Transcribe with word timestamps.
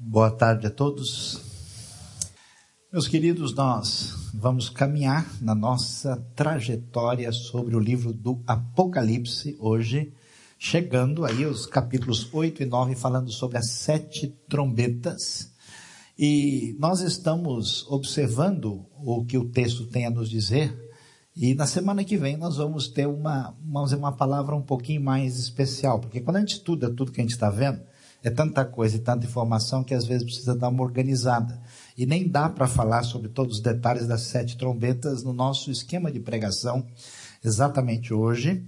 Boa 0.00 0.30
tarde 0.30 0.64
a 0.64 0.70
todos. 0.70 1.40
Meus 2.92 3.08
queridos, 3.08 3.52
nós 3.52 4.30
vamos 4.32 4.68
caminhar 4.68 5.28
na 5.42 5.56
nossa 5.56 6.16
trajetória 6.36 7.32
sobre 7.32 7.74
o 7.74 7.80
livro 7.80 8.12
do 8.12 8.40
Apocalipse 8.46 9.56
hoje, 9.58 10.14
chegando 10.56 11.24
aí 11.24 11.42
aos 11.42 11.66
capítulos 11.66 12.32
8 12.32 12.62
e 12.62 12.66
9, 12.66 12.94
falando 12.94 13.32
sobre 13.32 13.58
as 13.58 13.70
sete 13.70 14.28
trombetas. 14.48 15.52
E 16.16 16.76
nós 16.78 17.00
estamos 17.00 17.84
observando 17.90 18.86
o 19.02 19.24
que 19.24 19.36
o 19.36 19.50
texto 19.50 19.84
tem 19.84 20.06
a 20.06 20.10
nos 20.10 20.30
dizer, 20.30 20.78
e 21.34 21.56
na 21.56 21.66
semana 21.66 22.04
que 22.04 22.16
vem 22.16 22.36
nós 22.36 22.56
vamos 22.56 22.86
ter 22.86 23.08
uma, 23.08 23.52
vamos 23.60 23.90
uma 23.92 24.12
palavra 24.12 24.54
um 24.54 24.62
pouquinho 24.62 25.02
mais 25.02 25.36
especial, 25.40 25.98
porque 25.98 26.20
quando 26.20 26.36
a 26.36 26.40
gente 26.40 26.54
estuda 26.54 26.88
tudo 26.88 27.10
que 27.10 27.20
a 27.20 27.24
gente 27.24 27.34
está 27.34 27.50
vendo, 27.50 27.80
é 28.22 28.30
tanta 28.30 28.64
coisa 28.64 28.96
e 28.96 29.00
tanta 29.00 29.26
informação 29.26 29.84
que 29.84 29.94
às 29.94 30.04
vezes 30.04 30.24
precisa 30.24 30.54
dar 30.54 30.68
uma 30.68 30.82
organizada. 30.82 31.60
E 31.96 32.04
nem 32.04 32.28
dá 32.28 32.48
para 32.48 32.66
falar 32.66 33.02
sobre 33.02 33.28
todos 33.28 33.56
os 33.56 33.62
detalhes 33.62 34.06
das 34.06 34.22
sete 34.22 34.56
trombetas 34.56 35.22
no 35.22 35.32
nosso 35.32 35.70
esquema 35.70 36.10
de 36.10 36.20
pregação 36.20 36.84
exatamente 37.44 38.12
hoje. 38.12 38.64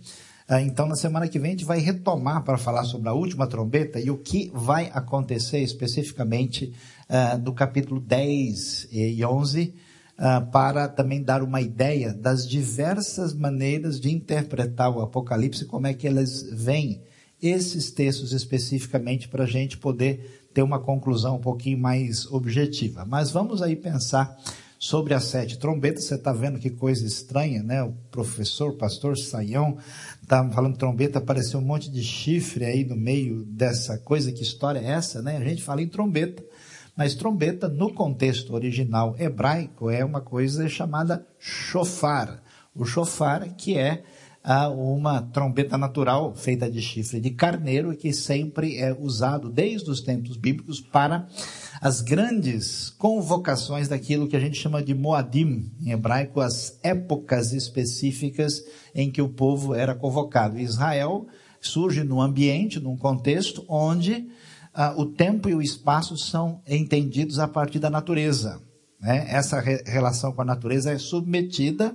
Ah, 0.48 0.60
então, 0.60 0.86
na 0.86 0.96
semana 0.96 1.28
que 1.28 1.38
vem, 1.38 1.50
a 1.50 1.52
gente 1.52 1.64
vai 1.64 1.78
retomar 1.78 2.42
para 2.42 2.58
falar 2.58 2.82
sobre 2.82 3.08
a 3.08 3.12
última 3.12 3.46
trombeta 3.46 4.00
e 4.00 4.10
o 4.10 4.18
que 4.18 4.50
vai 4.52 4.90
acontecer 4.92 5.60
especificamente 5.60 6.74
uh, 7.08 7.38
do 7.38 7.52
capítulo 7.52 8.00
10 8.00 8.88
e 8.90 9.24
11, 9.24 9.74
uh, 10.18 10.50
para 10.50 10.88
também 10.88 11.22
dar 11.22 11.44
uma 11.44 11.60
ideia 11.60 12.12
das 12.12 12.48
diversas 12.48 13.32
maneiras 13.32 14.00
de 14.00 14.10
interpretar 14.10 14.90
o 14.90 15.00
Apocalipse, 15.00 15.66
como 15.66 15.86
é 15.86 15.94
que 15.94 16.08
elas 16.08 16.42
vêm 16.50 17.00
esses 17.42 17.90
textos 17.90 18.32
especificamente 18.32 19.28
para 19.28 19.44
a 19.44 19.46
gente 19.46 19.78
poder 19.78 20.48
ter 20.52 20.62
uma 20.62 20.78
conclusão 20.78 21.36
um 21.36 21.40
pouquinho 21.40 21.78
mais 21.78 22.26
objetiva. 22.26 23.04
Mas 23.04 23.30
vamos 23.30 23.62
aí 23.62 23.76
pensar 23.76 24.36
sobre 24.78 25.12
as 25.12 25.24
sete 25.24 25.58
trombetas. 25.58 26.04
Você 26.04 26.14
está 26.14 26.32
vendo 26.32 26.58
que 26.58 26.70
coisa 26.70 27.06
estranha, 27.06 27.62
né? 27.62 27.82
O 27.82 27.92
professor, 28.10 28.70
o 28.70 28.76
pastor 28.76 29.16
Saião, 29.16 29.76
está 30.22 30.48
falando 30.50 30.78
trombeta, 30.78 31.18
apareceu 31.18 31.60
um 31.60 31.64
monte 31.64 31.90
de 31.90 32.02
chifre 32.02 32.64
aí 32.64 32.84
no 32.84 32.96
meio 32.96 33.44
dessa 33.44 33.98
coisa. 33.98 34.32
Que 34.32 34.42
história 34.42 34.80
é 34.80 34.92
essa, 34.92 35.20
né? 35.20 35.36
A 35.36 35.44
gente 35.44 35.62
fala 35.62 35.82
em 35.82 35.88
trombeta. 35.88 36.42
Mas 36.96 37.14
trombeta, 37.14 37.68
no 37.68 37.92
contexto 37.92 38.54
original 38.54 39.14
hebraico, 39.18 39.90
é 39.90 40.04
uma 40.04 40.20
coisa 40.20 40.68
chamada 40.68 41.26
shofar. 41.38 42.42
O 42.74 42.84
shofar, 42.84 43.54
que 43.56 43.76
é 43.76 44.02
a 44.42 44.68
uma 44.68 45.20
trombeta 45.20 45.76
natural 45.76 46.34
feita 46.34 46.70
de 46.70 46.80
chifre 46.80 47.20
de 47.20 47.30
carneiro 47.30 47.94
que 47.94 48.12
sempre 48.12 48.78
é 48.78 48.96
usado 48.98 49.50
desde 49.50 49.90
os 49.90 50.00
tempos 50.00 50.36
bíblicos 50.36 50.80
para 50.80 51.28
as 51.80 52.00
grandes 52.00 52.90
convocações 52.90 53.88
daquilo 53.88 54.28
que 54.28 54.36
a 54.36 54.40
gente 54.40 54.58
chama 54.58 54.82
de 54.82 54.94
Moadim, 54.94 55.70
em 55.80 55.90
hebraico, 55.90 56.40
as 56.40 56.78
épocas 56.82 57.52
específicas 57.52 58.62
em 58.94 59.10
que 59.10 59.20
o 59.20 59.28
povo 59.28 59.74
era 59.74 59.94
convocado. 59.94 60.58
Israel 60.58 61.26
surge 61.60 62.02
num 62.02 62.20
ambiente, 62.20 62.80
num 62.80 62.96
contexto 62.96 63.64
onde 63.68 64.28
ah, 64.72 64.94
o 64.96 65.04
tempo 65.04 65.48
e 65.48 65.54
o 65.54 65.62
espaço 65.62 66.16
são 66.16 66.62
entendidos 66.66 67.38
a 67.38 67.46
partir 67.46 67.78
da 67.78 67.90
natureza. 67.90 68.60
Né? 69.00 69.26
Essa 69.28 69.60
re 69.60 69.82
relação 69.86 70.32
com 70.32 70.42
a 70.42 70.46
natureza 70.46 70.92
é 70.92 70.98
submetida 70.98 71.94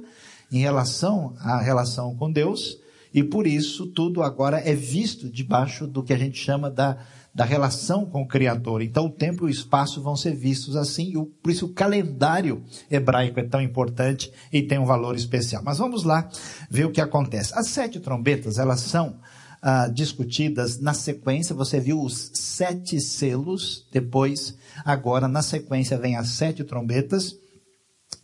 em 0.52 0.60
relação 0.60 1.34
à 1.40 1.60
relação 1.60 2.16
com 2.16 2.32
Deus, 2.32 2.78
e 3.14 3.24
por 3.24 3.48
isso 3.48 3.88
tudo 3.88 4.22
agora 4.22 4.60
é 4.60 4.76
visto 4.76 5.30
debaixo 5.30 5.88
do 5.88 6.04
que 6.04 6.12
a 6.12 6.18
gente 6.18 6.38
chama 6.38 6.70
da, 6.70 6.98
da 7.34 7.46
relação 7.46 8.06
com 8.06 8.24
o 8.24 8.28
Criador. 8.28 8.82
Então 8.82 9.06
o 9.06 9.10
tempo 9.10 9.46
e 9.46 9.48
o 9.48 9.50
espaço 9.50 10.02
vão 10.02 10.16
ser 10.16 10.36
vistos 10.36 10.76
assim, 10.76 11.12
e 11.12 11.26
por 11.42 11.50
isso 11.50 11.66
o 11.66 11.74
calendário 11.74 12.64
hebraico 12.92 13.40
é 13.40 13.44
tão 13.44 13.62
importante 13.62 14.32
e 14.52 14.62
tem 14.62 14.78
um 14.78 14.86
valor 14.86 15.16
especial. 15.16 15.64
Mas 15.64 15.78
vamos 15.78 16.04
lá 16.04 16.30
ver 16.70 16.86
o 16.86 16.92
que 16.92 17.00
acontece. 17.00 17.54
As 17.56 17.68
sete 17.68 18.00
trombetas, 18.00 18.58
elas 18.58 18.82
são 18.82 19.18
ah, 19.62 19.88
discutidas 19.88 20.80
na 20.80 20.94
sequência, 20.94 21.56
você 21.56 21.80
viu 21.80 22.02
os 22.02 22.32
sete 22.34 23.00
selos, 23.00 23.88
depois, 23.92 24.58
agora 24.84 25.28
na 25.28 25.42
sequência 25.42 25.98
vem 25.98 26.16
as 26.16 26.30
sete 26.30 26.64
trombetas, 26.64 27.36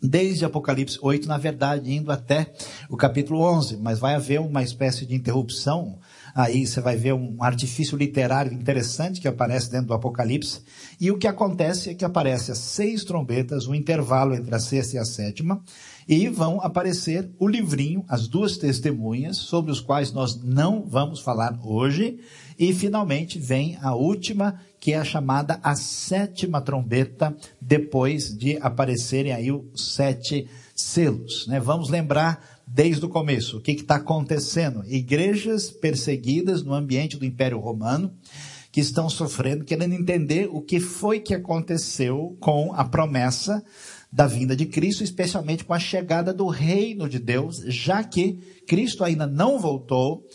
desde 0.01 0.45
Apocalipse 0.45 0.97
8, 1.01 1.27
na 1.27 1.37
verdade, 1.37 1.93
indo 1.93 2.11
até 2.11 2.51
o 2.89 2.97
capítulo 2.97 3.41
11, 3.41 3.77
mas 3.77 3.99
vai 3.99 4.15
haver 4.15 4.39
uma 4.39 4.63
espécie 4.63 5.05
de 5.05 5.13
interrupção. 5.13 5.99
Aí 6.33 6.65
você 6.65 6.79
vai 6.79 6.95
ver 6.95 7.13
um 7.13 7.43
artifício 7.43 7.97
literário 7.97 8.53
interessante 8.53 9.19
que 9.19 9.27
aparece 9.27 9.69
dentro 9.69 9.87
do 9.87 9.93
Apocalipse. 9.93 10.61
E 10.99 11.11
o 11.11 11.17
que 11.17 11.27
acontece 11.27 11.89
é 11.89 11.93
que 11.93 12.05
aparece 12.05 12.51
as 12.51 12.57
seis 12.57 13.03
trombetas, 13.03 13.67
o 13.67 13.75
intervalo 13.75 14.33
entre 14.33 14.53
a 14.53 14.59
sexta 14.59 14.95
e 14.95 14.99
a 14.99 15.05
sétima, 15.05 15.61
e 16.07 16.27
vão 16.27 16.59
aparecer 16.61 17.29
o 17.39 17.47
livrinho, 17.47 18.03
as 18.07 18.27
duas 18.27 18.57
testemunhas, 18.57 19.37
sobre 19.37 19.71
os 19.71 19.79
quais 19.79 20.11
nós 20.11 20.41
não 20.41 20.83
vamos 20.85 21.19
falar 21.19 21.59
hoje, 21.63 22.19
e 22.57 22.73
finalmente 22.73 23.39
vem 23.39 23.77
a 23.81 23.95
última, 23.95 24.59
que 24.79 24.93
é 24.93 24.97
a 24.97 25.03
chamada 25.03 25.59
a 25.63 25.75
sétima 25.75 26.61
trombeta, 26.61 27.35
depois 27.59 28.35
de 28.35 28.57
aparecerem 28.57 29.31
aí 29.31 29.51
os 29.51 29.93
sete 29.95 30.47
selos. 30.75 31.47
Né? 31.47 31.59
Vamos 31.59 31.89
lembrar 31.89 32.60
desde 32.73 33.05
o 33.05 33.09
começo 33.09 33.57
o 33.57 33.61
que 33.61 33.71
está 33.71 33.95
acontecendo. 33.95 34.83
Igrejas 34.85 35.69
perseguidas 35.69 36.63
no 36.63 36.73
ambiente 36.73 37.17
do 37.17 37.25
Império 37.25 37.59
Romano, 37.59 38.13
que 38.71 38.79
estão 38.79 39.09
sofrendo, 39.09 39.65
querendo 39.65 39.93
entender 39.93 40.47
o 40.49 40.61
que 40.61 40.79
foi 40.79 41.19
que 41.19 41.33
aconteceu 41.33 42.37
com 42.39 42.73
a 42.73 42.85
promessa 42.85 43.61
da 44.09 44.25
vinda 44.25 44.55
de 44.55 44.65
Cristo, 44.65 45.03
especialmente 45.03 45.65
com 45.65 45.73
a 45.73 45.79
chegada 45.79 46.33
do 46.33 46.47
reino 46.47 47.09
de 47.09 47.19
Deus, 47.19 47.57
já 47.67 48.03
que 48.03 48.39
Cristo 48.65 49.03
ainda 49.03 49.27
não 49.27 49.59
voltou 49.59 50.25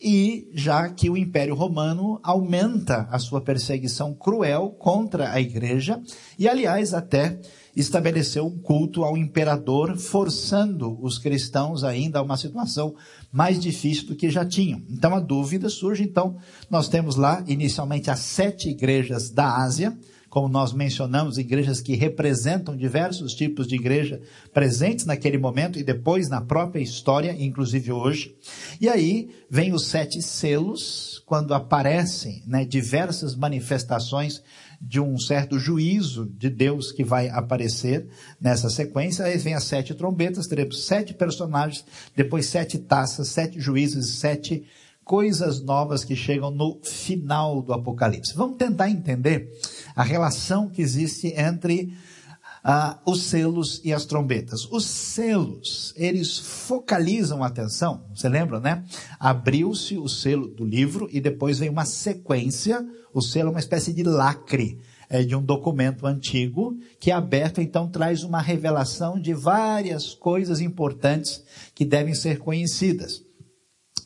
e 0.00 0.48
já 0.52 0.88
que 0.88 1.08
o 1.08 1.16
Império 1.16 1.54
Romano 1.54 2.20
aumenta 2.22 3.08
a 3.10 3.18
sua 3.18 3.40
perseguição 3.40 4.14
cruel 4.14 4.70
contra 4.78 5.32
a 5.32 5.40
igreja 5.40 6.00
e, 6.38 6.48
aliás, 6.48 6.92
até 6.92 7.40
estabeleceu 7.74 8.46
um 8.46 8.58
culto 8.58 9.04
ao 9.04 9.16
imperador, 9.16 9.98
forçando 9.98 10.98
os 11.02 11.18
cristãos 11.18 11.84
ainda 11.84 12.18
a 12.18 12.22
uma 12.22 12.36
situação 12.38 12.94
mais 13.30 13.60
difícil 13.60 14.06
do 14.06 14.16
que 14.16 14.30
já 14.30 14.46
tinham. 14.46 14.82
Então 14.88 15.14
a 15.14 15.20
dúvida 15.20 15.68
surge. 15.68 16.02
Então, 16.02 16.36
nós 16.70 16.88
temos 16.88 17.16
lá 17.16 17.44
inicialmente 17.46 18.10
as 18.10 18.20
sete 18.20 18.70
igrejas 18.70 19.28
da 19.28 19.56
Ásia, 19.56 19.96
como 20.36 20.50
nós 20.50 20.74
mencionamos, 20.74 21.38
igrejas 21.38 21.80
que 21.80 21.96
representam 21.96 22.76
diversos 22.76 23.32
tipos 23.32 23.66
de 23.66 23.74
igreja 23.74 24.20
presentes 24.52 25.06
naquele 25.06 25.38
momento 25.38 25.78
e 25.78 25.82
depois 25.82 26.28
na 26.28 26.42
própria 26.42 26.82
história, 26.82 27.34
inclusive 27.42 27.90
hoje. 27.90 28.36
E 28.78 28.86
aí 28.86 29.30
vem 29.48 29.72
os 29.72 29.86
sete 29.86 30.20
selos, 30.20 31.22
quando 31.24 31.54
aparecem 31.54 32.42
né, 32.46 32.66
diversas 32.66 33.34
manifestações 33.34 34.42
de 34.78 35.00
um 35.00 35.18
certo 35.18 35.58
juízo 35.58 36.26
de 36.26 36.50
Deus 36.50 36.92
que 36.92 37.02
vai 37.02 37.30
aparecer 37.30 38.06
nessa 38.38 38.68
sequência. 38.68 39.24
Aí 39.24 39.38
vem 39.38 39.54
as 39.54 39.64
sete 39.64 39.94
trombetas, 39.94 40.46
teremos 40.46 40.84
sete 40.84 41.14
personagens, 41.14 41.82
depois 42.14 42.44
sete 42.44 42.78
taças, 42.78 43.28
sete 43.28 43.58
juízes, 43.58 44.18
sete 44.18 44.66
coisas 45.06 45.62
novas 45.62 46.04
que 46.04 46.16
chegam 46.16 46.50
no 46.50 46.80
final 46.82 47.62
do 47.62 47.72
Apocalipse. 47.72 48.34
Vamos 48.34 48.56
tentar 48.56 48.90
entender 48.90 49.48
a 49.94 50.02
relação 50.02 50.68
que 50.68 50.82
existe 50.82 51.28
entre 51.28 51.94
ah, 52.64 52.98
os 53.06 53.22
selos 53.22 53.80
e 53.84 53.92
as 53.92 54.04
trombetas. 54.04 54.66
Os 54.68 54.84
selos, 54.84 55.94
eles 55.96 56.36
focalizam 56.36 57.44
a 57.44 57.46
atenção, 57.46 58.04
você 58.12 58.28
lembra, 58.28 58.58
né? 58.58 58.84
Abriu-se 59.20 59.96
o 59.96 60.08
selo 60.08 60.48
do 60.48 60.64
livro 60.64 61.08
e 61.12 61.20
depois 61.20 61.60
vem 61.60 61.70
uma 61.70 61.86
sequência, 61.86 62.84
o 63.14 63.22
selo 63.22 63.50
é 63.50 63.52
uma 63.52 63.60
espécie 63.60 63.92
de 63.92 64.02
lacre, 64.02 64.80
é, 65.08 65.22
de 65.22 65.36
um 65.36 65.42
documento 65.42 66.04
antigo, 66.04 66.76
que 66.98 67.12
é 67.12 67.14
aberto, 67.14 67.60
então 67.60 67.88
traz 67.88 68.24
uma 68.24 68.40
revelação 68.40 69.20
de 69.20 69.32
várias 69.32 70.14
coisas 70.14 70.60
importantes 70.60 71.44
que 71.76 71.84
devem 71.84 72.12
ser 72.12 72.40
conhecidas 72.40 73.24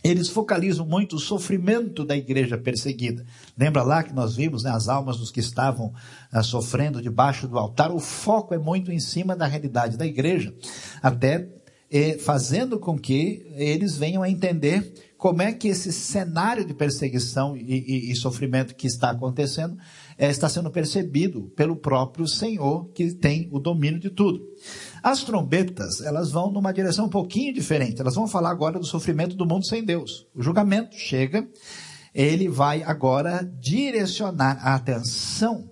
eles 0.02 0.28
focalizam 0.28 0.86
muito 0.86 1.16
o 1.16 1.20
sofrimento 1.20 2.04
da 2.04 2.16
igreja 2.16 2.56
perseguida. 2.56 3.24
Lembra 3.56 3.82
lá 3.82 4.02
que 4.02 4.14
nós 4.14 4.34
vimos 4.34 4.62
né, 4.62 4.70
as 4.70 4.88
almas 4.88 5.18
dos 5.18 5.30
que 5.30 5.40
estavam 5.40 5.92
ah, 6.32 6.42
sofrendo 6.42 7.02
debaixo 7.02 7.46
do 7.46 7.58
altar? 7.58 7.92
O 7.92 8.00
foco 8.00 8.54
é 8.54 8.58
muito 8.58 8.90
em 8.90 9.00
cima 9.00 9.36
da 9.36 9.46
realidade 9.46 9.96
da 9.96 10.06
igreja, 10.06 10.54
até 11.02 11.48
eh, 11.90 12.18
fazendo 12.18 12.78
com 12.78 12.98
que 12.98 13.46
eles 13.56 13.96
venham 13.96 14.22
a 14.22 14.30
entender 14.30 15.09
como 15.20 15.42
é 15.42 15.52
que 15.52 15.68
esse 15.68 15.92
cenário 15.92 16.64
de 16.64 16.72
perseguição 16.72 17.54
e, 17.54 17.60
e, 17.60 18.10
e 18.10 18.16
sofrimento 18.16 18.74
que 18.74 18.86
está 18.86 19.10
acontecendo 19.10 19.76
eh, 20.16 20.30
está 20.30 20.48
sendo 20.48 20.70
percebido 20.70 21.42
pelo 21.54 21.76
próprio 21.76 22.26
Senhor, 22.26 22.90
que 22.94 23.12
tem 23.14 23.46
o 23.52 23.58
domínio 23.60 24.00
de 24.00 24.08
tudo. 24.08 24.40
As 25.02 25.22
trombetas, 25.22 26.00
elas 26.00 26.30
vão 26.30 26.50
numa 26.50 26.72
direção 26.72 27.04
um 27.04 27.10
pouquinho 27.10 27.52
diferente. 27.52 28.00
Elas 28.00 28.14
vão 28.14 28.26
falar 28.26 28.48
agora 28.48 28.78
do 28.78 28.86
sofrimento 28.86 29.36
do 29.36 29.44
mundo 29.44 29.66
sem 29.66 29.84
Deus. 29.84 30.26
O 30.34 30.42
julgamento 30.42 30.96
chega, 30.96 31.46
ele 32.14 32.48
vai 32.48 32.82
agora 32.82 33.42
direcionar 33.60 34.58
a 34.66 34.74
atenção 34.74 35.70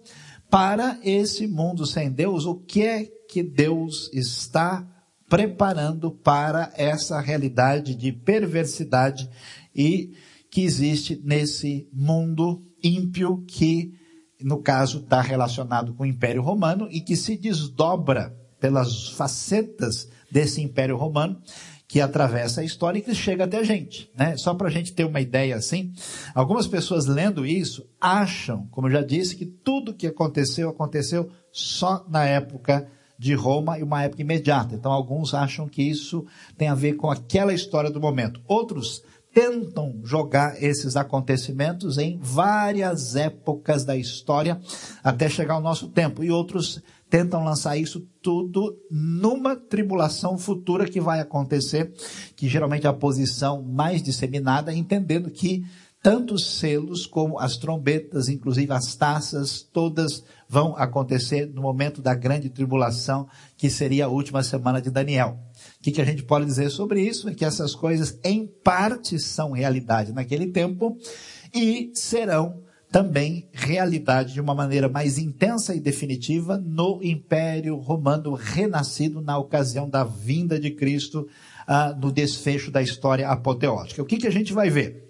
para 0.51 1.01
esse 1.03 1.47
mundo 1.47 1.87
sem 1.87 2.13
Deus, 2.13 2.45
o 2.45 2.55
que 2.55 2.83
é 2.83 3.07
que 3.27 3.43
Deus 3.43 4.11
está 4.13 4.87
preparando 5.29 6.11
para 6.11 6.73
essa 6.75 7.21
realidade 7.21 7.95
de 7.95 8.13
perversidade 8.13 9.29
e 9.75 10.13
que 10.51 10.63
existe 10.63 11.21
nesse 11.23 11.89
mundo 11.93 12.63
ímpio 12.83 13.45
que, 13.47 13.93
no 14.41 14.63
caso, 14.63 15.01
está 15.01 15.21
relacionado 15.21 15.93
com 15.95 16.05
o 16.05 16.07
Império 16.07 16.43
Romano 16.43 16.89
e 16.91 17.01
que 17.01 17.17
se 17.17 17.37
desdobra 17.37 18.35
pelas 18.59 19.09
facetas 19.11 20.09
desse 20.31 20.63
Império 20.63 20.97
Romano 20.97 21.41
que 21.87 22.01
atravessa 22.03 22.61
a 22.61 22.65
história 22.65 22.99
e 22.99 23.03
que 23.03 23.15
chega 23.15 23.45
até 23.45 23.59
a 23.59 23.63
gente, 23.63 24.11
né? 24.15 24.37
Só 24.37 24.53
para 24.53 24.69
a 24.69 24.71
gente 24.71 24.93
ter 24.93 25.05
uma 25.05 25.23
ideia 25.23 25.57
assim, 25.57 25.93
algumas 26.35 26.67
pessoas 26.67 27.07
lendo 27.07 27.47
isso 27.47 27.89
acham, 27.99 28.67
como 28.71 28.89
eu 28.89 28.93
já 28.93 29.03
disse, 29.03 29.37
que 29.37 29.47
tudo 29.47 29.95
que 29.95 30.07
aconteceu 30.07 30.69
aconteceu 30.69 31.31
só 31.51 32.05
na 32.09 32.27
época 32.27 32.87
de 33.19 33.35
Roma 33.35 33.79
e 33.79 33.83
uma 33.83 34.03
época 34.03 34.23
imediata. 34.23 34.75
Então 34.75 34.93
alguns 34.93 35.35
acham 35.35 35.67
que 35.69 35.83
isso 35.83 36.25
tem 36.57 36.69
a 36.69 36.75
ver 36.75 36.95
com 36.95 37.11
aquela 37.11 37.53
história 37.53 37.91
do 37.91 38.01
momento. 38.01 38.41
Outros 38.47 39.03
tentam 39.33 40.01
jogar 40.05 40.63
esses 40.63 40.97
acontecimentos 40.97 41.99
em 41.99 42.19
várias 42.21 43.15
épocas 43.15 43.85
da 43.85 43.97
história 43.97 44.61
até 45.03 45.29
chegar 45.29 45.55
ao 45.55 45.61
nosso 45.61 45.89
tempo. 45.89 46.25
E 46.25 46.31
outros 46.31 46.83
tentam 47.11 47.45
lançar 47.45 47.77
isso 47.77 48.07
tudo 48.23 48.77
numa 48.91 49.57
tribulação 49.57 50.37
futura 50.37 50.89
que 50.89 51.01
vai 51.01 51.21
acontecer, 51.21 51.93
que 52.37 52.49
geralmente 52.49 52.87
é 52.87 52.91
a 52.91 52.93
posição 52.93 53.63
mais 53.63 54.03
disseminada, 54.03 54.75
entendendo 54.75 55.31
que 55.31 55.65
tanto 56.03 56.35
os 56.35 56.59
selos 56.59 57.07
como 57.07 57.39
as 57.39 57.57
trombetas, 57.57 58.29
inclusive 58.29 58.73
as 58.73 58.95
taças, 58.95 59.63
todas 59.63 60.23
vão 60.49 60.77
acontecer 60.77 61.47
no 61.47 61.61
momento 61.61 62.01
da 62.01 62.15
grande 62.15 62.49
tribulação, 62.49 63.29
que 63.57 63.69
seria 63.69 64.07
a 64.07 64.09
última 64.09 64.43
semana 64.43 64.81
de 64.81 64.91
Daniel. 64.91 65.39
O 65.79 65.83
que, 65.83 65.93
que 65.93 66.01
a 66.01 66.05
gente 66.05 66.23
pode 66.23 66.47
dizer 66.47 66.71
sobre 66.71 67.03
isso? 67.03 67.29
É 67.29 67.35
que 67.35 67.45
essas 67.45 67.75
coisas, 67.75 68.19
em 68.23 68.47
parte, 68.47 69.19
são 69.19 69.53
realidade 69.53 70.13
naquele 70.13 70.47
tempo 70.47 70.97
e 71.53 71.91
serão 71.95 72.63
também 72.91 73.49
realidade 73.53 74.33
de 74.33 74.41
uma 74.41 74.55
maneira 74.55 74.89
mais 74.89 75.19
intensa 75.19 75.75
e 75.75 75.81
definitiva 75.81 76.57
no 76.57 77.01
Império 77.03 77.77
Romano 77.77 78.33
renascido 78.33 79.21
na 79.21 79.37
ocasião 79.37 79.91
da 79.91 80.05
vinda 80.05 80.59
de 80.59 80.71
Cristo 80.71 81.29
ah, 81.67 81.95
no 82.01 82.11
desfecho 82.11 82.71
da 82.71 82.81
história 82.81 83.29
apoteótica. 83.29 84.01
O 84.01 84.07
que, 84.07 84.17
que 84.17 84.27
a 84.27 84.33
gente 84.33 84.55
vai 84.55 84.71
ver? 84.71 85.08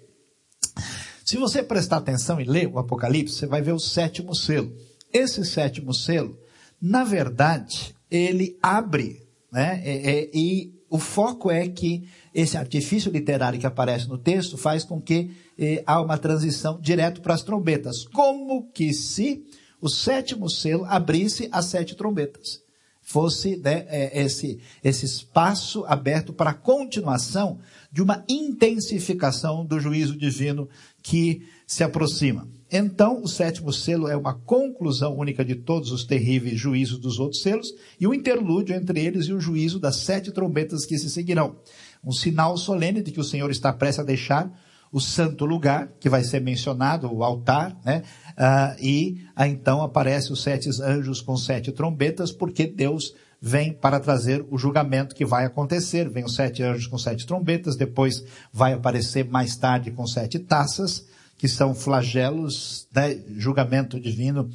Se 1.29 1.37
você 1.37 1.61
prestar 1.61 1.97
atenção 1.97 2.41
e 2.41 2.43
ler 2.43 2.67
o 2.67 2.79
Apocalipse, 2.79 3.35
você 3.35 3.45
vai 3.45 3.61
ver 3.61 3.71
o 3.71 3.79
sétimo 3.79 4.33
selo. 4.33 4.75
Esse 5.13 5.45
sétimo 5.45 5.93
selo, 5.93 6.35
na 6.81 7.03
verdade, 7.03 7.93
ele 8.09 8.57
abre, 8.63 9.27
né? 9.51 9.79
É, 9.85 10.11
é, 10.11 10.29
e 10.33 10.73
o 10.89 10.97
foco 10.97 11.51
é 11.51 11.69
que 11.69 12.09
esse 12.33 12.57
artifício 12.57 13.11
literário 13.11 13.59
que 13.59 13.67
aparece 13.67 14.09
no 14.09 14.17
texto 14.17 14.57
faz 14.57 14.83
com 14.83 14.99
que 14.99 15.29
eh, 15.55 15.83
há 15.85 16.01
uma 16.01 16.17
transição 16.17 16.81
direto 16.81 17.21
para 17.21 17.35
as 17.35 17.43
trombetas, 17.43 18.05
como 18.05 18.67
que 18.71 18.91
se 18.91 19.45
o 19.79 19.87
sétimo 19.87 20.49
selo 20.49 20.83
abrisse 20.85 21.47
as 21.51 21.65
sete 21.65 21.95
trombetas. 21.95 22.63
Fosse 23.09 23.57
né, 23.57 23.87
eh, 23.89 24.21
esse, 24.21 24.59
esse 24.83 25.03
espaço 25.03 25.83
aberto 25.87 26.31
para 26.31 26.51
a 26.51 26.53
continuação 26.53 27.57
de 27.91 28.03
uma 28.03 28.23
intensificação 28.29 29.65
do 29.65 29.79
juízo 29.79 30.15
divino 30.15 30.69
que 31.01 31.41
se 31.65 31.83
aproxima. 31.83 32.47
Então, 32.71 33.23
o 33.23 33.27
sétimo 33.27 33.73
selo 33.73 34.07
é 34.07 34.15
uma 34.15 34.35
conclusão 34.35 35.17
única 35.17 35.43
de 35.43 35.55
todos 35.55 35.91
os 35.91 36.05
terríveis 36.05 36.59
juízos 36.59 36.99
dos 36.99 37.19
outros 37.19 37.41
selos 37.41 37.73
e 37.99 38.05
o 38.05 38.11
um 38.11 38.13
interlúdio 38.13 38.75
entre 38.75 39.03
eles 39.03 39.25
e 39.25 39.33
o 39.33 39.41
juízo 39.41 39.79
das 39.79 39.95
sete 39.95 40.31
trombetas 40.31 40.85
que 40.85 40.95
se 40.99 41.09
seguirão. 41.09 41.55
Um 42.03 42.11
sinal 42.11 42.55
solene 42.59 43.01
de 43.01 43.11
que 43.11 43.19
o 43.19 43.23
Senhor 43.23 43.49
está 43.49 43.73
prestes 43.73 44.01
a 44.01 44.05
deixar 44.05 44.53
o 44.91 44.99
santo 44.99 45.45
lugar, 45.45 45.93
que 45.99 46.09
vai 46.09 46.23
ser 46.23 46.41
mencionado, 46.41 47.11
o 47.11 47.23
altar, 47.23 47.75
né? 47.83 48.03
Ah, 48.41 48.73
e 48.79 49.17
ah, 49.35 49.49
então 49.49 49.81
aparece 49.81 50.31
os 50.31 50.41
sete 50.41 50.69
anjos 50.81 51.19
com 51.19 51.35
sete 51.35 51.73
trombetas, 51.73 52.31
porque 52.31 52.65
Deus 52.65 53.13
vem 53.41 53.73
para 53.73 53.99
trazer 53.99 54.45
o 54.49 54.57
julgamento 54.57 55.13
que 55.13 55.25
vai 55.25 55.45
acontecer. 55.45 56.09
Vem 56.09 56.23
os 56.23 56.35
sete 56.35 56.63
anjos 56.63 56.87
com 56.87 56.97
sete 56.97 57.27
trombetas, 57.27 57.75
depois 57.75 58.23
vai 58.53 58.71
aparecer 58.71 59.25
mais 59.25 59.57
tarde 59.57 59.91
com 59.91 60.07
sete 60.07 60.39
taças, 60.39 61.05
que 61.37 61.49
são 61.49 61.75
flagelos, 61.75 62.87
né? 62.95 63.19
julgamento 63.37 63.99
divino, 63.99 64.49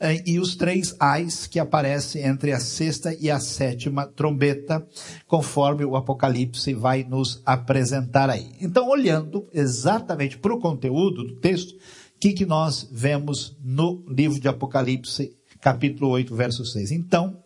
eh, 0.00 0.22
e 0.26 0.38
os 0.38 0.54
três 0.54 0.94
ais 0.98 1.46
que 1.46 1.58
aparecem 1.58 2.22
entre 2.22 2.52
a 2.52 2.60
sexta 2.60 3.14
e 3.14 3.30
a 3.30 3.40
sétima 3.40 4.06
trombeta, 4.06 4.86
conforme 5.26 5.84
o 5.84 5.96
Apocalipse 5.96 6.74
vai 6.74 7.04
nos 7.04 7.42
apresentar 7.44 8.28
aí. 8.28 8.52
Então, 8.60 8.88
olhando 8.88 9.48
exatamente 9.52 10.38
para 10.38 10.54
o 10.54 10.60
conteúdo 10.60 11.24
do 11.24 11.36
texto, 11.36 11.74
que, 12.20 12.34
que 12.34 12.44
nós 12.44 12.86
vemos 12.92 13.56
no 13.64 14.04
livro 14.06 14.38
de 14.38 14.46
Apocalipse, 14.46 15.34
capítulo 15.58 16.10
8, 16.10 16.36
verso 16.36 16.66
6. 16.66 16.92
Então, 16.92 17.42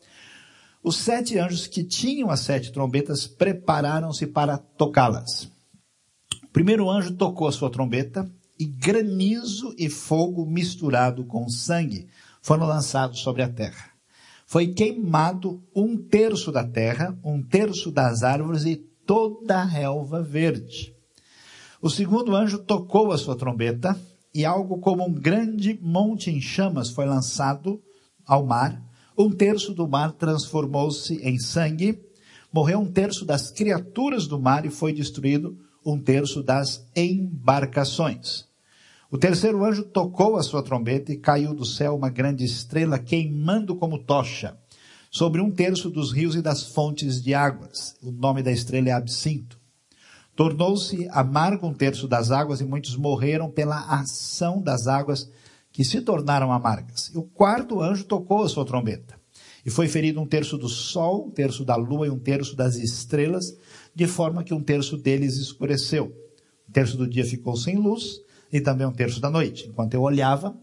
os 0.82 0.96
sete 0.96 1.38
anjos 1.38 1.68
que 1.68 1.84
tinham 1.84 2.28
as 2.28 2.40
sete 2.40 2.72
trombetas 2.72 3.24
prepararam-se 3.24 4.26
para 4.26 4.58
tocá-las. 4.58 5.44
O 6.42 6.48
primeiro 6.52 6.90
anjo 6.90 7.14
tocou 7.14 7.46
a 7.46 7.52
sua 7.52 7.70
trombeta 7.70 8.28
e 8.58 8.64
granizo 8.64 9.72
e 9.78 9.88
fogo 9.88 10.44
misturado 10.44 11.24
com 11.24 11.48
sangue 11.48 12.08
foram 12.42 12.66
lançados 12.66 13.20
sobre 13.20 13.42
a 13.42 13.48
terra. 13.48 13.90
Foi 14.44 14.66
queimado 14.68 15.62
um 15.74 15.96
terço 15.96 16.50
da 16.50 16.64
terra, 16.64 17.16
um 17.24 17.40
terço 17.40 17.90
das 17.92 18.22
árvores 18.24 18.64
e 18.64 18.76
toda 18.76 19.60
a 19.60 19.64
relva 19.64 20.20
verde. 20.20 20.94
O 21.80 21.88
segundo 21.88 22.34
anjo 22.34 22.58
tocou 22.58 23.12
a 23.12 23.18
sua 23.18 23.36
trombeta 23.36 23.98
e 24.34 24.44
algo 24.44 24.78
como 24.78 25.06
um 25.06 25.12
grande 25.12 25.78
monte 25.80 26.30
em 26.30 26.40
chamas 26.40 26.90
foi 26.90 27.06
lançado 27.06 27.80
ao 28.26 28.44
mar. 28.44 28.82
Um 29.16 29.30
terço 29.30 29.72
do 29.72 29.86
mar 29.86 30.12
transformou-se 30.12 31.14
em 31.22 31.38
sangue. 31.38 32.02
Morreu 32.52 32.80
um 32.80 32.90
terço 32.90 33.24
das 33.24 33.50
criaturas 33.50 34.26
do 34.26 34.40
mar 34.40 34.66
e 34.66 34.70
foi 34.70 34.92
destruído 34.92 35.56
um 35.86 35.98
terço 35.98 36.42
das 36.42 36.84
embarcações. 36.96 38.46
O 39.10 39.18
terceiro 39.18 39.64
anjo 39.64 39.84
tocou 39.84 40.36
a 40.36 40.42
sua 40.42 40.62
trombeta 40.62 41.12
e 41.12 41.16
caiu 41.16 41.54
do 41.54 41.64
céu 41.64 41.94
uma 41.94 42.10
grande 42.10 42.44
estrela 42.44 42.98
queimando 42.98 43.76
como 43.76 43.98
tocha 43.98 44.58
sobre 45.10 45.40
um 45.40 45.50
terço 45.52 45.88
dos 45.88 46.10
rios 46.10 46.34
e 46.34 46.42
das 46.42 46.64
fontes 46.64 47.22
de 47.22 47.32
águas. 47.34 47.94
O 48.02 48.10
nome 48.10 48.42
da 48.42 48.50
estrela 48.50 48.88
é 48.88 48.92
Absinto. 48.92 49.63
Tornou-se 50.36 51.08
amargo 51.10 51.66
um 51.66 51.72
terço 51.72 52.08
das 52.08 52.30
águas 52.30 52.60
e 52.60 52.64
muitos 52.64 52.96
morreram 52.96 53.50
pela 53.50 53.78
ação 54.00 54.60
das 54.60 54.88
águas 54.88 55.30
que 55.70 55.84
se 55.84 56.00
tornaram 56.00 56.52
amargas. 56.52 57.10
E 57.14 57.18
o 57.18 57.22
quarto 57.22 57.80
anjo 57.80 58.04
tocou 58.04 58.42
a 58.42 58.48
sua 58.48 58.64
trombeta. 58.64 59.14
E 59.64 59.70
foi 59.70 59.88
ferido 59.88 60.20
um 60.20 60.26
terço 60.26 60.58
do 60.58 60.68
sol, 60.68 61.26
um 61.26 61.30
terço 61.30 61.64
da 61.64 61.76
lua 61.76 62.06
e 62.06 62.10
um 62.10 62.18
terço 62.18 62.54
das 62.54 62.76
estrelas, 62.76 63.56
de 63.94 64.06
forma 64.06 64.44
que 64.44 64.52
um 64.52 64.62
terço 64.62 64.96
deles 64.96 65.36
escureceu. 65.36 66.12
Um 66.68 66.72
terço 66.72 66.96
do 66.96 67.08
dia 67.08 67.24
ficou 67.24 67.56
sem 67.56 67.76
luz 67.76 68.20
e 68.52 68.60
também 68.60 68.86
um 68.86 68.92
terço 68.92 69.20
da 69.20 69.30
noite. 69.30 69.68
Enquanto 69.68 69.94
eu 69.94 70.02
olhava, 70.02 70.54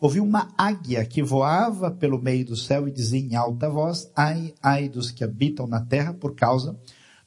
ouvi 0.00 0.20
uma 0.20 0.48
águia 0.56 1.04
que 1.04 1.22
voava 1.22 1.90
pelo 1.90 2.20
meio 2.20 2.44
do 2.44 2.56
céu 2.56 2.88
e 2.88 2.92
dizia 2.92 3.20
em 3.20 3.34
alta 3.34 3.68
voz, 3.68 4.10
ai, 4.16 4.54
ai 4.62 4.88
dos 4.88 5.10
que 5.10 5.22
habitam 5.22 5.66
na 5.66 5.80
terra 5.80 6.14
por 6.14 6.34
causa 6.34 6.78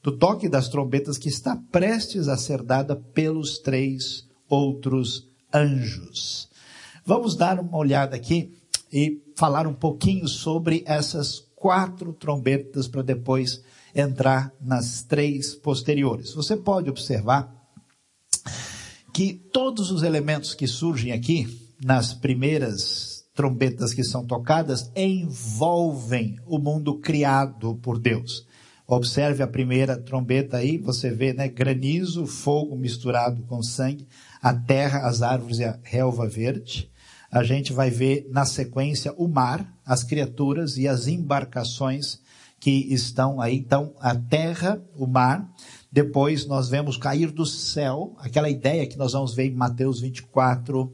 do 0.02 0.18
toque 0.18 0.48
das 0.48 0.70
trombetas 0.70 1.18
que 1.18 1.30
está 1.30 1.56
prestes 1.72 2.28
a 2.28 2.38
ser 2.38 2.64
dada 2.64 2.96
pelos 2.96 3.60
três 3.60 4.28
outros 4.48 5.28
anjos. 5.54 6.50
Vamos 7.06 7.36
dar 7.36 7.60
uma 7.60 7.78
olhada 7.78 8.16
aqui 8.16 8.54
e 8.92 9.22
falar 9.36 9.68
um 9.68 9.74
pouquinho 9.74 10.28
sobre 10.28 10.84
essas 10.86 11.40
quatro 11.56 12.14
trombetas 12.14 12.88
para 12.88 13.02
depois 13.02 13.62
entrar 13.94 14.54
nas 14.62 15.04
três 15.04 15.56
posteriores. 15.56 16.34
Você 16.34 16.56
pode 16.56 16.90
observar 16.90 17.54
que 19.14 19.34
todos 19.34 19.92
os 19.92 20.04
elementos 20.04 20.54
que 20.54 20.68
surgem 20.68 21.12
aqui, 21.12 21.48
nas 21.84 22.14
primeiras 22.14 23.26
trombetas 23.34 23.94
que 23.94 24.04
são 24.04 24.26
tocadas, 24.26 24.92
envolvem 24.96 26.38
o 26.46 26.58
mundo 26.58 27.00
criado 27.00 27.76
por 27.76 28.00
Deus. 28.00 28.46
Observe 28.92 29.44
a 29.44 29.48
primeira 29.48 29.96
trombeta 29.96 30.58
aí, 30.58 30.80
você 30.80 31.12
vê, 31.12 31.32
né, 31.32 31.48
granizo, 31.48 32.26
fogo 32.26 32.76
misturado 32.76 33.44
com 33.44 33.62
sangue, 33.62 34.08
a 34.42 34.52
terra, 34.52 35.08
as 35.08 35.22
árvores 35.22 35.60
e 35.60 35.64
a 35.64 35.78
relva 35.84 36.28
verde. 36.28 36.90
A 37.32 37.44
gente 37.44 37.72
vai 37.72 37.92
ver 37.92 38.28
na 38.32 38.48
sequência 38.48 39.14
o 39.16 39.28
mar, 39.28 39.72
as 39.86 40.04
criaturas 40.04 40.76
e 40.76 40.88
as 40.88 41.06
embarcações 41.06 42.20
que 42.60 42.92
estão 42.92 43.40
aí. 43.40 43.58
Então, 43.58 43.94
a 44.00 44.16
terra, 44.16 44.82
o 44.96 45.06
mar, 45.06 45.48
depois 45.92 46.48
nós 46.48 46.68
vemos 46.68 46.98
cair 46.98 47.30
do 47.30 47.46
céu, 47.46 48.16
aquela 48.18 48.50
ideia 48.50 48.88
que 48.88 48.98
nós 48.98 49.14
vamos 49.14 49.36
ver 49.36 49.46
em 49.46 49.56
Mateus 49.56 50.02
24, 50.02 50.92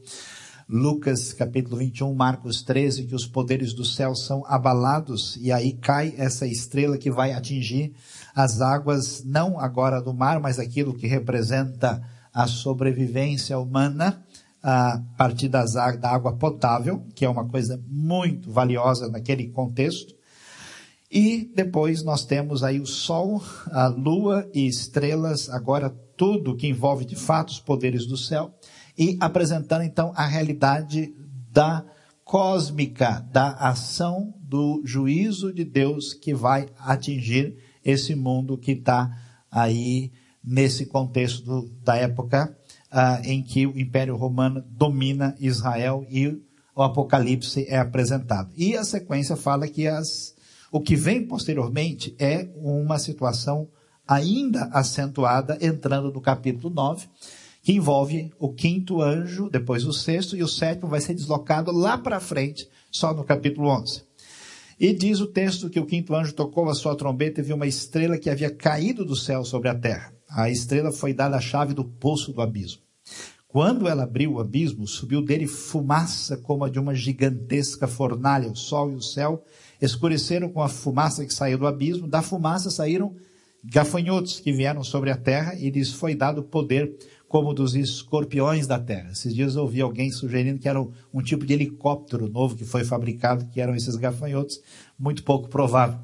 Lucas 0.68 1.32
capítulo 1.32 1.76
21, 1.76 2.12
Marcos 2.12 2.60
13, 2.60 3.04
que 3.04 3.14
os 3.14 3.24
poderes 3.24 3.72
do 3.72 3.84
céu 3.84 4.16
são 4.16 4.44
abalados 4.46 5.36
e 5.36 5.52
aí 5.52 5.72
cai 5.74 6.12
essa 6.16 6.44
estrela 6.44 6.98
que 6.98 7.08
vai 7.08 7.32
atingir 7.32 7.94
as 8.34 8.60
águas, 8.60 9.22
não 9.24 9.60
agora 9.60 10.02
do 10.02 10.12
mar, 10.12 10.40
mas 10.40 10.58
aquilo 10.58 10.92
que 10.92 11.06
representa 11.06 12.02
a 12.34 12.48
sobrevivência 12.48 13.56
humana 13.56 14.24
a 14.60 15.00
partir 15.16 15.48
das, 15.48 15.74
da 15.74 16.10
água 16.10 16.32
potável, 16.32 17.06
que 17.14 17.24
é 17.24 17.28
uma 17.28 17.46
coisa 17.46 17.80
muito 17.86 18.50
valiosa 18.50 19.08
naquele 19.08 19.46
contexto. 19.46 20.16
E 21.08 21.48
depois 21.54 22.02
nós 22.02 22.24
temos 22.24 22.64
aí 22.64 22.80
o 22.80 22.86
Sol, 22.86 23.40
a 23.70 23.86
Lua 23.86 24.50
e 24.52 24.66
estrelas, 24.66 25.48
agora 25.48 25.88
tudo 26.16 26.56
que 26.56 26.66
envolve 26.66 27.04
de 27.04 27.14
fato 27.14 27.50
os 27.50 27.60
poderes 27.60 28.04
do 28.04 28.16
céu, 28.16 28.52
e 28.96 29.16
apresentando 29.20 29.82
então 29.82 30.12
a 30.14 30.26
realidade 30.26 31.14
da 31.52 31.84
cósmica, 32.24 33.24
da 33.30 33.50
ação 33.52 34.34
do 34.40 34.82
juízo 34.84 35.52
de 35.52 35.64
Deus 35.64 36.12
que 36.12 36.34
vai 36.34 36.68
atingir 36.78 37.56
esse 37.84 38.14
mundo 38.14 38.58
que 38.58 38.72
está 38.72 39.16
aí 39.50 40.10
nesse 40.42 40.86
contexto 40.86 41.70
da 41.82 41.96
época 41.96 42.56
uh, 42.92 43.24
em 43.24 43.42
que 43.42 43.66
o 43.66 43.78
Império 43.78 44.16
Romano 44.16 44.64
domina 44.68 45.36
Israel 45.38 46.06
e 46.10 46.40
o 46.74 46.82
Apocalipse 46.82 47.64
é 47.68 47.78
apresentado. 47.78 48.50
E 48.56 48.76
a 48.76 48.84
sequência 48.84 49.36
fala 49.36 49.68
que 49.68 49.86
as 49.86 50.34
o 50.70 50.80
que 50.80 50.96
vem 50.96 51.26
posteriormente 51.26 52.14
é 52.18 52.48
uma 52.56 52.98
situação 52.98 53.68
ainda 54.06 54.64
acentuada, 54.72 55.56
entrando 55.60 56.12
no 56.12 56.20
capítulo 56.20 56.72
9, 56.74 57.08
que 57.66 57.72
envolve 57.72 58.32
o 58.38 58.52
quinto 58.52 59.02
anjo, 59.02 59.50
depois 59.50 59.84
o 59.84 59.92
sexto, 59.92 60.36
e 60.36 60.42
o 60.44 60.46
sétimo 60.46 60.88
vai 60.88 61.00
ser 61.00 61.14
deslocado 61.14 61.72
lá 61.72 61.98
para 61.98 62.20
frente, 62.20 62.68
só 62.92 63.12
no 63.12 63.24
capítulo 63.24 63.68
11. 63.68 64.04
E 64.78 64.92
diz 64.92 65.18
o 65.18 65.26
texto 65.26 65.68
que 65.68 65.80
o 65.80 65.84
quinto 65.84 66.14
anjo 66.14 66.32
tocou 66.32 66.68
a 66.68 66.74
sua 66.76 66.94
trombeta 66.94 67.40
e 67.40 67.42
viu 67.42 67.56
uma 67.56 67.66
estrela 67.66 68.18
que 68.18 68.30
havia 68.30 68.54
caído 68.54 69.04
do 69.04 69.16
céu 69.16 69.44
sobre 69.44 69.68
a 69.68 69.74
terra. 69.74 70.12
A 70.30 70.48
estrela 70.48 70.92
foi 70.92 71.12
dada 71.12 71.38
a 71.38 71.40
chave 71.40 71.74
do 71.74 71.84
poço 71.84 72.32
do 72.32 72.40
abismo. 72.40 72.82
Quando 73.48 73.88
ela 73.88 74.04
abriu 74.04 74.34
o 74.34 74.40
abismo, 74.40 74.86
subiu 74.86 75.20
dele 75.20 75.48
fumaça 75.48 76.36
como 76.36 76.62
a 76.62 76.70
de 76.70 76.78
uma 76.78 76.94
gigantesca 76.94 77.88
fornalha. 77.88 78.48
O 78.48 78.54
sol 78.54 78.92
e 78.92 78.94
o 78.94 79.02
céu 79.02 79.42
escureceram 79.82 80.50
com 80.50 80.62
a 80.62 80.68
fumaça 80.68 81.26
que 81.26 81.34
saiu 81.34 81.58
do 81.58 81.66
abismo. 81.66 82.06
Da 82.06 82.22
fumaça 82.22 82.70
saíram 82.70 83.16
gafanhotos 83.64 84.38
que 84.38 84.52
vieram 84.52 84.84
sobre 84.84 85.10
a 85.10 85.16
terra 85.16 85.54
e 85.56 85.68
lhes 85.70 85.90
foi 85.90 86.14
dado 86.14 86.44
poder 86.44 86.96
como 87.36 87.52
dos 87.52 87.74
escorpiões 87.74 88.66
da 88.66 88.78
terra. 88.78 89.10
Esses 89.10 89.34
dias 89.34 89.56
eu 89.56 89.62
ouvi 89.64 89.82
alguém 89.82 90.10
sugerindo 90.10 90.58
que 90.58 90.66
era 90.66 90.80
um, 90.80 90.90
um 91.12 91.20
tipo 91.20 91.44
de 91.44 91.52
helicóptero 91.52 92.30
novo 92.30 92.56
que 92.56 92.64
foi 92.64 92.82
fabricado, 92.82 93.44
que 93.52 93.60
eram 93.60 93.74
esses 93.74 93.94
gafanhotos, 93.94 94.58
muito 94.98 95.22
pouco 95.22 95.46
provável. 95.46 95.98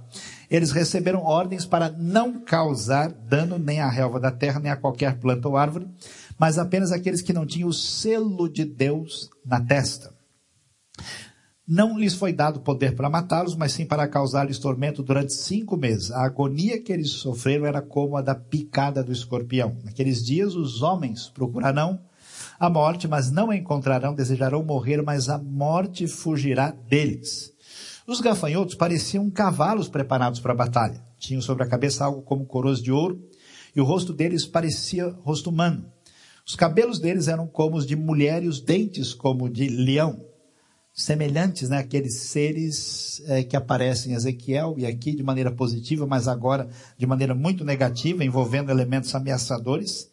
Eles 0.50 0.72
receberam 0.72 1.24
ordens 1.24 1.64
para 1.64 1.88
não 1.88 2.38
causar 2.38 3.10
dano 3.10 3.58
nem 3.58 3.80
à 3.80 3.88
relva 3.88 4.20
da 4.20 4.30
terra, 4.30 4.60
nem 4.60 4.70
a 4.70 4.76
qualquer 4.76 5.18
planta 5.20 5.48
ou 5.48 5.56
árvore, 5.56 5.88
mas 6.38 6.58
apenas 6.58 6.92
aqueles 6.92 7.22
que 7.22 7.32
não 7.32 7.46
tinham 7.46 7.70
o 7.70 7.72
selo 7.72 8.46
de 8.46 8.66
Deus 8.66 9.30
na 9.42 9.58
testa. 9.58 10.12
Não 11.66 11.96
lhes 11.96 12.14
foi 12.14 12.32
dado 12.32 12.58
poder 12.58 12.96
para 12.96 13.08
matá-los, 13.08 13.54
mas 13.54 13.72
sim 13.72 13.86
para 13.86 14.08
causar-lhes 14.08 14.58
tormento 14.58 15.00
durante 15.00 15.32
cinco 15.32 15.76
meses. 15.76 16.10
A 16.10 16.24
agonia 16.24 16.82
que 16.82 16.92
eles 16.92 17.10
sofreram 17.10 17.66
era 17.66 17.80
como 17.80 18.16
a 18.16 18.20
da 18.20 18.34
picada 18.34 19.02
do 19.02 19.12
escorpião. 19.12 19.76
Naqueles 19.84 20.24
dias, 20.24 20.56
os 20.56 20.82
homens 20.82 21.28
procurarão 21.28 22.00
a 22.58 22.68
morte, 22.68 23.06
mas 23.06 23.30
não 23.30 23.48
a 23.48 23.56
encontrarão, 23.56 24.12
desejarão 24.12 24.64
morrer, 24.64 25.02
mas 25.02 25.28
a 25.28 25.38
morte 25.38 26.08
fugirá 26.08 26.72
deles. 26.72 27.52
Os 28.08 28.20
gafanhotos 28.20 28.74
pareciam 28.74 29.30
cavalos 29.30 29.88
preparados 29.88 30.40
para 30.40 30.52
a 30.52 30.56
batalha. 30.56 31.00
Tinham 31.16 31.40
sobre 31.40 31.62
a 31.62 31.68
cabeça 31.68 32.04
algo 32.04 32.22
como 32.22 32.44
coroas 32.44 32.82
de 32.82 32.90
ouro, 32.90 33.22
e 33.74 33.80
o 33.80 33.84
rosto 33.84 34.12
deles 34.12 34.44
parecia 34.44 35.14
rosto 35.22 35.48
humano. 35.48 35.86
Os 36.44 36.56
cabelos 36.56 36.98
deles 36.98 37.28
eram 37.28 37.46
como 37.46 37.76
os 37.76 37.86
de 37.86 37.94
mulher 37.94 38.42
e 38.42 38.48
os 38.48 38.60
dentes 38.60 39.14
como 39.14 39.48
de 39.48 39.68
leão 39.68 40.31
semelhantes 40.94 41.68
né, 41.68 41.78
àqueles 41.78 42.20
seres 42.20 43.22
é, 43.26 43.42
que 43.42 43.56
aparecem 43.56 44.12
em 44.12 44.14
Ezequiel 44.14 44.74
e 44.76 44.84
aqui 44.84 45.14
de 45.14 45.22
maneira 45.22 45.50
positiva, 45.50 46.06
mas 46.06 46.28
agora 46.28 46.68
de 46.98 47.06
maneira 47.06 47.34
muito 47.34 47.64
negativa, 47.64 48.24
envolvendo 48.24 48.70
elementos 48.70 49.14
ameaçadores. 49.14 50.10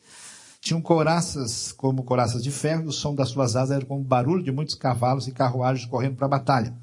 Tinham 0.61 0.81
coraças 0.81 1.71
como 1.71 2.03
coraças 2.03 2.43
de 2.43 2.51
ferro, 2.51 2.87
o 2.87 2.91
som 2.91 3.15
das 3.15 3.29
suas 3.29 3.55
asas 3.55 3.77
era 3.77 3.85
como 3.85 4.01
o 4.01 4.05
barulho 4.05 4.43
de 4.43 4.51
muitos 4.51 4.75
cavalos 4.75 5.27
e 5.27 5.31
carruagens 5.31 5.85
correndo 5.85 6.15
para 6.15 6.25
a 6.25 6.29
batalha. 6.29 6.73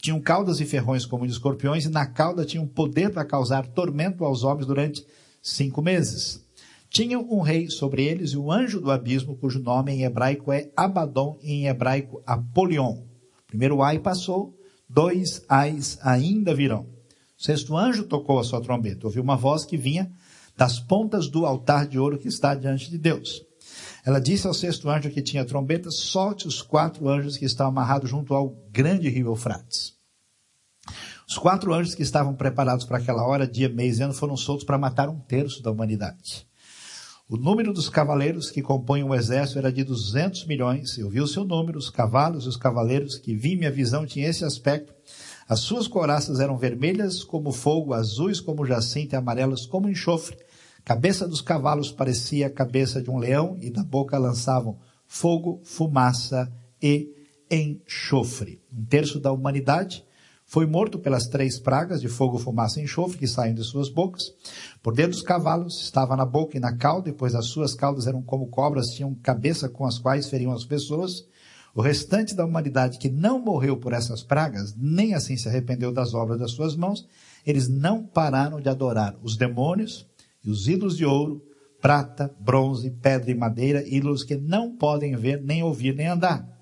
Tinham 0.00 0.20
caudas 0.20 0.60
e 0.60 0.66
ferrões 0.66 1.06
como 1.06 1.26
de 1.26 1.32
escorpiões, 1.32 1.86
e 1.86 1.88
na 1.88 2.04
cauda 2.04 2.44
tinham 2.44 2.66
poder 2.66 3.10
para 3.10 3.24
causar 3.24 3.66
tormento 3.66 4.22
aos 4.22 4.44
homens 4.44 4.66
durante 4.66 5.06
cinco 5.42 5.80
meses. 5.80 6.43
Tinham 6.94 7.26
um 7.28 7.40
rei 7.40 7.68
sobre 7.68 8.04
eles 8.04 8.30
e 8.30 8.36
o 8.36 8.52
anjo 8.52 8.80
do 8.80 8.88
abismo, 8.88 9.36
cujo 9.36 9.58
nome 9.58 9.90
em 9.90 10.04
hebraico 10.04 10.52
é 10.52 10.70
Abaddon 10.76 11.36
e 11.42 11.52
em 11.52 11.66
hebraico 11.66 12.22
Apolion. 12.24 13.02
Primeiro 13.48 13.82
ai 13.82 13.98
passou, 13.98 14.56
dois 14.88 15.42
ais 15.48 15.98
ainda 16.02 16.54
virão. 16.54 16.86
O 17.36 17.42
sexto 17.42 17.76
anjo 17.76 18.04
tocou 18.04 18.38
a 18.38 18.44
sua 18.44 18.60
trombeta. 18.60 19.08
Ouviu 19.08 19.24
uma 19.24 19.36
voz 19.36 19.64
que 19.64 19.76
vinha 19.76 20.08
das 20.56 20.78
pontas 20.78 21.26
do 21.26 21.44
altar 21.44 21.88
de 21.88 21.98
ouro 21.98 22.16
que 22.16 22.28
está 22.28 22.54
diante 22.54 22.88
de 22.88 22.96
Deus. 22.96 23.42
Ela 24.06 24.20
disse 24.20 24.46
ao 24.46 24.54
sexto 24.54 24.88
anjo 24.88 25.10
que 25.10 25.20
tinha 25.20 25.44
trombeta, 25.44 25.90
solte 25.90 26.46
os 26.46 26.62
quatro 26.62 27.08
anjos 27.08 27.36
que 27.36 27.44
estão 27.44 27.66
amarrados 27.66 28.08
junto 28.08 28.34
ao 28.34 28.50
grande 28.70 29.08
rio 29.08 29.26
Eufrates. 29.26 29.94
Os 31.28 31.36
quatro 31.36 31.74
anjos 31.74 31.96
que 31.96 32.02
estavam 32.04 32.36
preparados 32.36 32.84
para 32.84 32.98
aquela 32.98 33.26
hora, 33.26 33.48
dia, 33.48 33.68
mês 33.68 33.98
e 33.98 34.04
ano, 34.04 34.14
foram 34.14 34.36
soltos 34.36 34.64
para 34.64 34.78
matar 34.78 35.08
um 35.08 35.18
terço 35.18 35.60
da 35.60 35.72
humanidade. 35.72 36.46
O 37.26 37.38
número 37.38 37.72
dos 37.72 37.88
cavaleiros 37.88 38.50
que 38.50 38.60
compõem 38.60 39.02
o 39.02 39.14
exército 39.14 39.58
era 39.58 39.72
de 39.72 39.82
200 39.82 40.44
milhões. 40.46 40.98
Eu 40.98 41.08
vi 41.08 41.22
o 41.22 41.26
seu 41.26 41.42
número, 41.42 41.78
os 41.78 41.88
cavalos 41.88 42.44
e 42.44 42.48
os 42.48 42.56
cavaleiros 42.56 43.16
que 43.16 43.34
vi 43.34 43.56
minha 43.56 43.70
visão 43.70 44.04
tinha 44.04 44.28
esse 44.28 44.44
aspecto. 44.44 44.92
As 45.48 45.60
suas 45.60 45.88
coraças 45.88 46.38
eram 46.38 46.58
vermelhas 46.58 47.24
como 47.24 47.50
fogo, 47.50 47.94
azuis 47.94 48.42
como 48.42 48.66
jacinto 48.66 49.14
e 49.14 49.16
amarelas 49.16 49.64
como 49.64 49.88
enxofre. 49.88 50.36
Cabeça 50.84 51.26
dos 51.26 51.40
cavalos 51.40 51.90
parecia 51.90 52.48
a 52.48 52.50
cabeça 52.50 53.00
de 53.00 53.10
um 53.10 53.16
leão 53.16 53.56
e 53.58 53.70
da 53.70 53.82
boca 53.82 54.18
lançavam 54.18 54.78
fogo, 55.06 55.62
fumaça 55.64 56.52
e 56.82 57.08
enxofre. 57.50 58.60
Um 58.70 58.84
terço 58.84 59.18
da 59.18 59.32
humanidade 59.32 60.04
foi 60.54 60.66
morto 60.66 61.00
pelas 61.00 61.26
três 61.26 61.58
pragas 61.58 62.00
de 62.00 62.06
fogo, 62.06 62.38
fumaça 62.38 62.78
e 62.78 62.84
enxofre 62.84 63.18
que 63.18 63.26
saem 63.26 63.56
de 63.56 63.64
suas 63.64 63.88
bocas. 63.88 64.22
Por 64.80 64.94
dentro 64.94 65.10
dos 65.10 65.22
cavalos 65.22 65.82
estava 65.82 66.14
na 66.14 66.24
boca 66.24 66.56
e 66.56 66.60
na 66.60 66.76
cauda, 66.76 67.08
e 67.08 67.12
pois 67.12 67.34
as 67.34 67.46
suas 67.46 67.74
caudas 67.74 68.06
eram 68.06 68.22
como 68.22 68.46
cobras, 68.46 68.90
tinham 68.90 69.16
cabeça 69.16 69.68
com 69.68 69.84
as 69.84 69.98
quais 69.98 70.28
feriam 70.30 70.52
as 70.52 70.64
pessoas. 70.64 71.26
O 71.74 71.82
restante 71.82 72.36
da 72.36 72.44
humanidade 72.44 72.98
que 72.98 73.10
não 73.10 73.40
morreu 73.40 73.76
por 73.76 73.92
essas 73.92 74.22
pragas, 74.22 74.76
nem 74.76 75.12
assim 75.12 75.36
se 75.36 75.48
arrependeu 75.48 75.90
das 75.90 76.14
obras 76.14 76.38
das 76.38 76.52
suas 76.52 76.76
mãos, 76.76 77.04
eles 77.44 77.68
não 77.68 78.06
pararam 78.06 78.60
de 78.60 78.68
adorar 78.68 79.16
os 79.24 79.36
demônios 79.36 80.06
e 80.44 80.50
os 80.50 80.68
ídolos 80.68 80.96
de 80.96 81.04
ouro, 81.04 81.42
prata, 81.80 82.32
bronze, 82.38 82.92
pedra 83.02 83.28
e 83.28 83.34
madeira, 83.34 83.82
ídolos 83.84 84.22
que 84.22 84.36
não 84.36 84.76
podem 84.76 85.16
ver, 85.16 85.42
nem 85.42 85.64
ouvir, 85.64 85.96
nem 85.96 86.06
andar. 86.06 86.53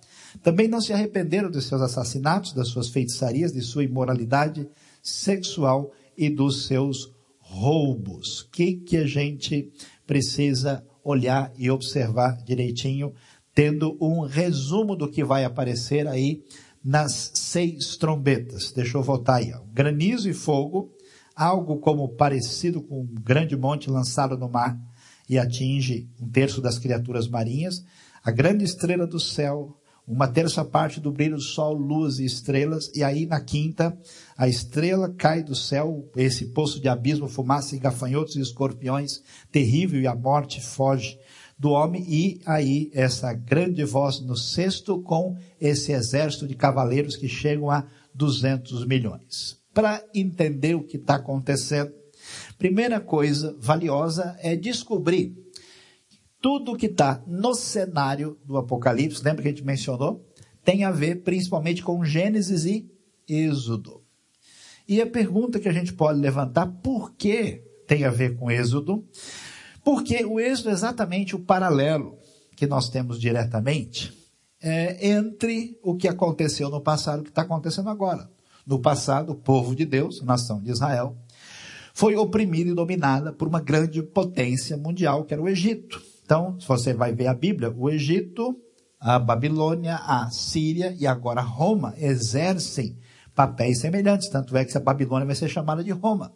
Também 0.43 0.69
não 0.69 0.81
se 0.81 0.93
arrependeram 0.93 1.51
dos 1.51 1.67
seus 1.67 1.81
assassinatos, 1.81 2.53
das 2.53 2.69
suas 2.69 2.89
feitiçarias, 2.89 3.53
de 3.53 3.63
sua 3.63 3.85
imoralidade 3.85 4.69
sexual 5.03 5.93
e 6.17 6.29
dos 6.29 6.67
seus 6.67 7.13
roubos. 7.39 8.41
O 8.41 8.51
que, 8.51 8.75
que 8.75 8.97
a 8.97 9.07
gente 9.07 9.71
precisa 10.07 10.85
olhar 11.05 11.53
e 11.57 11.71
observar 11.71 12.37
direitinho, 12.45 13.13
tendo 13.55 13.97
um 14.01 14.21
resumo 14.21 14.97
do 14.97 15.11
que 15.11 15.25
vai 15.25 15.45
aparecer 15.45 16.07
aí 16.07 16.43
nas 16.83 17.33
seis 17.35 17.97
trombetas. 17.97 18.73
Deixa 18.73 18.97
eu 18.97 19.03
voltar 19.03 19.37
aí. 19.37 19.53
Granizo 19.73 20.29
e 20.29 20.35
fogo, 20.35 20.93
algo 21.35 21.79
como 21.79 22.09
parecido 22.09 22.83
com 22.83 23.03
um 23.03 23.07
grande 23.07 23.57
monte 23.57 23.91
lançado 23.91 24.37
no 24.37 24.49
mar 24.49 24.79
e 25.29 25.39
atinge 25.39 26.09
um 26.21 26.29
terço 26.29 26.61
das 26.61 26.79
criaturas 26.79 27.29
marinhas. 27.29 27.85
A 28.25 28.31
grande 28.31 28.65
estrela 28.65 29.07
do 29.07 29.21
céu, 29.21 29.77
uma 30.07 30.27
terça 30.27 30.65
parte 30.65 31.01
do 31.01 31.13
brilho 31.13 31.37
do 31.37 31.43
sol, 31.43 31.75
luz 31.75 32.19
e 32.19 32.25
estrelas, 32.25 32.91
e 32.95 33.05
aí 33.05 33.25
na 33.27 33.41
quinta, 33.41 33.97
a 34.37 34.49
estrela 34.49 35.09
cai 35.09 35.43
do 35.43 35.55
céu, 35.55 36.09
esse 36.17 36.47
poço 36.47 36.81
de 36.81 36.89
abismo, 36.89 37.29
fumaça 37.29 37.77
e 37.77 37.79
gafanhotos 37.79 38.37
e 38.37 38.41
escorpiões, 38.41 39.23
terrível, 39.51 40.01
e 40.01 40.07
a 40.07 40.15
morte 40.15 40.61
foge 40.61 41.19
do 41.59 41.71
homem, 41.71 42.05
e 42.09 42.41
aí 42.45 42.91
essa 42.93 43.33
grande 43.33 43.85
voz 43.85 44.21
no 44.21 44.37
sexto 44.37 45.01
com 45.01 45.37
esse 45.61 45.93
exército 45.93 46.49
de 46.49 46.57
cavaleiros 46.57 47.15
que 47.15 47.29
chegam 47.29 47.71
a 47.71 47.87
200 48.13 48.85
milhões. 48.85 49.57
Para 49.73 50.05
entender 50.13 50.75
o 50.75 50.83
que 50.83 50.97
está 50.97 51.15
acontecendo, 51.15 51.93
primeira 52.59 53.01
coisa 53.01 53.57
valiosa 53.61 54.37
é 54.41 54.57
descobrir 54.57 55.35
tudo 56.43 56.77
que 56.77 56.87
está 56.87 57.23
no 57.27 57.55
cenário 57.55 58.37
do 58.45 58.59
Apocalipse, 58.59 59.23
lembra 59.25 59.43
que 59.43 59.49
a 59.49 59.51
gente 59.53 59.65
mencionou? 59.65 60.27
Tem 60.65 60.83
a 60.85 60.91
ver 60.91 61.23
principalmente 61.23 61.83
com 61.83 62.05
Gênesis 62.05 62.65
e 62.65 62.91
Êxodo. 63.29 64.03
E 64.89 65.01
a 65.01 65.07
pergunta 65.07 65.61
que 65.61 65.69
a 65.69 65.73
gente 65.73 65.93
pode 65.93 66.19
levantar, 66.19 66.67
por 66.67 67.13
que 67.13 67.63
tem 67.87 68.05
a 68.05 68.11
ver 68.11 68.37
com 68.37 68.51
Êxodo? 68.51 69.07
Porque 69.85 70.25
o 70.25 70.41
Êxodo 70.41 70.71
é 70.71 70.73
exatamente 70.73 71.37
o 71.37 71.39
paralelo 71.39 72.19
que 72.57 72.67
nós 72.67 72.89
temos 72.89 73.21
diretamente 73.21 74.13
é, 74.61 75.09
entre 75.11 75.79
o 75.83 75.97
que 75.97 76.09
aconteceu 76.09 76.69
no 76.69 76.81
passado 76.81 77.19
e 77.19 77.21
o 77.21 77.25
que 77.25 77.31
está 77.31 77.43
acontecendo 77.43 77.89
agora. 77.89 78.29
No 78.67 78.81
passado, 78.81 79.33
o 79.33 79.37
povo 79.37 79.75
de 79.75 79.85
Deus, 79.85 80.21
a 80.21 80.25
nação 80.25 80.61
de 80.61 80.71
Israel, 80.71 81.17
foi 81.95 82.17
oprimida 82.17 82.71
e 82.71 82.75
dominada 82.75 83.33
por 83.33 83.47
uma 83.47 83.61
grande 83.61 84.03
potência 84.03 84.77
mundial, 84.77 85.25
que 85.25 85.35
era 85.35 85.43
o 85.43 85.49
Egito. 85.49 86.12
Então, 86.25 86.59
se 86.61 86.67
você 86.67 86.95
vai 86.95 87.13
ver 87.13 87.27
a 87.27 87.35
Bíblia, 87.35 87.73
o 87.77 87.91
Egito, 87.91 88.57
a 88.99 89.19
Babilônia, 89.19 89.97
a 89.97 90.31
Síria 90.31 90.95
e 90.99 91.07
agora 91.07 91.41
Roma 91.41 91.95
exercem 91.99 92.97
papéis 93.35 93.81
semelhantes. 93.81 94.29
Tanto 94.29 94.57
é 94.57 94.65
que 94.65 94.77
a 94.77 94.81
Babilônia 94.81 95.27
vai 95.27 95.35
ser 95.35 95.49
chamada 95.49 95.83
de 95.83 95.91
Roma. 95.91 96.33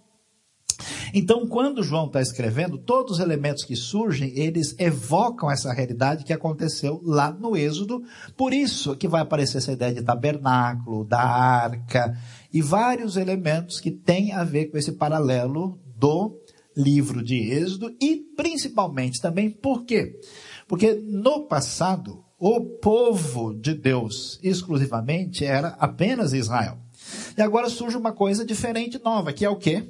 Então, 1.14 1.46
quando 1.46 1.82
João 1.82 2.06
está 2.06 2.20
escrevendo, 2.20 2.76
todos 2.76 3.12
os 3.12 3.18
elementos 3.20 3.64
que 3.64 3.76
surgem, 3.76 4.36
eles 4.36 4.74
evocam 4.78 5.50
essa 5.50 5.72
realidade 5.72 6.24
que 6.24 6.32
aconteceu 6.32 7.00
lá 7.04 7.30
no 7.30 7.56
Êxodo. 7.56 8.02
Por 8.36 8.52
isso 8.52 8.96
que 8.96 9.08
vai 9.08 9.22
aparecer 9.22 9.58
essa 9.58 9.72
ideia 9.72 9.94
de 9.94 10.02
tabernáculo, 10.02 11.04
da 11.04 11.20
arca 11.20 12.18
e 12.52 12.60
vários 12.60 13.16
elementos 13.16 13.80
que 13.80 13.90
têm 13.90 14.32
a 14.32 14.44
ver 14.44 14.66
com 14.66 14.76
esse 14.76 14.92
paralelo 14.92 15.78
do 15.96 16.36
livro 16.76 17.22
de 17.22 17.36
Êxodo 17.36 17.94
e 18.00 18.16
principalmente 18.36 19.20
também 19.20 19.50
por 19.50 19.84
quê? 19.84 20.20
Porque 20.68 20.94
no 20.94 21.46
passado, 21.46 22.24
o 22.38 22.60
povo 22.60 23.54
de 23.54 23.72
Deus 23.72 24.38
exclusivamente 24.42 25.44
era 25.44 25.68
apenas 25.78 26.32
Israel. 26.32 26.78
E 27.36 27.40
agora 27.40 27.70
surge 27.70 27.96
uma 27.96 28.12
coisa 28.12 28.44
diferente 28.44 29.00
nova, 29.02 29.32
que 29.32 29.44
é 29.44 29.48
o 29.48 29.56
quê? 29.56 29.84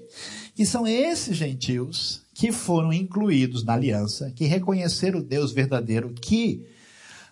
que 0.57 0.65
são 0.65 0.87
esses 0.87 1.37
gentios 1.37 2.23
que 2.33 2.51
foram 2.51 2.91
incluídos 2.91 3.63
na 3.63 3.75
aliança, 3.75 4.33
que 4.35 4.47
reconheceram 4.47 5.19
o 5.19 5.23
Deus 5.23 5.53
verdadeiro 5.53 6.15
que 6.15 6.67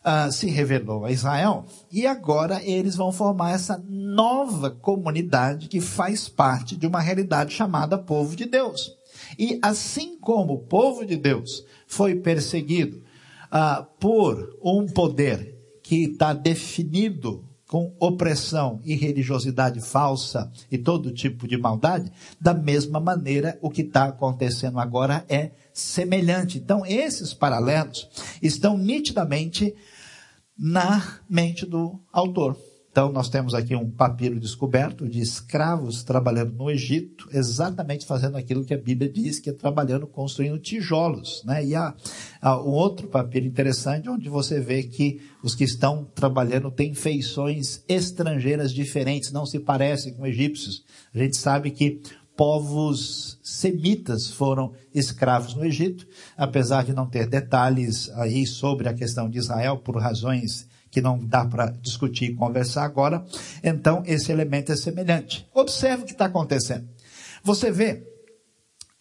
uh, 0.04 0.30
se 0.30 0.46
revelou 0.46 1.06
a 1.06 1.10
Israel, 1.10 1.64
e 1.90 2.06
agora 2.06 2.62
eles 2.62 2.94
vão 2.94 3.10
formar 3.10 3.52
essa 3.52 3.82
nova 3.88 4.70
comunidade 4.70 5.68
que 5.68 5.80
faz 5.80 6.28
parte 6.28 6.76
de 6.76 6.86
uma 6.86 7.00
realidade 7.00 7.54
chamada 7.54 7.96
povo 7.96 8.36
de 8.36 8.44
Deus. 8.44 8.94
E 9.38 9.58
assim 9.62 10.18
como 10.18 10.54
o 10.54 10.58
povo 10.58 11.04
de 11.04 11.16
Deus 11.16 11.64
foi 11.86 12.16
perseguido 12.16 13.02
uh, 13.46 13.84
por 13.98 14.58
um 14.62 14.86
poder 14.86 15.54
que 15.82 16.04
está 16.04 16.32
definido 16.32 17.44
com 17.66 17.94
opressão 17.98 18.80
e 18.84 18.94
religiosidade 18.94 19.80
falsa 19.80 20.50
e 20.70 20.78
todo 20.78 21.12
tipo 21.12 21.48
de 21.48 21.56
maldade, 21.56 22.12
da 22.40 22.54
mesma 22.54 23.00
maneira 23.00 23.58
o 23.60 23.70
que 23.70 23.82
está 23.82 24.04
acontecendo 24.04 24.78
agora 24.78 25.24
é 25.28 25.50
semelhante. 25.72 26.58
Então, 26.58 26.86
esses 26.86 27.34
paralelos 27.34 28.08
estão 28.40 28.78
nitidamente 28.78 29.74
na 30.56 31.18
mente 31.28 31.66
do 31.66 32.00
autor. 32.12 32.56
Então, 32.94 33.10
nós 33.10 33.28
temos 33.28 33.54
aqui 33.54 33.74
um 33.74 33.90
papiro 33.90 34.38
descoberto 34.38 35.08
de 35.08 35.18
escravos 35.18 36.04
trabalhando 36.04 36.52
no 36.52 36.70
Egito, 36.70 37.28
exatamente 37.32 38.06
fazendo 38.06 38.36
aquilo 38.36 38.64
que 38.64 38.72
a 38.72 38.78
Bíblia 38.78 39.10
diz, 39.10 39.40
que 39.40 39.50
é 39.50 39.52
trabalhando, 39.52 40.06
construindo 40.06 40.60
tijolos. 40.60 41.42
Né? 41.44 41.66
E 41.66 41.74
há, 41.74 41.92
há 42.40 42.56
um 42.62 42.70
outro 42.70 43.08
papiro 43.08 43.46
interessante, 43.46 44.08
onde 44.08 44.28
você 44.28 44.60
vê 44.60 44.84
que 44.84 45.20
os 45.42 45.56
que 45.56 45.64
estão 45.64 46.06
trabalhando 46.14 46.70
têm 46.70 46.94
feições 46.94 47.82
estrangeiras 47.88 48.70
diferentes, 48.70 49.32
não 49.32 49.44
se 49.44 49.58
parecem 49.58 50.14
com 50.14 50.24
egípcios. 50.24 50.84
A 51.12 51.18
gente 51.18 51.36
sabe 51.36 51.72
que 51.72 52.00
povos 52.36 53.40
semitas 53.42 54.30
foram 54.30 54.72
escravos 54.94 55.56
no 55.56 55.64
Egito, 55.64 56.06
apesar 56.36 56.84
de 56.84 56.92
não 56.92 57.08
ter 57.08 57.26
detalhes 57.26 58.08
aí 58.10 58.46
sobre 58.46 58.88
a 58.88 58.94
questão 58.94 59.28
de 59.28 59.38
Israel 59.38 59.78
por 59.78 59.96
razões 59.96 60.72
que 60.94 61.02
não 61.02 61.18
dá 61.18 61.44
para 61.44 61.66
discutir 61.66 62.26
e 62.26 62.34
conversar 62.36 62.84
agora. 62.84 63.24
Então, 63.64 64.04
esse 64.06 64.30
elemento 64.30 64.70
é 64.70 64.76
semelhante. 64.76 65.44
Observe 65.52 66.04
o 66.04 66.06
que 66.06 66.12
está 66.12 66.26
acontecendo. 66.26 66.88
Você 67.42 67.68
vê 67.68 68.06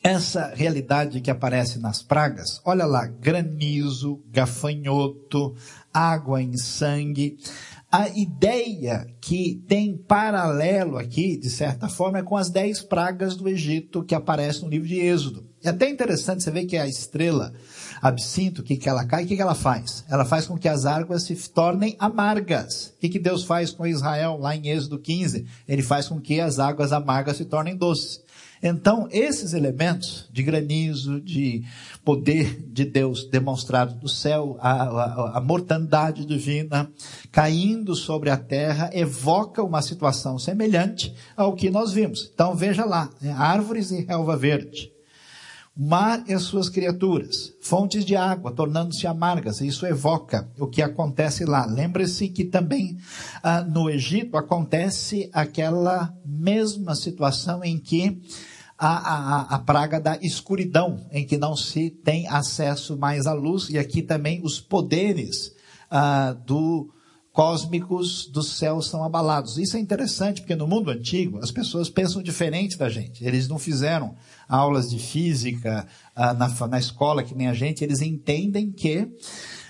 essa 0.03 0.51
realidade 0.55 1.21
que 1.21 1.29
aparece 1.29 1.77
nas 1.77 2.01
pragas. 2.01 2.59
Olha 2.65 2.85
lá, 2.85 3.05
granizo, 3.05 4.23
gafanhoto, 4.27 5.55
água 5.93 6.41
em 6.41 6.57
sangue. 6.57 7.37
A 7.91 8.09
ideia 8.09 9.05
que 9.21 9.63
tem 9.67 9.95
paralelo 9.95 10.97
aqui, 10.97 11.37
de 11.37 11.49
certa 11.51 11.87
forma, 11.87 12.17
é 12.17 12.23
com 12.23 12.35
as 12.35 12.49
dez 12.49 12.81
pragas 12.81 13.35
do 13.35 13.47
Egito 13.47 14.03
que 14.03 14.15
aparecem 14.15 14.63
no 14.63 14.69
livro 14.69 14.87
de 14.87 14.99
Êxodo. 14.99 15.47
É 15.63 15.69
até 15.69 15.89
interessante 15.89 16.43
você 16.43 16.51
ver 16.51 16.65
que 16.65 16.75
a 16.75 16.85
estrela 16.85 17.53
absinto, 18.01 18.61
o 18.61 18.63
que, 18.65 18.75
que 18.75 18.89
ela 18.89 19.05
cai, 19.05 19.23
o 19.23 19.27
que, 19.27 19.37
que 19.37 19.41
ela 19.41 19.55
faz? 19.55 20.03
Ela 20.09 20.25
faz 20.25 20.45
com 20.45 20.57
que 20.57 20.67
as 20.67 20.85
águas 20.85 21.23
se 21.23 21.35
tornem 21.49 21.95
amargas. 21.97 22.93
O 22.97 22.99
que, 22.99 23.07
que 23.07 23.19
Deus 23.19 23.45
faz 23.45 23.71
com 23.71 23.87
Israel 23.87 24.37
lá 24.37 24.53
em 24.53 24.67
Êxodo 24.67 24.99
15? 24.99 25.45
Ele 25.65 25.81
faz 25.81 26.09
com 26.09 26.19
que 26.19 26.41
as 26.41 26.59
águas 26.59 26.91
amargas 26.91 27.37
se 27.37 27.45
tornem 27.45 27.77
doces. 27.77 28.21
Então, 28.61 29.07
esses 29.11 29.53
elementos 29.53 30.29
de 30.31 30.43
granizo, 30.43 31.21
de 31.21 31.63
poder 32.03 32.61
de 32.67 32.83
Deus 32.83 33.25
demonstrado 33.25 33.93
do 33.95 34.09
céu, 34.09 34.57
a, 34.59 34.71
a, 34.71 35.37
a, 35.37 35.41
mortandade 35.41 36.25
divina 36.25 36.89
caindo 37.29 37.93
sobre 37.93 38.29
a 38.29 38.37
terra, 38.37 38.89
evoca 38.93 39.61
uma 39.61 39.81
situação 39.81 40.39
semelhante 40.39 41.13
ao 41.35 41.55
que 41.55 41.69
nós 41.69 41.91
vimos. 41.91 42.31
Então, 42.33 42.55
veja 42.55 42.85
lá, 42.85 43.09
né? 43.21 43.33
árvores 43.37 43.91
e 43.91 44.01
relva 44.01 44.37
verde 44.37 44.92
mar 45.75 46.23
e 46.27 46.33
as 46.33 46.43
suas 46.43 46.69
criaturas, 46.69 47.53
fontes 47.59 48.05
de 48.05 48.15
água 48.15 48.51
tornando-se 48.51 49.07
amargas, 49.07 49.59
isso 49.59 49.85
evoca 49.85 50.49
o 50.59 50.67
que 50.67 50.81
acontece 50.81 51.45
lá. 51.45 51.65
Lembre-se 51.65 52.29
que 52.29 52.43
também 52.43 52.97
ah, 53.41 53.61
no 53.61 53.89
Egito 53.89 54.37
acontece 54.37 55.29
aquela 55.33 56.15
mesma 56.23 56.93
situação 56.93 57.63
em 57.63 57.79
que 57.79 58.21
a, 58.77 58.87
a, 58.87 59.55
a 59.55 59.59
praga 59.59 59.99
da 59.99 60.17
escuridão, 60.21 61.07
em 61.11 61.25
que 61.25 61.37
não 61.37 61.55
se 61.55 61.89
tem 61.89 62.27
acesso 62.27 62.97
mais 62.97 63.25
à 63.25 63.33
luz, 63.33 63.69
e 63.69 63.79
aqui 63.79 64.01
também 64.01 64.41
os 64.43 64.59
poderes 64.59 65.55
ah, 65.89 66.35
do 66.45 66.93
cósmicos 67.33 68.27
do 68.27 68.43
céu 68.43 68.79
são 68.79 69.03
abalados. 69.03 69.57
Isso 69.57 69.75
é 69.75 69.79
interessante 69.79 70.41
porque 70.41 70.55
no 70.55 70.67
mundo 70.67 70.91
antigo 70.91 71.39
as 71.39 71.49
pessoas 71.49 71.89
pensam 71.89 72.21
diferente 72.21 72.77
da 72.77 72.87
gente. 72.87 73.25
Eles 73.25 73.47
não 73.47 73.57
fizeram 73.57 74.15
aulas 74.47 74.91
de 74.91 74.99
física 74.99 75.87
ah, 76.15 76.33
na, 76.35 76.67
na 76.67 76.77
escola 76.77 77.23
que 77.23 77.33
nem 77.33 77.47
a 77.47 77.53
gente. 77.53 77.83
Eles 77.83 78.03
entendem 78.03 78.71
que 78.71 79.11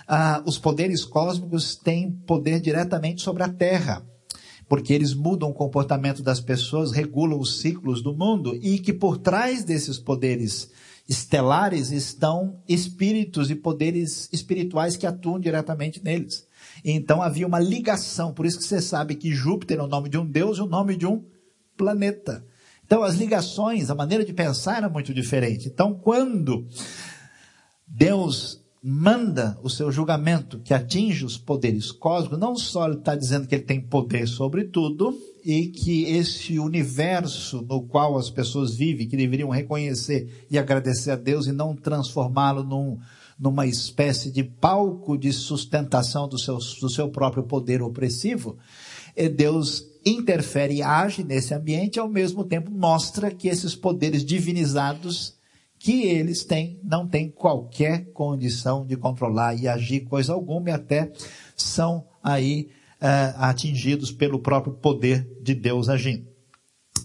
ah, 0.05 0.43
os 0.45 0.57
poderes 0.59 1.05
cósmicos 1.05 1.73
têm 1.73 2.11
poder 2.11 2.59
diretamente 2.59 3.21
sobre 3.21 3.43
a 3.43 3.49
Terra. 3.49 4.05
Porque 4.67 4.91
eles 4.91 5.13
mudam 5.13 5.49
o 5.49 5.53
comportamento 5.53 6.21
das 6.21 6.41
pessoas, 6.41 6.91
regulam 6.91 7.39
os 7.39 7.61
ciclos 7.61 8.01
do 8.01 8.13
mundo 8.13 8.57
e 8.61 8.77
que 8.77 8.91
por 8.91 9.17
trás 9.17 9.63
desses 9.63 9.97
poderes 9.97 10.69
estelares 11.07 11.91
estão 11.91 12.61
espíritos 12.67 13.51
e 13.51 13.55
poderes 13.55 14.29
espirituais 14.31 14.95
que 14.95 15.05
atuam 15.05 15.39
diretamente 15.39 16.03
neles. 16.03 16.47
Então 16.83 17.21
havia 17.21 17.45
uma 17.45 17.59
ligação, 17.59 18.33
por 18.33 18.45
isso 18.45 18.57
que 18.57 18.63
você 18.63 18.81
sabe 18.81 19.15
que 19.15 19.31
Júpiter 19.31 19.79
é 19.79 19.83
o 19.83 19.87
nome 19.87 20.09
de 20.09 20.17
um 20.17 20.25
deus 20.25 20.57
e 20.57 20.61
o 20.61 20.65
nome 20.65 20.95
de 20.95 21.05
um 21.05 21.23
planeta. 21.75 22.45
Então 22.85 23.03
as 23.03 23.15
ligações, 23.15 23.89
a 23.89 23.95
maneira 23.95 24.23
de 24.23 24.33
pensar 24.33 24.77
era 24.77 24.89
muito 24.89 25.13
diferente. 25.13 25.67
Então 25.67 25.93
quando 25.93 26.67
Deus 27.87 28.62
manda 28.85 29.57
o 29.63 29.69
seu 29.69 29.89
julgamento 29.89 30.59
que 30.59 30.73
atinge 30.73 31.23
os 31.23 31.37
poderes 31.37 31.89
cósmicos, 31.89 32.37
não 32.37 32.53
só 32.53 32.85
ele 32.85 32.97
está 32.97 33.15
dizendo 33.15 33.47
que 33.47 33.55
ele 33.55 33.63
tem 33.63 33.79
poder 33.79 34.27
sobre 34.27 34.65
tudo 34.65 35.17
e 35.45 35.67
que 35.67 36.03
esse 36.03 36.59
universo 36.59 37.61
no 37.61 37.83
qual 37.83 38.17
as 38.17 38.29
pessoas 38.29 38.75
vivem, 38.75 39.07
que 39.07 39.15
deveriam 39.15 39.49
reconhecer 39.49 40.45
e 40.51 40.57
agradecer 40.57 41.11
a 41.11 41.15
Deus 41.15 41.47
e 41.47 41.53
não 41.53 41.73
transformá-lo 41.73 42.61
num, 42.61 42.99
numa 43.39 43.65
espécie 43.65 44.29
de 44.29 44.43
palco 44.43 45.17
de 45.17 45.31
sustentação 45.31 46.27
do 46.27 46.37
seu, 46.37 46.57
do 46.81 46.89
seu 46.89 47.07
próprio 47.07 47.43
poder 47.43 47.81
opressivo, 47.81 48.57
e 49.15 49.29
Deus 49.29 49.85
interfere 50.05 50.75
e 50.75 50.81
age 50.81 51.23
nesse 51.23 51.53
ambiente, 51.53 51.99
ao 51.99 52.09
mesmo 52.09 52.43
tempo 52.43 52.69
mostra 52.69 53.31
que 53.31 53.47
esses 53.47 53.75
poderes 53.75 54.25
divinizados 54.25 55.41
que 55.83 56.03
eles 56.03 56.45
têm, 56.45 56.79
não 56.81 57.05
têm 57.05 57.29
qualquer 57.29 58.05
condição 58.13 58.85
de 58.85 58.95
controlar 58.95 59.53
e 59.53 59.67
agir 59.67 60.05
coisa 60.05 60.31
alguma, 60.31 60.69
e 60.69 60.71
até 60.71 61.11
são 61.57 62.07
aí 62.23 62.69
uh, 63.01 63.35
atingidos 63.39 64.09
pelo 64.09 64.39
próprio 64.39 64.75
poder 64.75 65.27
de 65.41 65.53
Deus 65.53 65.89
agindo. 65.89 66.25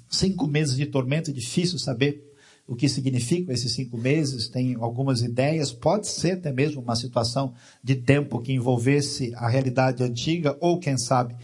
Cinco 0.09 0.47
meses 0.47 0.77
de 0.77 0.87
tormento, 0.87 1.29
é 1.29 1.35
difícil 1.35 1.77
saber 1.77 2.23
o 2.69 2.77
que 2.77 2.89
significam 2.89 3.53
esses 3.53 3.73
cinco 3.73 3.99
meses, 3.99 4.47
tem 4.47 4.77
algumas 4.77 5.23
ideias, 5.23 5.73
pode 5.73 6.07
ser 6.07 6.35
até 6.35 6.53
mesmo 6.53 6.81
uma 6.81 6.95
situação 6.95 7.55
de 7.83 7.97
tempo 7.97 8.41
que 8.41 8.53
envolvesse 8.53 9.35
a 9.35 9.49
realidade 9.49 10.05
antiga 10.05 10.57
ou, 10.61 10.79
quem 10.79 10.97
sabe, 10.97 11.35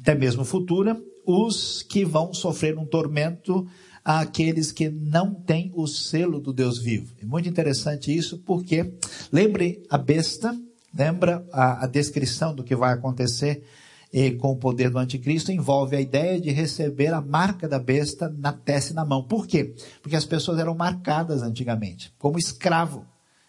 até 0.00 0.16
mesmo 0.16 0.44
futura, 0.44 1.00
os 1.24 1.80
que 1.84 2.04
vão 2.04 2.34
sofrer 2.34 2.76
um 2.76 2.84
tormento 2.84 3.68
àqueles 4.04 4.72
que 4.72 4.88
não 4.88 5.32
têm 5.34 5.72
o 5.74 5.86
selo 5.86 6.40
do 6.40 6.52
Deus 6.52 6.78
vivo. 6.78 7.14
É 7.20 7.24
muito 7.24 7.48
interessante 7.48 8.14
isso 8.14 8.38
porque, 8.38 8.92
lembre 9.30 9.82
a 9.88 9.96
besta, 9.96 10.56
lembra 10.94 11.46
a, 11.52 11.84
a 11.84 11.86
descrição 11.86 12.54
do 12.54 12.64
que 12.64 12.74
vai 12.74 12.92
acontecer 12.92 13.62
e 14.12 14.32
com 14.32 14.52
o 14.52 14.56
poder 14.56 14.90
do 14.90 14.98
anticristo 14.98 15.50
envolve 15.50 15.96
a 15.96 16.00
ideia 16.00 16.38
de 16.38 16.50
receber 16.50 17.14
a 17.14 17.20
marca 17.20 17.66
da 17.66 17.78
besta 17.78 18.28
na 18.28 18.52
testa 18.52 18.92
e 18.92 18.96
na 18.96 19.04
mão. 19.04 19.22
Por 19.22 19.46
quê? 19.46 19.74
Porque 20.02 20.16
as 20.16 20.26
pessoas 20.26 20.58
eram 20.58 20.74
marcadas 20.74 21.42
antigamente 21.42 22.12
como 22.18 22.38
escravo 22.38 23.06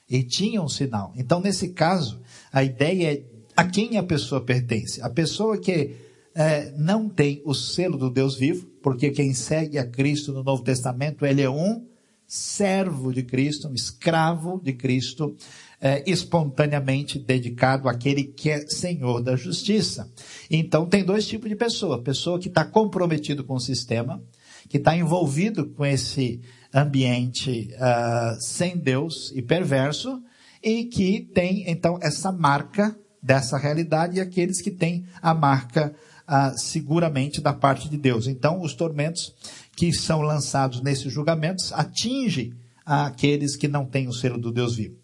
e 0.10 0.24
tinham 0.24 0.66
um 0.66 0.70
sinal. 0.70 1.12
Então, 1.18 1.42
nesse 1.42 1.70
caso, 1.70 2.22
a 2.52 2.63
ideia 2.63 3.13
é 3.13 3.24
a 3.56 3.66
quem 3.66 3.98
a 3.98 4.04
pessoa 4.04 4.42
pertence. 4.42 5.02
A 5.02 5.10
pessoa 5.10 5.58
que 5.58 5.96
é, 6.34 6.72
não 6.78 7.10
tem 7.10 7.42
o 7.46 7.54
selo 7.54 7.98
do 7.98 8.10
Deus 8.10 8.38
vivo, 8.38 8.68
porque 8.84 9.10
quem 9.10 9.34
segue 9.34 9.80
a 9.80 9.89
Cristo 9.89 10.34
no 10.34 10.43
Novo 10.43 10.62
Testamento, 10.62 11.26
ele 11.26 11.41
é 11.41 11.50
um 11.50 11.88
servo 12.28 13.13
de 13.13 13.24
Cristo, 13.24 13.69
um 13.69 13.74
escravo 13.74 14.60
de 14.62 14.74
Cristo, 14.74 15.36
é, 15.80 16.04
espontaneamente 16.06 17.17
dedicado 17.17 17.88
àquele 17.88 18.24
que 18.24 18.50
é 18.50 18.67
Senhor 18.67 19.22
da 19.22 19.36
justiça. 19.36 20.12
Então, 20.52 20.86
tem 20.86 21.04
dois 21.04 21.26
tipos 21.26 21.50
de 21.50 21.56
pessoa: 21.56 22.04
pessoa 22.04 22.39
que 22.39 22.50
está 22.50 22.65
comprometido 22.65 23.43
com 23.43 23.56
o 23.56 23.60
sistema, 23.60 24.22
que 24.67 24.78
está 24.78 24.96
envolvido 24.96 25.69
com 25.69 25.86
esse 25.86 26.41
ambiente 26.74 27.69
uh, 27.76 28.41
sem 28.41 28.78
Deus 28.78 29.32
e 29.36 29.41
perverso, 29.41 30.22
e 30.62 30.86
que 30.86 31.22
tem, 31.22 31.69
então, 31.69 32.00
essa 32.02 32.32
marca 32.32 32.98
dessa 33.22 33.58
realidade, 33.58 34.17
e 34.17 34.22
aqueles 34.22 34.62
que 34.62 34.72
têm 34.72 35.06
a 35.22 35.34
marca 35.34 35.93
uh, 36.27 36.57
seguramente 36.57 37.41
da 37.41 37.53
parte 37.53 37.89
de 37.89 37.97
Deus. 37.97 38.27
Então, 38.27 38.62
os 38.62 38.73
tormentos 38.73 39.33
que 39.75 39.93
são 39.93 40.21
lançados 40.21 40.81
nesses 40.81 41.12
julgamentos 41.12 41.71
atingem 41.73 42.53
aqueles 42.86 43.55
que 43.55 43.67
não 43.67 43.86
têm 43.86 44.07
o 44.07 44.13
selo 44.13 44.38
do 44.38 44.51
Deus 44.51 44.75
vivo. 44.75 44.95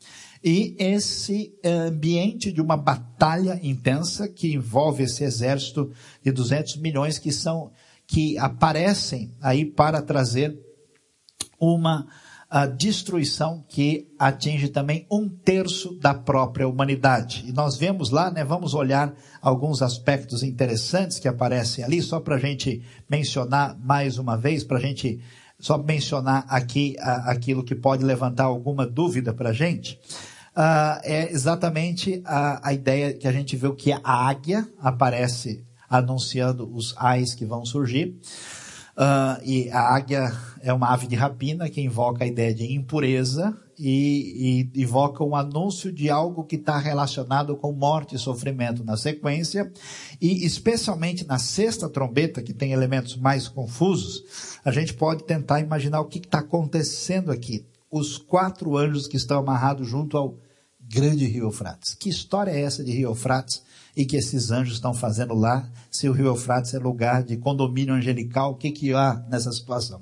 E 0.43 0.75
esse 0.79 1.53
ambiente 1.63 2.51
de 2.51 2.61
uma 2.61 2.77
batalha 2.77 3.59
intensa 3.61 4.27
que 4.27 4.53
envolve 4.53 5.03
esse 5.03 5.23
exército 5.23 5.91
de 6.23 6.31
200 6.31 6.77
milhões 6.77 7.19
que 7.19 7.31
são, 7.31 7.71
que 8.07 8.37
aparecem 8.37 9.31
aí 9.41 9.65
para 9.65 10.01
trazer 10.01 10.57
uma 11.59 12.07
a 12.49 12.65
destruição 12.65 13.63
que 13.67 14.07
atinge 14.17 14.69
também 14.69 15.05
um 15.11 15.29
terço 15.29 15.93
da 15.99 16.15
própria 16.15 16.67
humanidade. 16.67 17.43
E 17.47 17.51
nós 17.51 17.77
vemos 17.77 18.09
lá, 18.09 18.31
né, 18.31 18.43
vamos 18.43 18.73
olhar 18.73 19.13
alguns 19.39 19.83
aspectos 19.83 20.41
interessantes 20.41 21.19
que 21.19 21.27
aparecem 21.27 21.83
ali, 21.83 22.01
só 22.01 22.19
para 22.19 22.35
a 22.35 22.39
gente 22.39 22.81
mencionar 23.07 23.77
mais 23.79 24.17
uma 24.17 24.35
vez, 24.35 24.63
para 24.63 24.77
a 24.77 24.81
gente 24.81 25.21
só 25.59 25.77
mencionar 25.77 26.45
aqui 26.49 26.95
a, 26.99 27.31
aquilo 27.31 27.63
que 27.63 27.75
pode 27.75 28.03
levantar 28.03 28.45
alguma 28.45 28.87
dúvida 28.87 29.31
para 29.31 29.49
a 29.49 29.53
gente. 29.53 29.99
Uh, 30.55 30.99
é 31.03 31.31
exatamente 31.31 32.21
a, 32.25 32.67
a 32.67 32.73
ideia 32.73 33.13
que 33.13 33.27
a 33.27 33.31
gente 33.31 33.55
viu 33.55 33.75
que 33.75 33.91
a 33.91 34.01
águia 34.03 34.67
aparece 34.79 35.63
anunciando 35.87 36.67
os 36.73 36.95
ais 36.97 37.35
que 37.35 37.45
vão 37.45 37.63
surgir. 37.63 38.19
Uh, 38.99 39.39
e 39.45 39.69
a 39.71 39.95
águia 39.95 40.29
é 40.61 40.73
uma 40.73 40.93
ave 40.93 41.07
de 41.07 41.15
rapina 41.15 41.69
que 41.69 41.79
invoca 41.79 42.25
a 42.25 42.27
ideia 42.27 42.53
de 42.53 42.73
impureza 42.73 43.57
e, 43.77 44.67
e 44.75 44.81
invoca 44.81 45.23
um 45.23 45.37
anúncio 45.37 45.89
de 45.89 46.09
algo 46.09 46.43
que 46.43 46.57
está 46.57 46.77
relacionado 46.77 47.55
com 47.55 47.71
morte 47.71 48.15
e 48.15 48.19
sofrimento 48.19 48.83
na 48.83 48.97
sequência. 48.97 49.71
E 50.19 50.45
especialmente 50.45 51.25
na 51.25 51.39
sexta 51.39 51.87
trombeta, 51.87 52.41
que 52.41 52.53
tem 52.53 52.73
elementos 52.73 53.15
mais 53.15 53.47
confusos, 53.47 54.59
a 54.65 54.71
gente 54.71 54.93
pode 54.93 55.23
tentar 55.23 55.61
imaginar 55.61 56.01
o 56.01 56.05
que 56.05 56.19
está 56.19 56.39
acontecendo 56.39 57.31
aqui. 57.31 57.65
Os 57.89 58.17
quatro 58.17 58.75
anjos 58.75 59.07
que 59.07 59.15
estão 59.15 59.39
amarrados 59.39 59.87
junto 59.87 60.17
ao 60.17 60.35
grande 60.89 61.25
rio 61.25 61.45
Eufrates. 61.45 61.93
Que 61.93 62.09
história 62.09 62.51
é 62.51 62.61
essa 62.61 62.83
de 62.83 62.91
rio 62.91 63.09
Eufrates? 63.09 63.61
e 63.99 64.05
que 64.05 64.15
esses 64.15 64.49
anjos 64.49 64.75
estão 64.75 64.93
fazendo 64.93 65.33
lá, 65.33 65.69
se 65.91 66.07
o 66.07 66.13
rio 66.13 66.27
Eufrates 66.27 66.73
é 66.73 66.79
lugar 66.79 67.21
de 67.21 67.35
condomínio 67.35 67.93
angelical, 67.93 68.51
o 68.51 68.55
que, 68.55 68.71
que 68.71 68.93
há 68.93 69.21
nessa 69.29 69.51
situação? 69.51 70.01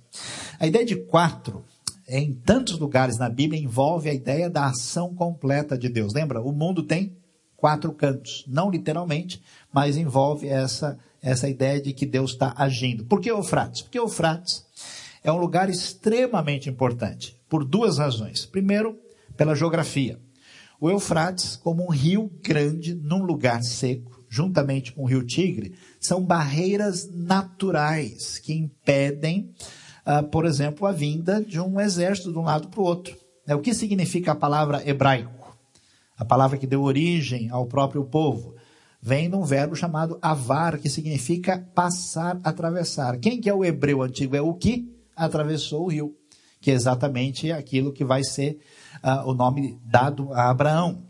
A 0.60 0.67
ideia 0.67 0.86
de 0.86 0.95
quatro, 0.95 1.65
em 2.08 2.32
tantos 2.32 2.78
lugares 2.78 3.17
na 3.17 3.28
Bíblia, 3.28 3.60
envolve 3.60 4.08
a 4.08 4.13
ideia 4.13 4.52
da 4.52 4.67
ação 4.67 5.15
completa 5.15 5.76
de 5.76 5.89
Deus. 5.89 6.13
Lembra? 6.13 6.41
O 6.41 6.52
mundo 6.52 6.84
tem 6.84 7.17
quatro 7.56 7.91
cantos, 7.91 8.45
não 8.47 8.69
literalmente, 8.69 9.41
mas 9.73 9.97
envolve 9.97 10.47
essa, 10.47 10.97
essa 11.19 11.50
ideia 11.50 11.82
de 11.82 11.91
que 11.91 12.06
Deus 12.06 12.34
está 12.34 12.54
agindo. 12.56 13.04
Por 13.06 13.19
que 13.19 13.32
Eufrates? 13.32 13.82
Porque 13.82 13.97
Eufrates 13.97 14.63
é 15.23 15.32
um 15.32 15.38
lugar 15.38 15.69
extremamente 15.71 16.69
importante, 16.69 17.36
por 17.50 17.65
duas 17.65 17.97
razões. 17.97 18.45
Primeiro, 18.45 18.95
pela 19.36 19.56
geografia. 19.56 20.19
O 20.80 20.90
Eufrates, 20.90 21.56
como 21.56 21.84
um 21.84 21.90
rio 21.90 22.32
grande 22.44 22.94
num 22.94 23.24
lugar 23.24 23.63
seco, 23.63 24.24
juntamente 24.30 24.94
com 24.94 25.04
o 25.04 25.06
rio 25.08 25.26
Tigre, 25.26 25.74
são 26.00 26.24
barreiras 26.24 27.10
naturais 27.12 28.38
que 28.38 28.54
impedem, 28.54 29.54
uh, 30.06 30.24
por 30.30 30.46
exemplo, 30.46 30.86
a 30.86 30.92
vinda 30.92 31.44
de 31.44 31.60
um 31.60 31.80
exército 31.80 32.32
de 32.32 32.38
um 32.38 32.44
lado 32.44 32.68
para 32.68 32.80
o 32.80 32.84
outro. 32.84 33.18
É, 33.48 33.56
o 33.56 33.62
que 33.62 33.74
significa 33.74 34.34
a 34.34 34.36
palavra 34.36 34.88
hebraico? 34.88 35.58
A 36.18 36.26
palavra 36.26 36.58
que 36.58 36.68
deu 36.68 36.84
origem 36.84 37.50
ao 37.50 37.66
próprio 37.66 38.04
povo 38.04 38.56
vem 39.02 39.30
de 39.30 39.36
um 39.36 39.44
verbo 39.44 39.76
chamado 39.76 40.20
avar, 40.22 40.78
que 40.78 40.90
significa 40.90 41.66
passar, 41.74 42.40
atravessar. 42.44 43.18
Quem 43.20 43.40
que 43.40 43.50
é 43.50 43.54
o 43.54 43.63
hebreu 43.63 44.02
antigo? 44.02 44.36
É 44.36 44.42
o 44.42 44.54
que 44.54 44.92
atravessou 45.16 45.86
o 45.86 45.90
rio, 45.90 46.16
que 46.60 46.70
é 46.70 46.74
exatamente 46.74 47.52
aquilo 47.52 47.94
que 47.94 48.04
vai 48.04 48.24
ser 48.24 48.60
uh, 49.04 49.30
o 49.30 49.34
nome 49.34 49.80
dado 49.86 50.34
a 50.34 50.50
Abraão. 50.50 51.04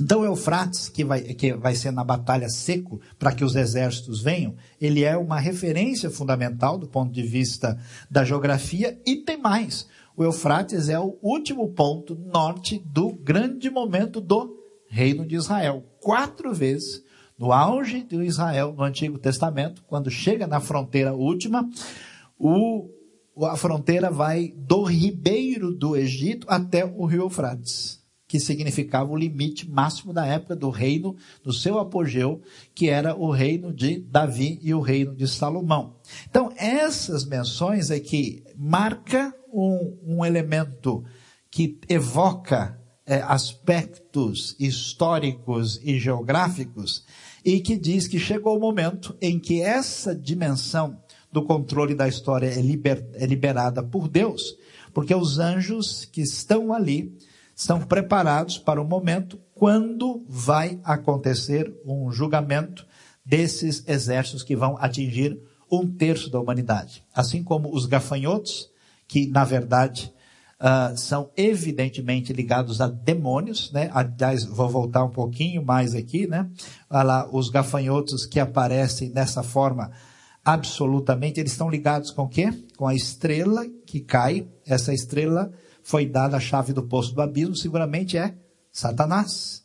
Então, 0.00 0.24
Eufrates, 0.24 0.88
que 0.88 1.04
vai, 1.04 1.22
que 1.22 1.54
vai 1.54 1.74
ser 1.76 1.92
na 1.92 2.02
batalha 2.02 2.48
seco 2.48 3.00
para 3.16 3.30
que 3.30 3.44
os 3.44 3.54
exércitos 3.54 4.20
venham, 4.20 4.56
ele 4.80 5.04
é 5.04 5.16
uma 5.16 5.38
referência 5.38 6.10
fundamental 6.10 6.76
do 6.76 6.88
ponto 6.88 7.12
de 7.12 7.22
vista 7.22 7.78
da 8.10 8.24
geografia 8.24 9.00
e 9.06 9.16
tem 9.16 9.36
mais. 9.36 9.86
O 10.16 10.24
Eufrates 10.24 10.88
é 10.88 10.98
o 10.98 11.16
último 11.22 11.68
ponto 11.72 12.16
norte 12.16 12.82
do 12.86 13.12
grande 13.12 13.70
momento 13.70 14.20
do 14.20 14.56
reino 14.88 15.24
de 15.26 15.36
Israel. 15.36 15.84
Quatro 16.00 16.52
vezes, 16.52 17.04
no 17.38 17.52
auge 17.52 18.02
de 18.02 18.16
Israel, 18.22 18.74
no 18.76 18.82
Antigo 18.82 19.18
Testamento, 19.18 19.82
quando 19.86 20.10
chega 20.10 20.46
na 20.46 20.60
fronteira 20.60 21.14
última, 21.14 21.68
o 22.38 22.90
a 23.42 23.56
fronteira 23.56 24.10
vai 24.10 24.54
do 24.56 24.84
ribeiro 24.84 25.72
do 25.72 25.96
Egito 25.96 26.46
até 26.48 26.84
o 26.84 27.04
rio 27.04 27.22
Eufrates, 27.22 28.00
que 28.28 28.38
significava 28.38 29.10
o 29.10 29.16
limite 29.16 29.68
máximo 29.68 30.12
da 30.12 30.24
época 30.26 30.54
do 30.54 30.70
reino, 30.70 31.16
do 31.42 31.52
seu 31.52 31.78
apogeu, 31.78 32.40
que 32.74 32.88
era 32.88 33.16
o 33.16 33.30
reino 33.30 33.72
de 33.72 33.98
Davi 33.98 34.58
e 34.62 34.72
o 34.72 34.80
reino 34.80 35.14
de 35.14 35.26
Salomão. 35.26 35.96
Então, 36.28 36.52
essas 36.56 37.24
menções 37.24 37.90
é 37.90 37.98
que 37.98 38.44
marca 38.56 39.34
um, 39.52 39.98
um 40.04 40.24
elemento 40.24 41.04
que 41.50 41.78
evoca 41.88 42.80
é, 43.06 43.20
aspectos 43.22 44.56
históricos 44.58 45.78
e 45.82 45.98
geográficos 45.98 47.04
e 47.44 47.60
que 47.60 47.76
diz 47.76 48.08
que 48.08 48.18
chegou 48.18 48.56
o 48.56 48.60
momento 48.60 49.16
em 49.20 49.38
que 49.38 49.60
essa 49.60 50.14
dimensão 50.14 50.98
do 51.34 51.42
controle 51.42 51.96
da 51.96 52.06
história 52.06 52.46
é, 52.46 52.62
liber, 52.62 53.04
é 53.14 53.26
liberada 53.26 53.82
por 53.82 54.06
Deus, 54.06 54.56
porque 54.92 55.12
os 55.12 55.40
anjos 55.40 56.04
que 56.04 56.20
estão 56.20 56.72
ali 56.72 57.12
estão 57.56 57.80
preparados 57.80 58.56
para 58.56 58.80
o 58.80 58.84
momento 58.84 59.36
quando 59.52 60.24
vai 60.28 60.78
acontecer 60.84 61.74
um 61.84 62.12
julgamento 62.12 62.86
desses 63.26 63.82
exércitos 63.88 64.44
que 64.44 64.54
vão 64.54 64.76
atingir 64.78 65.36
um 65.68 65.90
terço 65.90 66.30
da 66.30 66.38
humanidade. 66.38 67.04
Assim 67.12 67.42
como 67.42 67.74
os 67.74 67.84
gafanhotos, 67.86 68.70
que 69.08 69.26
na 69.26 69.44
verdade 69.44 70.12
uh, 70.60 70.96
são 70.96 71.30
evidentemente 71.36 72.32
ligados 72.32 72.80
a 72.80 72.86
demônios, 72.86 73.72
né? 73.72 73.90
Aliás, 73.92 74.44
vou 74.44 74.68
voltar 74.68 75.02
um 75.02 75.10
pouquinho 75.10 75.64
mais 75.64 75.96
aqui, 75.96 76.28
né? 76.28 76.48
Olha 76.88 77.02
lá, 77.02 77.28
os 77.32 77.48
gafanhotos 77.48 78.24
que 78.24 78.38
aparecem 78.38 79.10
dessa 79.10 79.42
forma 79.42 79.90
absolutamente, 80.44 81.40
eles 81.40 81.52
estão 81.52 81.70
ligados 81.70 82.10
com 82.10 82.22
o 82.22 82.28
quê? 82.28 82.52
Com 82.76 82.86
a 82.86 82.94
estrela 82.94 83.66
que 83.86 84.00
cai. 84.00 84.46
Essa 84.66 84.92
estrela 84.92 85.52
foi 85.82 86.06
dada 86.06 86.36
a 86.36 86.40
chave 86.40 86.72
do 86.72 86.82
poço 86.82 87.14
do 87.14 87.22
abismo, 87.22 87.56
seguramente 87.56 88.18
é 88.18 88.34
Satanás. 88.70 89.64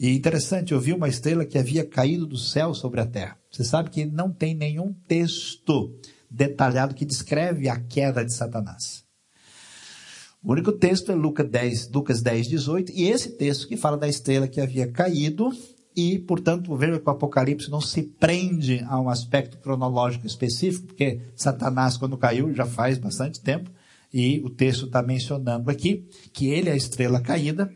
E 0.00 0.10
interessante, 0.10 0.72
eu 0.72 0.80
vi 0.80 0.92
uma 0.92 1.08
estrela 1.08 1.44
que 1.44 1.58
havia 1.58 1.86
caído 1.86 2.26
do 2.26 2.36
céu 2.36 2.74
sobre 2.74 3.00
a 3.00 3.06
terra. 3.06 3.38
Você 3.50 3.62
sabe 3.62 3.90
que 3.90 4.04
não 4.04 4.32
tem 4.32 4.54
nenhum 4.54 4.92
texto 5.06 5.94
detalhado 6.30 6.94
que 6.94 7.04
descreve 7.04 7.68
a 7.68 7.78
queda 7.78 8.24
de 8.24 8.34
Satanás. 8.34 9.04
O 10.42 10.50
único 10.50 10.72
texto 10.72 11.12
é 11.12 11.14
Lucas 11.14 11.48
10, 11.48 11.90
Lucas 11.90 12.20
10, 12.20 12.48
18, 12.48 12.92
e 12.92 13.04
esse 13.04 13.30
texto 13.30 13.68
que 13.68 13.76
fala 13.76 13.96
da 13.96 14.08
estrela 14.08 14.48
que 14.48 14.60
havia 14.60 14.90
caído, 14.90 15.50
e, 15.94 16.18
portanto, 16.18 16.74
veja 16.76 16.98
que 16.98 17.06
o 17.06 17.10
Apocalipse 17.10 17.70
não 17.70 17.80
se 17.80 18.02
prende 18.02 18.84
a 18.88 19.00
um 19.00 19.08
aspecto 19.08 19.58
cronológico 19.58 20.26
específico, 20.26 20.86
porque 20.88 21.20
Satanás, 21.36 21.96
quando 21.96 22.16
caiu, 22.16 22.54
já 22.54 22.64
faz 22.64 22.98
bastante 22.98 23.40
tempo, 23.40 23.70
e 24.12 24.40
o 24.44 24.50
texto 24.50 24.86
está 24.86 25.02
mencionando 25.02 25.70
aqui 25.70 26.08
que 26.32 26.48
ele 26.48 26.68
é 26.68 26.72
a 26.72 26.76
estrela 26.76 27.20
caída, 27.20 27.72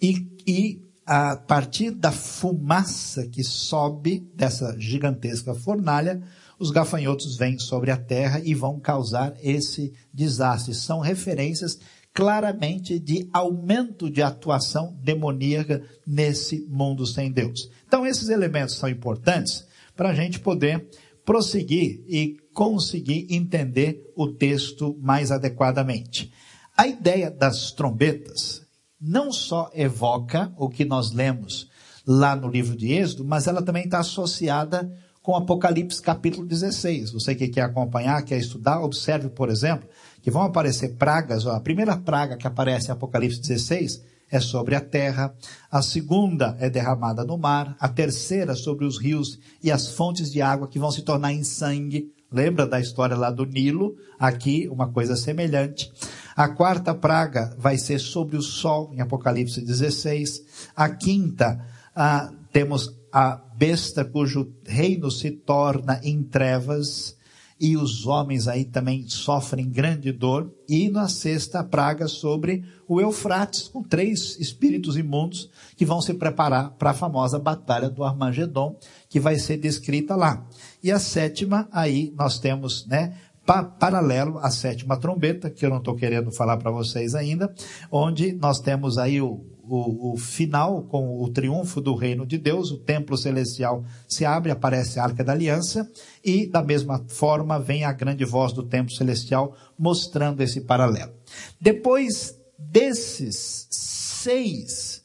e, 0.00 0.28
e 0.46 0.82
a 1.04 1.36
partir 1.36 1.90
da 1.90 2.12
fumaça 2.12 3.26
que 3.26 3.42
sobe 3.42 4.20
dessa 4.34 4.76
gigantesca 4.78 5.54
fornalha, 5.54 6.22
os 6.58 6.70
gafanhotos 6.70 7.36
vêm 7.36 7.58
sobre 7.58 7.90
a 7.90 7.96
terra 7.96 8.40
e 8.44 8.54
vão 8.54 8.78
causar 8.78 9.34
esse 9.42 9.92
desastre. 10.14 10.74
São 10.74 11.00
referências 11.00 11.78
claramente 12.12 12.98
de 12.98 13.28
aumento 13.32 14.10
de 14.10 14.22
atuação 14.22 14.96
demoníaca 15.02 15.82
nesse 16.06 16.66
mundo 16.68 17.06
sem 17.06 17.32
Deus. 17.32 17.70
Então, 17.86 18.06
esses 18.06 18.28
elementos 18.28 18.76
são 18.76 18.88
importantes 18.88 19.66
para 19.96 20.10
a 20.10 20.14
gente 20.14 20.40
poder 20.40 20.88
prosseguir 21.24 22.02
e 22.06 22.36
conseguir 22.52 23.26
entender 23.30 24.12
o 24.16 24.28
texto 24.28 24.98
mais 25.00 25.30
adequadamente. 25.30 26.32
A 26.76 26.86
ideia 26.86 27.30
das 27.30 27.70
trombetas 27.70 28.62
não 29.00 29.32
só 29.32 29.70
evoca 29.74 30.52
o 30.56 30.68
que 30.68 30.84
nós 30.84 31.12
lemos 31.12 31.70
lá 32.06 32.34
no 32.36 32.48
livro 32.48 32.76
de 32.76 32.92
Êxodo, 32.92 33.24
mas 33.24 33.46
ela 33.46 33.62
também 33.62 33.84
está 33.84 34.00
associada 34.00 34.92
com 35.22 35.36
Apocalipse 35.36 36.02
capítulo 36.02 36.46
16. 36.46 37.12
Você 37.12 37.34
que 37.34 37.48
quer 37.48 37.62
acompanhar, 37.62 38.22
quer 38.24 38.38
estudar, 38.38 38.80
observe, 38.80 39.28
por 39.28 39.48
exemplo, 39.48 39.88
que 40.22 40.30
vão 40.30 40.42
aparecer 40.42 40.96
pragas. 40.96 41.44
Ó, 41.44 41.50
a 41.50 41.60
primeira 41.60 41.96
praga 41.96 42.36
que 42.36 42.46
aparece 42.46 42.88
em 42.88 42.92
Apocalipse 42.92 43.40
16 43.40 44.00
é 44.30 44.40
sobre 44.40 44.74
a 44.74 44.80
terra, 44.80 45.34
a 45.70 45.82
segunda 45.82 46.56
é 46.58 46.70
derramada 46.70 47.22
no 47.22 47.36
mar, 47.36 47.76
a 47.78 47.86
terceira 47.86 48.54
sobre 48.54 48.86
os 48.86 48.98
rios 48.98 49.38
e 49.62 49.70
as 49.70 49.88
fontes 49.88 50.32
de 50.32 50.40
água 50.40 50.68
que 50.68 50.78
vão 50.78 50.90
se 50.90 51.02
tornar 51.02 51.34
em 51.34 51.44
sangue. 51.44 52.10
Lembra 52.32 52.66
da 52.66 52.80
história 52.80 53.14
lá 53.14 53.30
do 53.30 53.44
Nilo? 53.44 53.94
Aqui, 54.18 54.66
uma 54.70 54.88
coisa 54.90 55.16
semelhante. 55.16 55.92
A 56.34 56.48
quarta 56.48 56.94
praga 56.94 57.54
vai 57.58 57.76
ser 57.76 57.98
sobre 57.98 58.38
o 58.38 58.42
sol, 58.42 58.90
em 58.94 59.02
Apocalipse 59.02 59.60
16. 59.60 60.70
A 60.74 60.88
quinta, 60.88 61.62
ah, 61.94 62.32
temos 62.50 62.90
a 63.12 63.38
besta 63.54 64.02
cujo 64.02 64.50
reino 64.64 65.10
se 65.10 65.30
torna 65.30 66.00
em 66.02 66.22
trevas 66.22 67.14
e 67.62 67.76
os 67.76 68.08
homens 68.08 68.48
aí 68.48 68.64
também 68.64 69.06
sofrem 69.06 69.70
grande 69.70 70.10
dor. 70.10 70.52
E 70.68 70.90
na 70.90 71.06
sexta 71.06 71.62
praga 71.62 72.08
sobre 72.08 72.64
o 72.88 73.00
Eufrates, 73.00 73.68
com 73.68 73.84
três 73.84 74.36
espíritos 74.40 74.96
imundos 74.96 75.48
que 75.76 75.84
vão 75.84 76.02
se 76.02 76.12
preparar 76.12 76.72
para 76.72 76.90
a 76.90 76.94
famosa 76.94 77.38
batalha 77.38 77.88
do 77.88 78.02
Armagedon, 78.02 78.76
que 79.08 79.20
vai 79.20 79.36
ser 79.36 79.58
descrita 79.58 80.16
lá. 80.16 80.44
E 80.82 80.90
a 80.90 80.98
sétima, 80.98 81.68
aí 81.70 82.12
nós 82.18 82.40
temos, 82.40 82.84
né, 82.88 83.14
pa 83.46 83.62
paralelo 83.62 84.38
à 84.38 84.50
sétima 84.50 84.96
trombeta, 84.96 85.48
que 85.48 85.64
eu 85.64 85.70
não 85.70 85.78
estou 85.78 85.94
querendo 85.94 86.32
falar 86.32 86.56
para 86.56 86.72
vocês 86.72 87.14
ainda, 87.14 87.54
onde 87.92 88.32
nós 88.32 88.58
temos 88.58 88.98
aí 88.98 89.20
o, 89.20 89.46
o, 89.62 90.12
o, 90.12 90.16
final 90.16 90.82
com 90.82 91.22
o 91.22 91.28
triunfo 91.28 91.80
do 91.80 91.94
reino 91.94 92.26
de 92.26 92.36
Deus, 92.36 92.70
o 92.70 92.78
templo 92.78 93.16
celestial 93.16 93.84
se 94.08 94.24
abre, 94.24 94.50
aparece 94.50 94.98
a 94.98 95.04
arca 95.04 95.22
da 95.22 95.32
aliança, 95.32 95.88
e 96.24 96.46
da 96.46 96.62
mesma 96.62 97.04
forma 97.08 97.58
vem 97.58 97.84
a 97.84 97.92
grande 97.92 98.24
voz 98.24 98.52
do 98.52 98.62
templo 98.62 98.94
celestial 98.94 99.56
mostrando 99.78 100.40
esse 100.42 100.60
paralelo. 100.62 101.12
Depois 101.60 102.36
desses 102.58 103.68
seis 103.70 105.02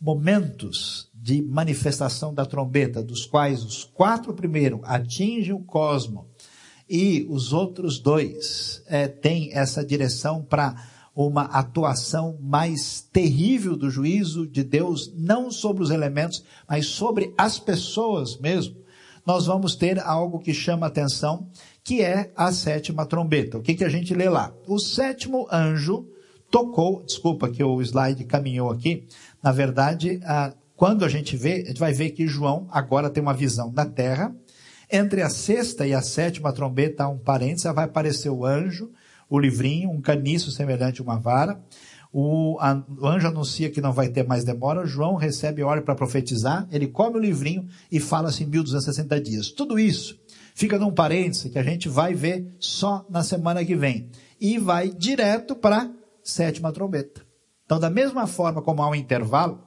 momentos 0.00 1.10
de 1.14 1.42
manifestação 1.42 2.32
da 2.32 2.44
trombeta, 2.44 3.02
dos 3.02 3.24
quais 3.26 3.64
os 3.64 3.84
quatro 3.84 4.34
primeiros 4.34 4.80
atingem 4.84 5.52
o 5.52 5.64
cosmo, 5.64 6.28
e 6.88 7.26
os 7.28 7.52
outros 7.52 7.98
dois 7.98 8.82
é, 8.86 9.08
têm 9.08 9.52
essa 9.52 9.84
direção 9.84 10.42
para 10.42 10.76
uma 11.16 11.44
atuação 11.44 12.36
mais 12.42 13.00
terrível 13.00 13.74
do 13.74 13.88
juízo 13.88 14.46
de 14.46 14.62
Deus, 14.62 15.10
não 15.16 15.50
sobre 15.50 15.82
os 15.82 15.90
elementos, 15.90 16.44
mas 16.68 16.86
sobre 16.88 17.32
as 17.38 17.58
pessoas 17.58 18.36
mesmo, 18.38 18.76
nós 19.24 19.46
vamos 19.46 19.74
ter 19.74 19.98
algo 19.98 20.38
que 20.38 20.52
chama 20.52 20.86
atenção, 20.86 21.48
que 21.82 22.02
é 22.02 22.30
a 22.36 22.52
sétima 22.52 23.06
trombeta. 23.06 23.56
O 23.56 23.62
que, 23.62 23.74
que 23.74 23.84
a 23.84 23.88
gente 23.88 24.14
lê 24.14 24.28
lá? 24.28 24.52
O 24.68 24.78
sétimo 24.78 25.48
anjo 25.50 26.06
tocou, 26.50 27.02
desculpa 27.02 27.48
que 27.48 27.64
o 27.64 27.80
slide 27.80 28.24
caminhou 28.24 28.70
aqui, 28.70 29.08
na 29.42 29.52
verdade, 29.52 30.20
quando 30.76 31.04
a 31.04 31.08
gente 31.08 31.34
vê, 31.34 31.62
a 31.62 31.68
gente 31.68 31.80
vai 31.80 31.94
ver 31.94 32.10
que 32.10 32.28
João 32.28 32.68
agora 32.70 33.08
tem 33.08 33.22
uma 33.22 33.34
visão 33.34 33.72
da 33.72 33.86
terra, 33.86 34.36
entre 34.92 35.22
a 35.22 35.30
sexta 35.30 35.86
e 35.86 35.94
a 35.94 36.02
sétima 36.02 36.52
trombeta 36.52 37.04
há 37.04 37.08
um 37.08 37.18
parênteses, 37.18 37.64
vai 37.74 37.86
aparecer 37.86 38.28
o 38.28 38.44
anjo, 38.44 38.90
o 39.28 39.38
livrinho, 39.38 39.90
um 39.90 40.00
caniço 40.00 40.50
semelhante 40.50 41.00
a 41.00 41.04
uma 41.04 41.18
vara. 41.18 41.60
O, 42.12 42.56
a, 42.60 42.82
o, 42.98 43.06
anjo 43.06 43.28
anuncia 43.28 43.70
que 43.70 43.80
não 43.80 43.92
vai 43.92 44.08
ter 44.08 44.26
mais 44.26 44.44
demora. 44.44 44.86
João 44.86 45.16
recebe 45.16 45.62
ordem 45.62 45.84
para 45.84 45.94
profetizar. 45.94 46.66
Ele 46.70 46.86
come 46.86 47.16
o 47.16 47.20
livrinho 47.20 47.66
e 47.90 48.00
fala 48.00 48.28
assim: 48.28 48.46
1260 48.46 49.20
dias. 49.20 49.50
Tudo 49.50 49.78
isso 49.78 50.18
fica 50.54 50.78
num 50.78 50.90
parêntese 50.90 51.50
que 51.50 51.58
a 51.58 51.62
gente 51.62 51.88
vai 51.88 52.14
ver 52.14 52.56
só 52.58 53.04
na 53.10 53.22
semana 53.22 53.64
que 53.64 53.74
vem. 53.74 54.08
E 54.40 54.58
vai 54.58 54.90
direto 54.90 55.54
para 55.54 55.82
a 55.82 55.90
sétima 56.22 56.72
trombeta. 56.72 57.26
Então, 57.64 57.80
da 57.80 57.90
mesma 57.90 58.26
forma 58.26 58.62
como 58.62 58.82
há 58.82 58.88
um 58.88 58.94
intervalo, 58.94 59.66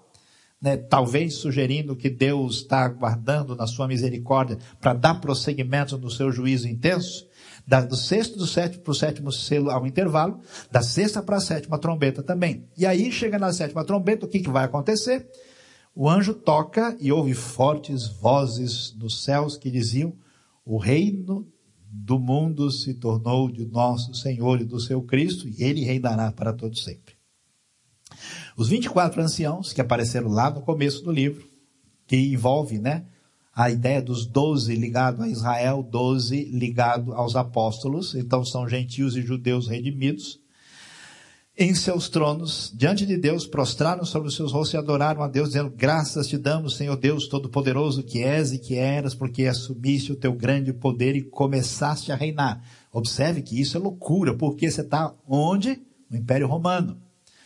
né, 0.61 0.75
talvez 0.75 1.35
sugerindo 1.35 1.95
que 1.95 2.09
Deus 2.09 2.57
está 2.57 2.83
aguardando 2.83 3.55
na 3.55 3.67
sua 3.67 3.87
misericórdia 3.87 4.57
para 4.81 4.93
dar 4.93 5.21
prosseguimento 5.21 5.97
no 5.97 6.09
seu 6.09 6.31
juízo 6.31 6.67
intenso, 6.67 7.27
da, 7.69 7.81
do 7.81 7.95
sexto 7.95 8.35
do 8.35 8.47
sétimo 8.47 8.81
para 8.83 8.91
o 8.91 8.95
sétimo 8.95 9.31
selo 9.31 9.69
há 9.69 9.79
um 9.79 9.85
intervalo, 9.85 10.39
da 10.71 10.81
sexta 10.81 11.21
para 11.21 11.37
a 11.37 11.39
sétima 11.39 11.77
trombeta 11.77 12.23
também. 12.23 12.67
E 12.75 12.83
aí 12.83 13.11
chega 13.11 13.37
na 13.37 13.53
sétima 13.53 13.85
trombeta, 13.85 14.25
o 14.25 14.29
que, 14.29 14.39
que 14.39 14.49
vai 14.49 14.65
acontecer? 14.65 15.29
O 15.93 16.09
anjo 16.09 16.33
toca 16.33 16.97
e 16.99 17.11
ouve 17.11 17.35
fortes 17.35 18.07
vozes 18.07 18.95
nos 18.97 19.23
céus 19.23 19.55
que 19.55 19.69
diziam: 19.69 20.15
O 20.65 20.79
reino 20.79 21.47
do 21.91 22.17
mundo 22.17 22.71
se 22.71 22.95
tornou 22.95 23.51
de 23.51 23.67
nosso 23.67 24.15
Senhor 24.15 24.59
e 24.59 24.65
do 24.65 24.79
seu 24.79 25.03
Cristo, 25.03 25.47
e 25.47 25.63
ele 25.63 25.83
reinará 25.83 26.31
para 26.31 26.51
todo 26.51 26.75
sempre. 26.75 27.13
Os 28.57 28.67
24 28.67 29.21
anciãos 29.21 29.71
que 29.71 29.81
apareceram 29.81 30.29
lá 30.29 30.49
no 30.49 30.61
começo 30.61 31.03
do 31.03 31.11
livro, 31.11 31.47
que 32.07 32.17
envolve, 32.17 32.79
né, 32.79 33.05
a 33.59 33.69
ideia 33.69 34.01
dos 34.01 34.25
doze 34.25 34.73
ligado 34.73 35.21
a 35.21 35.27
Israel, 35.27 35.83
doze 35.83 36.45
ligado 36.45 37.11
aos 37.11 37.35
apóstolos, 37.35 38.15
então 38.15 38.45
são 38.45 38.65
gentios 38.69 39.17
e 39.17 39.21
judeus 39.21 39.67
redimidos, 39.67 40.39
em 41.57 41.75
seus 41.75 42.07
tronos, 42.07 42.71
diante 42.73 43.05
de 43.05 43.17
Deus, 43.17 43.45
prostraram 43.45 44.05
sobre 44.05 44.29
os 44.29 44.35
seus 44.37 44.53
rostos 44.53 44.75
e 44.75 44.77
adoraram 44.77 45.21
a 45.21 45.27
Deus, 45.27 45.49
dizendo, 45.49 45.73
graças 45.75 46.25
te 46.25 46.37
damos, 46.37 46.77
Senhor 46.77 46.95
Deus 46.95 47.27
Todo-Poderoso, 47.27 48.01
que 48.01 48.23
és 48.23 48.53
e 48.53 48.59
que 48.59 48.75
eras, 48.75 49.13
porque 49.13 49.45
assumiste 49.45 50.13
o 50.13 50.15
teu 50.15 50.31
grande 50.31 50.71
poder 50.71 51.17
e 51.17 51.21
começaste 51.21 52.13
a 52.13 52.15
reinar. 52.15 52.63
Observe 52.93 53.41
que 53.41 53.59
isso 53.59 53.75
é 53.75 53.79
loucura, 53.81 54.33
porque 54.33 54.71
você 54.71 54.79
está 54.79 55.13
onde? 55.27 55.81
No 56.09 56.15
Império 56.15 56.47
Romano, 56.47 56.97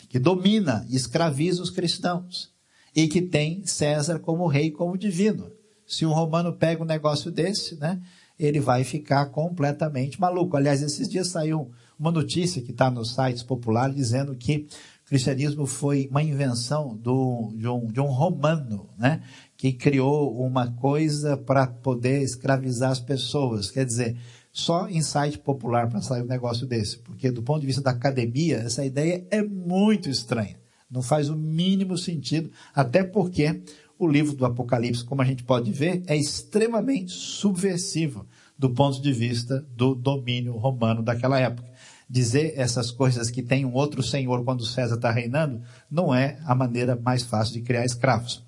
que 0.07 0.19
domina 0.19 0.85
e 0.91 0.95
escraviza 0.95 1.63
os 1.63 1.71
cristãos, 1.71 2.51
e 2.95 3.07
que 3.07 3.19
tem 3.19 3.65
César 3.65 4.19
como 4.19 4.45
rei, 4.45 4.69
como 4.69 4.95
divino. 4.95 5.51
Se 5.85 6.05
um 6.05 6.13
romano 6.13 6.53
pega 6.53 6.81
um 6.81 6.85
negócio 6.85 7.31
desse, 7.31 7.75
né, 7.75 8.01
ele 8.39 8.59
vai 8.59 8.83
ficar 8.83 9.27
completamente 9.27 10.19
maluco. 10.19 10.57
Aliás, 10.57 10.81
esses 10.81 11.07
dias 11.07 11.27
saiu 11.29 11.71
uma 11.99 12.11
notícia 12.11 12.61
que 12.61 12.71
está 12.71 12.89
nos 12.89 13.13
sites 13.13 13.43
populares 13.43 13.95
dizendo 13.95 14.35
que 14.35 14.67
o 15.05 15.09
cristianismo 15.09 15.65
foi 15.65 16.07
uma 16.09 16.23
invenção 16.23 16.95
do, 16.95 17.53
de, 17.55 17.67
um, 17.67 17.87
de 17.87 17.99
um 17.99 18.07
romano, 18.07 18.89
né, 18.97 19.21
que 19.55 19.71
criou 19.71 20.35
uma 20.41 20.71
coisa 20.71 21.37
para 21.37 21.67
poder 21.67 22.21
escravizar 22.21 22.91
as 22.91 22.99
pessoas. 22.99 23.69
Quer 23.69 23.85
dizer, 23.85 24.17
só 24.51 24.87
em 24.87 25.01
site 25.01 25.39
popular 25.39 25.89
para 25.89 26.01
sair 26.01 26.21
um 26.21 26.27
negócio 26.27 26.65
desse, 26.65 26.99
porque 26.99 27.31
do 27.31 27.41
ponto 27.41 27.61
de 27.61 27.67
vista 27.67 27.81
da 27.81 27.91
academia, 27.91 28.57
essa 28.57 28.85
ideia 28.85 29.25
é 29.29 29.41
muito 29.41 30.09
estranha. 30.09 30.57
Não 30.89 31.01
faz 31.01 31.27
o 31.27 31.35
mínimo 31.35 31.97
sentido, 31.97 32.51
até 32.73 33.03
porque 33.03 33.63
o 33.97 34.07
livro 34.07 34.35
do 34.35 34.45
Apocalipse, 34.45 35.03
como 35.03 35.21
a 35.21 35.25
gente 35.25 35.43
pode 35.43 35.71
ver, 35.71 36.03
é 36.07 36.15
extremamente 36.15 37.11
subversivo 37.11 38.25
do 38.57 38.69
ponto 38.69 39.01
de 39.01 39.11
vista 39.11 39.65
do 39.75 39.95
domínio 39.95 40.53
romano 40.53 41.01
daquela 41.01 41.39
época. 41.39 41.71
Dizer 42.09 42.53
essas 42.55 42.91
coisas 42.91 43.31
que 43.31 43.41
tem 43.41 43.65
um 43.65 43.73
outro 43.73 44.03
senhor 44.03 44.43
quando 44.43 44.65
César 44.65 44.95
está 44.95 45.09
reinando 45.09 45.61
não 45.89 46.13
é 46.13 46.37
a 46.45 46.53
maneira 46.53 46.95
mais 46.95 47.23
fácil 47.23 47.53
de 47.53 47.61
criar 47.61 47.85
escravos. 47.85 48.43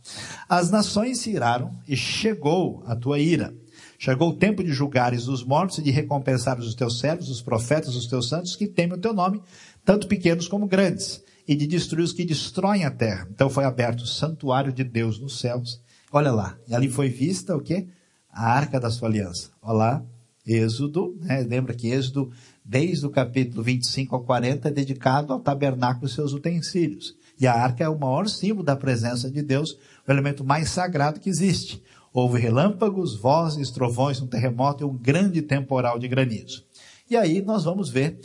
As 0.47 0.69
nações 0.69 1.19
se 1.19 1.31
iraram 1.31 1.71
e 1.87 1.95
chegou 1.95 2.83
a 2.85 2.95
tua 2.95 3.17
ira. 3.17 3.55
Chegou 3.97 4.29
o 4.29 4.35
tempo 4.35 4.63
de 4.63 4.71
julgares 4.71 5.27
os 5.27 5.43
mortos 5.43 5.77
e 5.77 5.81
de 5.81 5.89
recompensar 5.89 6.59
os 6.59 6.75
teus 6.75 6.99
servos, 6.99 7.29
os 7.29 7.41
profetas, 7.41 7.95
os 7.95 8.07
teus 8.07 8.27
santos, 8.27 8.55
que 8.55 8.67
temem 8.67 8.97
o 8.97 9.01
teu 9.01 9.13
nome, 9.13 9.41
tanto 9.83 10.07
pequenos 10.07 10.47
como 10.47 10.67
grandes, 10.67 11.23
e 11.47 11.55
de 11.55 11.67
destruir 11.67 12.03
os 12.03 12.13
que 12.13 12.25
destroem 12.25 12.85
a 12.85 12.91
terra. 12.91 13.27
Então 13.31 13.49
foi 13.49 13.65
aberto 13.65 14.01
o 14.01 14.07
santuário 14.07 14.73
de 14.73 14.83
Deus 14.83 15.19
nos 15.19 15.39
céus. 15.39 15.81
Olha 16.11 16.31
lá, 16.31 16.57
e 16.67 16.73
ali 16.73 16.89
foi 16.89 17.09
vista 17.09 17.55
o 17.55 17.61
quê? 17.61 17.87
A 18.31 18.51
arca 18.51 18.79
da 18.79 18.89
sua 18.89 19.07
aliança. 19.07 19.51
Olha 19.61 19.77
lá, 19.77 20.05
Êxodo, 20.45 21.17
né? 21.21 21.41
lembra 21.41 21.73
que 21.73 21.87
Êxodo, 21.87 22.31
desde 22.63 23.05
o 23.05 23.09
capítulo 23.09 23.63
25 23.63 24.15
ao 24.15 24.23
40, 24.23 24.67
é 24.67 24.71
dedicado 24.71 25.33
ao 25.33 25.39
tabernáculo 25.39 26.05
e 26.05 26.09
seus 26.09 26.33
utensílios. 26.33 27.15
E 27.39 27.47
a 27.47 27.53
arca 27.53 27.83
é 27.83 27.89
o 27.89 27.97
maior 27.97 28.29
símbolo 28.29 28.63
da 28.63 28.75
presença 28.75 29.29
de 29.29 29.41
Deus, 29.41 29.77
o 30.07 30.11
elemento 30.11 30.43
mais 30.43 30.69
sagrado 30.69 31.19
que 31.19 31.29
existe. 31.29 31.81
Houve 32.13 32.39
relâmpagos, 32.39 33.15
vozes, 33.15 33.71
trovões, 33.71 34.21
um 34.21 34.27
terremoto 34.27 34.83
e 34.83 34.87
um 34.87 34.95
grande 34.95 35.41
temporal 35.41 35.99
de 35.99 36.07
granizo. 36.07 36.63
E 37.09 37.17
aí 37.17 37.41
nós 37.41 37.65
vamos 37.65 37.89
ver 37.89 38.19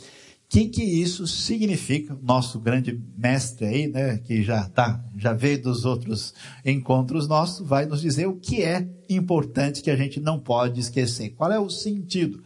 que, 0.51 0.67
que 0.67 0.83
isso 0.83 1.25
significa. 1.25 2.17
Nosso 2.21 2.59
grande 2.59 3.01
mestre 3.17 3.65
aí, 3.65 3.87
né, 3.87 4.17
que 4.17 4.43
já 4.43 4.67
tá, 4.67 5.01
já 5.17 5.31
veio 5.31 5.61
dos 5.61 5.85
outros 5.85 6.33
encontros 6.65 7.25
nossos, 7.25 7.65
vai 7.65 7.85
nos 7.85 8.01
dizer 8.01 8.27
o 8.27 8.35
que 8.35 8.61
é 8.61 8.85
importante 9.09 9.81
que 9.81 9.89
a 9.89 9.95
gente 9.95 10.19
não 10.19 10.37
pode 10.37 10.81
esquecer. 10.81 11.29
Qual 11.29 11.49
é 11.49 11.57
o 11.57 11.69
sentido? 11.69 12.43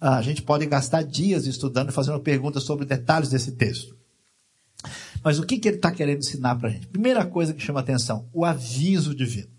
Ah, 0.00 0.16
a 0.16 0.22
gente 0.22 0.42
pode 0.42 0.64
gastar 0.64 1.02
dias 1.02 1.44
estudando 1.44 1.90
fazendo 1.90 2.20
perguntas 2.20 2.62
sobre 2.62 2.86
detalhes 2.86 3.30
desse 3.30 3.50
texto. 3.52 3.96
Mas 5.22 5.40
o 5.40 5.44
que, 5.44 5.58
que 5.58 5.66
ele 5.66 5.76
está 5.76 5.90
querendo 5.90 6.20
ensinar 6.20 6.54
para 6.54 6.68
a 6.68 6.72
gente? 6.72 6.86
Primeira 6.86 7.26
coisa 7.26 7.52
que 7.52 7.60
chama 7.60 7.80
atenção, 7.80 8.28
o 8.32 8.44
aviso 8.44 9.12
divino. 9.12 9.50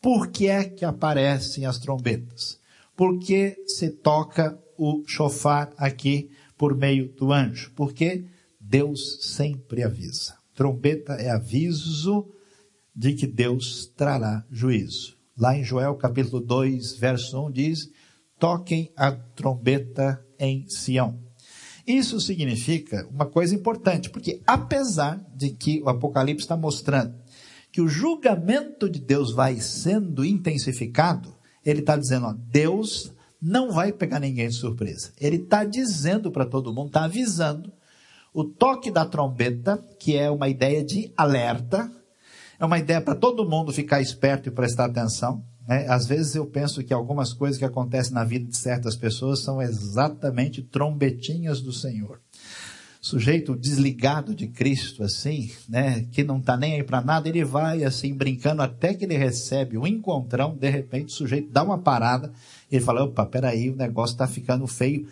Por 0.00 0.28
que 0.28 0.46
é 0.46 0.62
que 0.62 0.84
aparecem 0.84 1.66
as 1.66 1.80
trombetas? 1.80 2.60
Por 2.96 3.18
que 3.18 3.56
se 3.66 3.90
toca 3.90 4.56
o 4.78 5.02
chofar 5.08 5.72
aqui 5.76 6.30
por 6.62 6.76
meio 6.76 7.12
do 7.16 7.32
anjo? 7.32 7.72
Porque 7.74 8.24
Deus 8.60 9.18
sempre 9.22 9.82
avisa. 9.82 10.36
Trombeta 10.54 11.14
é 11.14 11.28
aviso 11.28 12.30
de 12.94 13.14
que 13.14 13.26
Deus 13.26 13.92
trará 13.96 14.46
juízo. 14.48 15.16
Lá 15.36 15.58
em 15.58 15.64
Joel 15.64 15.96
capítulo 15.96 16.40
2, 16.40 16.98
verso 16.98 17.48
1 17.48 17.50
diz: 17.50 17.90
Toquem 18.38 18.92
a 18.96 19.10
trombeta 19.10 20.24
em 20.38 20.64
Sião. 20.68 21.18
Isso 21.84 22.20
significa 22.20 23.08
uma 23.10 23.26
coisa 23.26 23.56
importante, 23.56 24.08
porque 24.08 24.40
apesar 24.46 25.20
de 25.34 25.50
que 25.50 25.82
o 25.82 25.88
Apocalipse 25.88 26.44
está 26.44 26.56
mostrando 26.56 27.12
que 27.72 27.80
o 27.80 27.88
julgamento 27.88 28.88
de 28.88 29.00
Deus 29.00 29.32
vai 29.32 29.58
sendo 29.58 30.24
intensificado, 30.24 31.34
ele 31.66 31.80
está 31.80 31.96
dizendo, 31.96 32.26
ó, 32.26 32.32
Deus 32.32 33.12
não 33.42 33.72
vai 33.72 33.92
pegar 33.92 34.20
ninguém 34.20 34.48
de 34.48 34.54
surpresa. 34.54 35.12
Ele 35.20 35.36
está 35.36 35.64
dizendo 35.64 36.30
para 36.30 36.46
todo 36.46 36.72
mundo, 36.72 36.86
está 36.86 37.04
avisando. 37.04 37.72
O 38.32 38.44
toque 38.44 38.90
da 38.90 39.04
trombeta, 39.04 39.76
que 39.98 40.16
é 40.16 40.30
uma 40.30 40.48
ideia 40.48 40.84
de 40.84 41.12
alerta, 41.16 41.90
é 42.58 42.64
uma 42.64 42.78
ideia 42.78 43.00
para 43.00 43.16
todo 43.16 43.48
mundo 43.48 43.72
ficar 43.72 44.00
esperto 44.00 44.48
e 44.48 44.52
prestar 44.52 44.84
atenção. 44.84 45.44
Né? 45.66 45.86
Às 45.88 46.06
vezes 46.06 46.36
eu 46.36 46.46
penso 46.46 46.82
que 46.84 46.94
algumas 46.94 47.32
coisas 47.32 47.58
que 47.58 47.64
acontecem 47.64 48.14
na 48.14 48.24
vida 48.24 48.48
de 48.48 48.56
certas 48.56 48.96
pessoas 48.96 49.42
são 49.42 49.60
exatamente 49.60 50.62
trombetinhas 50.62 51.60
do 51.60 51.72
Senhor 51.72 52.20
sujeito 53.02 53.56
desligado 53.56 54.32
de 54.32 54.46
Cristo, 54.46 55.02
assim, 55.02 55.50
né, 55.68 56.06
que 56.12 56.22
não 56.22 56.38
está 56.38 56.56
nem 56.56 56.74
aí 56.74 56.84
para 56.84 57.00
nada, 57.00 57.28
ele 57.28 57.44
vai 57.44 57.82
assim 57.82 58.14
brincando 58.14 58.62
até 58.62 58.94
que 58.94 59.04
ele 59.04 59.16
recebe 59.16 59.76
um 59.76 59.84
encontrão, 59.84 60.56
de 60.56 60.70
repente 60.70 61.06
o 61.06 61.16
sujeito 61.16 61.50
dá 61.50 61.64
uma 61.64 61.78
parada, 61.78 62.32
ele 62.70 62.82
fala, 62.82 63.02
opa, 63.02 63.26
peraí, 63.26 63.70
o 63.70 63.76
negócio 63.76 64.14
está 64.14 64.28
ficando 64.28 64.68
feio. 64.68 65.08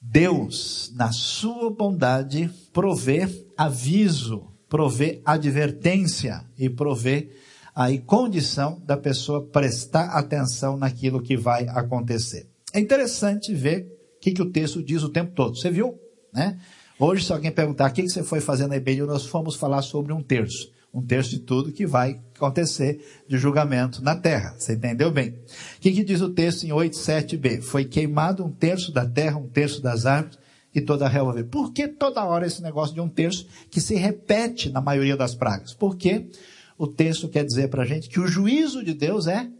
Deus, 0.00 0.90
na 0.96 1.12
sua 1.12 1.70
bondade, 1.70 2.50
provê 2.72 3.28
aviso, 3.58 4.48
provê 4.66 5.20
advertência 5.22 6.42
e 6.58 6.70
provê 6.70 7.28
aí 7.74 7.98
condição 7.98 8.80
da 8.86 8.96
pessoa 8.96 9.44
prestar 9.44 10.06
atenção 10.06 10.78
naquilo 10.78 11.22
que 11.22 11.36
vai 11.36 11.68
acontecer. 11.68 12.48
É 12.72 12.80
interessante 12.80 13.54
ver 13.54 13.86
o 14.16 14.20
que, 14.20 14.32
que 14.32 14.42
o 14.42 14.50
texto 14.50 14.82
diz 14.82 15.02
o 15.02 15.10
tempo 15.10 15.32
todo. 15.34 15.56
Você 15.56 15.70
viu, 15.70 15.94
né? 16.32 16.58
Hoje, 17.04 17.24
se 17.24 17.32
alguém 17.32 17.50
perguntar 17.50 17.90
o 17.90 17.92
que 17.92 18.08
você 18.08 18.22
foi 18.22 18.40
fazer 18.40 18.68
na 18.68 18.76
IBNU, 18.76 19.06
nós 19.06 19.26
fomos 19.26 19.56
falar 19.56 19.82
sobre 19.82 20.12
um 20.12 20.22
terço. 20.22 20.70
Um 20.94 21.02
terço 21.02 21.30
de 21.30 21.40
tudo 21.40 21.72
que 21.72 21.84
vai 21.84 22.20
acontecer 22.32 23.24
de 23.26 23.36
julgamento 23.36 24.00
na 24.00 24.14
terra. 24.14 24.54
Você 24.56 24.74
entendeu 24.74 25.10
bem? 25.10 25.30
O 25.30 25.80
que, 25.80 25.90
que 25.90 26.04
diz 26.04 26.20
o 26.20 26.28
texto 26.28 26.62
em 26.62 26.68
8.7b? 26.68 27.60
Foi 27.60 27.84
queimado 27.84 28.44
um 28.44 28.52
terço 28.52 28.92
da 28.92 29.04
terra, 29.04 29.36
um 29.36 29.48
terço 29.48 29.82
das 29.82 30.06
árvores 30.06 30.38
e 30.72 30.80
toda 30.80 31.04
a 31.04 31.08
relva 31.08 31.32
verde. 31.32 31.48
Por 31.48 31.72
que 31.72 31.88
toda 31.88 32.24
hora 32.24 32.46
esse 32.46 32.62
negócio 32.62 32.94
de 32.94 33.00
um 33.00 33.08
terço 33.08 33.48
que 33.68 33.80
se 33.80 33.96
repete 33.96 34.70
na 34.70 34.80
maioria 34.80 35.16
das 35.16 35.34
pragas? 35.34 35.74
Porque 35.74 36.30
o 36.78 36.86
texto 36.86 37.28
quer 37.28 37.44
dizer 37.44 37.66
para 37.66 37.82
a 37.82 37.86
gente 37.86 38.08
que 38.08 38.20
o 38.20 38.28
juízo 38.28 38.84
de 38.84 38.94
Deus 38.94 39.26
é 39.26 39.50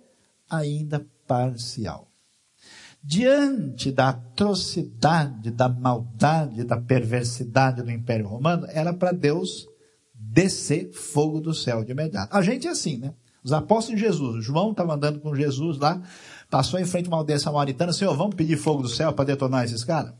ainda 0.48 1.04
parcial 1.26 2.11
diante 3.02 3.90
da 3.90 4.10
atrocidade, 4.10 5.50
da 5.50 5.68
maldade, 5.68 6.64
da 6.64 6.76
perversidade 6.80 7.82
do 7.82 7.90
Império 7.90 8.28
Romano, 8.28 8.66
era 8.68 8.92
para 8.92 9.12
Deus 9.12 9.66
descer 10.14 10.92
fogo 10.92 11.40
do 11.40 11.52
céu 11.52 11.84
de 11.84 11.92
imediato. 11.92 12.34
A 12.34 12.42
gente 12.42 12.68
é 12.68 12.70
assim, 12.70 12.98
né? 12.98 13.12
Os 13.44 13.52
apóstolos 13.52 14.00
de 14.00 14.06
Jesus, 14.06 14.44
João 14.44 14.70
estava 14.70 14.94
andando 14.94 15.18
com 15.18 15.34
Jesus 15.34 15.76
lá, 15.78 16.00
passou 16.48 16.78
em 16.78 16.84
frente 16.84 17.06
a 17.06 17.08
uma 17.08 17.18
aldeia 17.18 17.40
samaritana, 17.40 17.92
Senhor, 17.92 18.16
vamos 18.16 18.36
pedir 18.36 18.56
fogo 18.56 18.82
do 18.82 18.88
céu 18.88 19.12
para 19.12 19.24
detonar 19.24 19.64
esses 19.64 19.82
caras? 19.82 20.14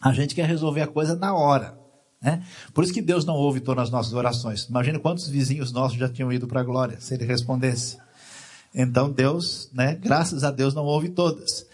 A 0.00 0.12
gente 0.12 0.34
quer 0.34 0.46
resolver 0.46 0.80
a 0.80 0.88
coisa 0.88 1.14
na 1.14 1.32
hora. 1.32 1.78
Né? 2.20 2.44
Por 2.74 2.82
isso 2.82 2.92
que 2.92 3.00
Deus 3.00 3.24
não 3.24 3.34
ouve 3.34 3.60
todas 3.60 3.84
as 3.84 3.90
nossas 3.90 4.12
orações. 4.12 4.64
Imagina 4.64 4.98
quantos 4.98 5.28
vizinhos 5.28 5.70
nossos 5.70 5.96
já 5.96 6.08
tinham 6.08 6.32
ido 6.32 6.48
para 6.48 6.60
a 6.60 6.64
glória, 6.64 7.00
se 7.00 7.14
ele 7.14 7.24
respondesse. 7.24 7.96
Então 8.74 9.10
Deus, 9.10 9.70
né, 9.72 9.94
graças 9.94 10.44
a 10.44 10.50
Deus 10.50 10.74
não 10.74 10.84
ouve 10.84 11.10
todas. 11.10 11.66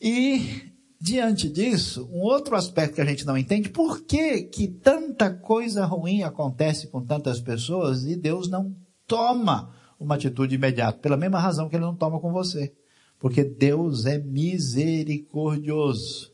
E 0.00 0.72
diante 1.00 1.48
disso, 1.48 2.08
um 2.12 2.20
outro 2.20 2.56
aspecto 2.56 2.96
que 2.96 3.00
a 3.00 3.04
gente 3.04 3.26
não 3.26 3.36
entende, 3.36 3.68
por 3.68 4.02
que 4.02 4.42
que 4.42 4.68
tanta 4.68 5.30
coisa 5.30 5.84
ruim 5.84 6.22
acontece 6.22 6.88
com 6.88 7.04
tantas 7.04 7.40
pessoas 7.40 8.04
e 8.04 8.16
Deus 8.16 8.48
não 8.48 8.74
toma 9.06 9.74
uma 9.98 10.14
atitude 10.14 10.54
imediata? 10.54 10.98
Pela 10.98 11.16
mesma 11.16 11.38
razão 11.38 11.68
que 11.68 11.76
ele 11.76 11.84
não 11.84 11.94
toma 11.94 12.20
com 12.20 12.32
você. 12.32 12.72
Porque 13.18 13.44
Deus 13.44 14.06
é 14.06 14.18
misericordioso. 14.18 16.32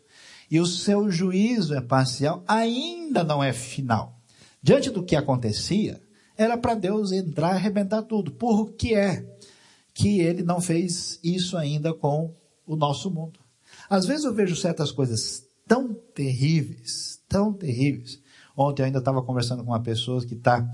E 0.50 0.60
o 0.60 0.66
seu 0.66 1.10
juízo 1.10 1.74
é 1.74 1.80
parcial, 1.80 2.44
ainda 2.46 3.24
não 3.24 3.42
é 3.42 3.52
final. 3.52 4.20
Diante 4.62 4.90
do 4.90 5.02
que 5.02 5.16
acontecia, 5.16 6.00
era 6.36 6.56
para 6.56 6.74
Deus 6.74 7.12
entrar 7.12 7.52
e 7.52 7.56
arrebentar 7.56 8.02
tudo. 8.02 8.32
Por 8.32 8.72
que 8.72 8.94
é? 8.94 9.24
Que 9.94 10.20
ele 10.20 10.42
não 10.42 10.60
fez 10.60 11.20
isso 11.22 11.56
ainda 11.56 11.94
com 11.94 12.34
o 12.66 12.74
nosso 12.74 13.10
mundo. 13.10 13.38
Às 13.88 14.04
vezes 14.04 14.24
eu 14.24 14.34
vejo 14.34 14.56
certas 14.56 14.90
coisas 14.90 15.44
tão 15.66 15.94
terríveis, 15.94 17.22
tão 17.28 17.52
terríveis. 17.52 18.20
Ontem 18.56 18.82
eu 18.82 18.86
ainda 18.86 18.98
estava 18.98 19.22
conversando 19.22 19.64
com 19.64 19.70
uma 19.70 19.82
pessoa 19.82 20.24
que 20.24 20.34
está 20.34 20.68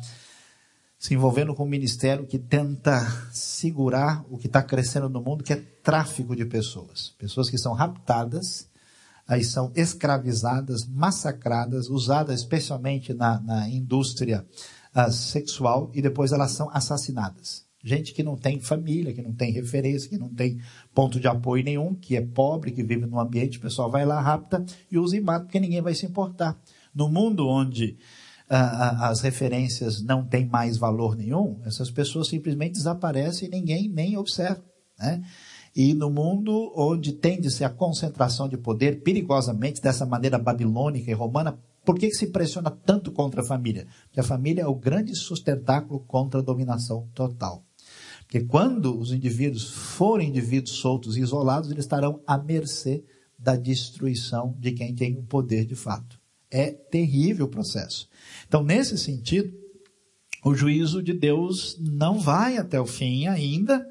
se 0.99 1.15
envolvendo 1.15 1.55
com 1.55 1.65
um 1.65 1.69
ministério 1.69 2.27
que 2.27 2.39
tenta 2.39 3.01
segurar 3.33 4.25
o 4.31 4.37
que 4.37 4.47
está 4.47 4.63
crescendo 4.63 5.09
no 5.09 5.23
mundo, 5.23 5.45
que 5.45 5.53
é 5.53 5.57
tráfico 5.57 6.37
de 6.37 6.45
pessoas. 6.45 7.15
Pessoas 7.19 7.49
que 7.49 7.57
são 7.57 7.73
raptadas, 7.73 8.69
aí 9.27 9.43
são 9.43 9.73
escravizadas, 9.75 10.87
massacradas, 10.87 11.89
usadas 11.89 12.41
especialmente 12.41 13.15
na, 13.15 13.41
na 13.41 13.69
indústria 13.69 14.47
uh, 14.95 15.11
sexual 15.11 15.91
e 15.95 16.03
depois 16.03 16.33
elas 16.33 16.51
são 16.51 16.69
assassinadas. 16.71 17.70
Gente 17.83 18.13
que 18.13 18.23
não 18.23 18.37
tem 18.37 18.61
família, 18.61 19.13
que 19.13 19.23
não 19.23 19.33
tem 19.33 19.53
referência, 19.53 20.09
que 20.09 20.19
não 20.19 20.29
tem 20.29 20.61
ponto 20.95 21.19
de 21.19 21.27
apoio 21.27 21.65
nenhum, 21.65 21.95
que 21.95 22.15
é 22.17 22.21
pobre, 22.21 22.73
que 22.73 22.83
vive 22.83 23.07
num 23.07 23.19
ambiente, 23.19 23.59
o 23.59 23.61
pessoal 23.61 23.91
vai 23.91 24.05
lá, 24.05 24.21
rapta 24.21 24.65
e 24.91 24.99
usa 24.99 25.17
e 25.17 25.21
mata, 25.21 25.47
porque 25.47 25.59
ninguém 25.59 25.81
vai 25.81 25.95
se 25.95 26.05
importar. 26.05 26.61
No 26.95 27.09
mundo 27.09 27.49
onde 27.49 27.97
ah, 28.51 29.09
as 29.09 29.21
referências 29.21 30.03
não 30.03 30.27
têm 30.27 30.45
mais 30.45 30.77
valor 30.77 31.17
nenhum, 31.17 31.59
essas 31.65 31.91
pessoas 31.91 32.29
simplesmente 32.29 32.75
desaparecem 32.75 33.49
e 33.49 33.51
ninguém 33.51 33.89
nem 33.89 34.19
observa. 34.19 34.63
Né? 34.99 35.23
E 35.75 35.95
no 35.95 36.11
mundo 36.11 36.73
onde 36.77 37.13
tende-se 37.13 37.65
a 37.65 37.71
concentração 37.71 38.49
de 38.49 38.59
poder 38.59 39.03
perigosamente 39.03 39.81
dessa 39.81 40.05
maneira 40.05 40.37
babilônica 40.37 41.11
e 41.11 41.15
romana, 41.15 41.59
por 41.85 41.99
que 41.99 42.11
se 42.11 42.27
pressiona 42.27 42.71
tanto 42.71 43.11
contra 43.11 43.41
a 43.41 43.45
família? 43.45 43.87
Porque 44.05 44.21
a 44.21 44.25
família 44.25 44.63
é 44.63 44.67
o 44.67 44.75
grande 44.75 45.15
sustentáculo 45.15 46.01
contra 46.01 46.41
a 46.41 46.43
dominação 46.43 47.09
total. 47.15 47.65
Porque 48.31 48.47
quando 48.47 48.97
os 48.97 49.13
indivíduos 49.13 49.69
forem 49.71 50.29
indivíduos 50.29 50.77
soltos 50.77 51.17
e 51.17 51.21
isolados, 51.21 51.69
eles 51.69 51.85
estarão 51.85 52.23
à 52.25 52.39
mercê 52.39 53.03
da 53.37 53.57
destruição 53.57 54.55
de 54.57 54.71
quem 54.71 54.95
tem 54.95 55.19
o 55.19 55.25
poder 55.25 55.65
de 55.65 55.75
fato. 55.75 56.17
É 56.49 56.71
terrível 56.71 57.47
o 57.47 57.49
processo. 57.49 58.09
Então, 58.47 58.63
nesse 58.63 58.97
sentido, 58.97 59.53
o 60.45 60.55
juízo 60.55 61.03
de 61.03 61.13
Deus 61.13 61.77
não 61.81 62.21
vai 62.21 62.57
até 62.57 62.81
o 62.81 62.87
fim 62.87 63.27
ainda, 63.27 63.85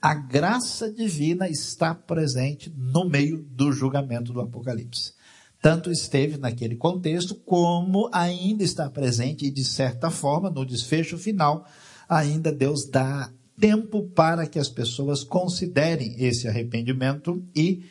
A 0.00 0.14
graça 0.14 0.92
divina 0.92 1.48
está 1.48 1.94
presente 1.94 2.72
no 2.76 3.08
meio 3.08 3.42
do 3.42 3.72
julgamento 3.72 4.32
do 4.32 4.40
Apocalipse. 4.40 5.14
Tanto 5.60 5.90
esteve 5.90 6.36
naquele 6.36 6.76
contexto, 6.76 7.34
como 7.34 8.08
ainda 8.12 8.62
está 8.62 8.90
presente, 8.90 9.46
e 9.46 9.50
de 9.50 9.64
certa 9.64 10.10
forma, 10.10 10.50
no 10.50 10.66
desfecho 10.66 11.16
final, 11.16 11.66
ainda 12.08 12.52
Deus 12.52 12.88
dá 12.88 13.32
tempo 13.58 14.08
para 14.10 14.46
que 14.46 14.58
as 14.58 14.68
pessoas 14.68 15.24
considerem 15.24 16.14
esse 16.18 16.46
arrependimento 16.46 17.42
e 17.54 17.84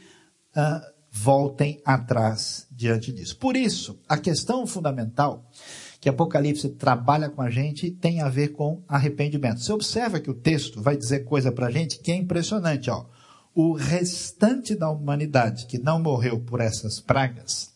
uh, 0.55 0.95
voltem 1.11 1.81
atrás 1.85 2.67
diante 2.69 3.11
disso. 3.11 3.37
Por 3.37 3.55
isso, 3.55 3.99
a 4.07 4.17
questão 4.17 4.67
fundamental 4.67 5.49
que 5.99 6.09
Apocalipse 6.09 6.69
trabalha 6.69 7.29
com 7.29 7.41
a 7.41 7.49
gente 7.49 7.89
tem 7.89 8.21
a 8.21 8.29
ver 8.29 8.49
com 8.49 8.83
arrependimento. 8.87 9.59
Você 9.59 9.71
observa 9.71 10.19
que 10.19 10.29
o 10.29 10.35
texto 10.35 10.81
vai 10.81 10.95
dizer 10.95 11.23
coisa 11.23 11.51
para 11.51 11.67
a 11.67 11.71
gente 11.71 11.99
que 11.99 12.11
é 12.11 12.15
impressionante, 12.15 12.89
ó. 12.89 13.05
O 13.55 13.73
restante 13.73 14.75
da 14.75 14.89
humanidade 14.89 15.65
que 15.65 15.79
não 15.79 15.99
morreu 15.99 16.39
por 16.41 16.59
essas 16.59 16.99
pragas, 16.99 17.71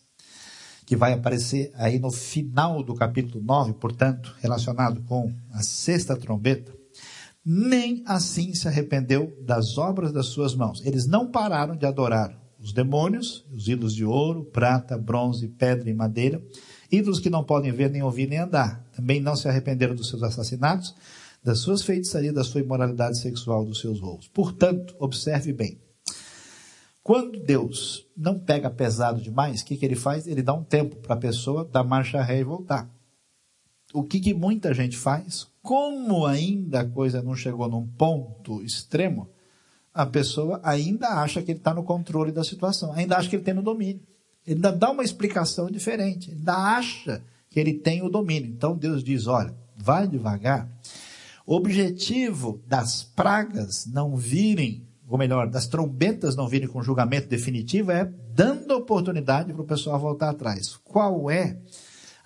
que 0.86 0.96
vai 0.96 1.14
aparecer 1.14 1.72
aí 1.76 1.98
no 1.98 2.12
final 2.12 2.84
do 2.84 2.94
capítulo 2.94 3.44
9, 3.44 3.74
portanto, 3.74 4.36
relacionado 4.42 5.02
com 5.04 5.34
a 5.54 5.64
sexta 5.64 6.18
trombeta, 6.18 6.79
nem 7.46 8.04
assim 8.06 8.54
se 8.54 8.68
arrependeu 8.68 9.36
das 9.42 9.78
obras 9.78 10.12
das 10.12 10.28
suas 10.28 10.56
mãos. 10.56 10.82
Eles 10.86 11.08
não 11.08 11.32
pararam 11.32 11.76
de 11.76 11.86
adorar 11.86 12.38
os 12.60 12.74
demônios, 12.74 13.46
os 13.54 13.68
ídolos 13.68 13.96
de 13.96 14.04
ouro, 14.04 14.44
prata, 14.44 14.98
bronze, 14.98 15.48
pedra 15.48 15.90
e 15.90 15.94
madeira, 15.94 16.44
ídolos 16.92 17.20
que 17.20 17.30
não 17.30 17.44
podem 17.44 17.72
ver, 17.72 17.90
nem 17.90 18.04
ouvir, 18.04 18.28
nem 18.28 18.40
andar. 18.40 18.86
Também 18.94 19.22
não 19.22 19.36
se 19.36 19.48
arrependeram 19.48 19.96
dos 19.96 20.10
seus 20.10 20.22
assassinatos, 20.24 20.94
das 21.42 21.60
suas 21.60 21.82
feitiçarias, 21.82 22.34
da 22.34 22.44
sua 22.44 22.62
imoralidade 22.62 23.18
sexual, 23.18 23.64
dos 23.64 23.80
seus 23.80 24.02
roubos. 24.02 24.28
Portanto, 24.28 24.94
observe 25.00 25.54
bem. 25.54 25.80
Quando 27.02 27.40
Deus 27.40 28.06
não 28.16 28.38
pega 28.38 28.70
pesado 28.70 29.22
demais, 29.22 29.62
o 29.62 29.66
que, 29.66 29.78
que 29.78 29.86
ele 29.86 29.96
faz? 29.96 30.28
Ele 30.28 30.44
dá 30.44 30.54
um 30.54 30.64
tempo 30.64 30.98
para 30.98 31.16
a 31.16 31.20
pessoa 31.20 31.64
dar 31.64 31.84
marcha 31.84 32.22
ré 32.22 32.40
e 32.40 32.44
voltar. 32.44 32.90
O 33.94 34.04
que, 34.04 34.20
que 34.20 34.34
muita 34.34 34.74
gente 34.74 34.98
faz? 34.98 35.48
Como 35.62 36.26
ainda 36.26 36.82
a 36.82 36.86
coisa 36.86 37.22
não 37.22 37.36
chegou 37.36 37.68
num 37.68 37.88
ponto 37.88 38.62
extremo, 38.62 39.28
a 39.94 40.06
pessoa 40.06 40.60
ainda 40.64 41.08
acha 41.10 41.42
que 41.42 41.52
ele 41.52 41.60
está 41.60 41.74
no 41.74 41.84
controle 41.84 42.32
da 42.32 42.44
situação, 42.44 42.94
ainda 42.94 43.18
acha 43.18 43.30
que 43.30 43.36
ele 43.36 43.44
tem 43.44 43.54
no 43.54 43.64
domínio. 43.64 44.02
Ele 44.46 44.56
ainda 44.56 44.72
dá 44.72 44.92
uma 44.92 45.04
explicação 45.04 45.70
diferente, 45.70 46.32
ainda 46.32 46.54
acha 46.54 47.24
que 47.50 47.60
ele 47.60 47.74
tem 47.74 48.02
o 48.02 48.10
domínio. 48.10 48.50
Então 48.50 48.78
Deus 48.78 49.04
diz: 49.04 49.28
olha, 49.28 49.54
vai 49.76 50.08
devagar. 50.08 50.70
O 51.46 51.56
objetivo 51.56 52.62
das 52.68 53.04
pragas 53.04 53.88
não 53.88 54.16
virem, 54.16 54.88
ou 55.08 55.18
melhor, 55.18 55.50
das 55.50 55.68
trombetas 55.68 56.36
não 56.36 56.48
virem 56.48 56.68
com 56.68 56.84
julgamento 56.84 57.28
definitivo 57.28 57.92
é 57.92 58.06
dando 58.36 58.76
oportunidade 58.76 59.52
para 59.52 59.62
o 59.64 59.66
pessoal 59.66 60.00
voltar 60.00 60.30
atrás. 60.30 60.78
Qual 60.84 61.30
é 61.30 61.58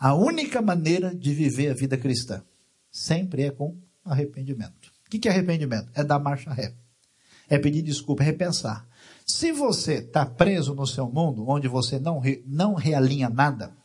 a 0.08 0.14
única 0.14 0.62
maneira 0.62 1.14
de 1.14 1.34
viver 1.34 1.70
a 1.70 1.74
vida 1.74 1.98
cristã? 1.98 2.44
Sempre 2.92 3.44
é 3.44 3.52
com 3.52 3.78
arrependimento. 4.04 4.92
O 5.06 5.10
que 5.10 5.28
é 5.28 5.32
arrependimento? 5.32 5.90
É 5.96 6.04
dar 6.04 6.20
marcha 6.20 6.52
ré 6.52 6.74
é 7.50 7.58
pedir 7.58 7.82
desculpa, 7.82 8.24
é 8.24 8.26
repensar. 8.26 8.88
Se 9.26 9.52
você 9.52 9.96
está 9.96 10.26
preso 10.26 10.74
no 10.74 10.88
seu 10.88 11.10
mundo, 11.10 11.48
onde 11.48 11.68
você 11.68 12.00
não, 12.00 12.22
não 12.46 12.74
realinha 12.74 13.30
nada 13.30 13.76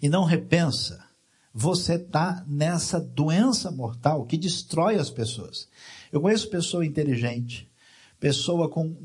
e 0.00 0.08
não 0.08 0.24
repensa, 0.24 1.04
você 1.52 1.94
está 1.94 2.44
nessa 2.46 2.98
doença 2.98 3.70
mortal 3.70 4.24
que 4.24 4.36
destrói 4.36 4.96
as 4.96 5.10
pessoas. 5.10 5.68
Eu 6.10 6.20
conheço 6.20 6.50
pessoa 6.50 6.84
inteligente, 6.84 7.70
pessoa 8.18 8.68
com 8.68 8.96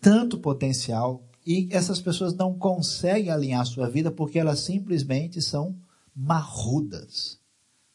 tanto 0.00 0.38
potencial, 0.38 1.22
e 1.46 1.68
essas 1.70 2.00
pessoas 2.00 2.34
não 2.34 2.54
conseguem 2.58 3.30
alinhar 3.30 3.66
sua 3.66 3.88
vida 3.88 4.10
porque 4.10 4.38
elas 4.38 4.60
simplesmente 4.60 5.42
são 5.42 5.76
marrudas, 6.14 7.38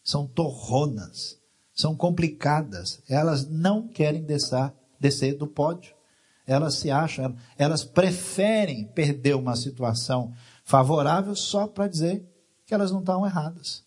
são 0.03 0.27
torronas, 0.27 1.39
são 1.73 1.95
complicadas, 1.95 3.01
elas 3.07 3.47
não 3.47 3.87
querem 3.87 4.23
deixar 4.23 4.75
descer 4.99 5.35
do 5.35 5.47
pódio. 5.47 5.95
Elas 6.45 6.75
se 6.75 6.89
acham, 6.89 7.35
elas 7.57 7.83
preferem 7.83 8.85
perder 8.85 9.35
uma 9.35 9.55
situação 9.55 10.33
favorável 10.63 11.35
só 11.35 11.67
para 11.67 11.87
dizer 11.87 12.27
que 12.65 12.73
elas 12.73 12.91
não 12.91 12.99
estão 12.99 13.25
erradas, 13.25 13.83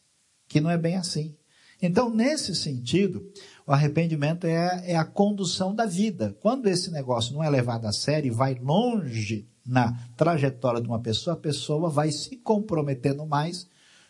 que 0.48 0.60
não 0.60 0.70
é 0.70 0.78
bem 0.78 0.96
assim. 0.96 1.36
Então, 1.80 2.08
nesse 2.08 2.54
sentido, 2.54 3.28
o 3.66 3.72
arrependimento 3.72 4.46
é, 4.46 4.92
é 4.92 4.96
a 4.96 5.04
condução 5.04 5.74
da 5.74 5.84
vida. 5.84 6.36
Quando 6.40 6.68
esse 6.68 6.92
negócio 6.92 7.34
não 7.34 7.42
é 7.42 7.50
levado 7.50 7.86
a 7.86 7.92
sério 7.92 8.28
e 8.28 8.34
vai 8.34 8.54
longe 8.54 9.48
na 9.64 9.92
trajetória 10.16 10.80
de 10.80 10.88
uma 10.88 11.00
pessoa, 11.00 11.34
a 11.34 11.38
pessoa 11.38 11.88
vai 11.88 12.10
se 12.10 12.36
comprometendo 12.36 13.24
mais 13.26 13.68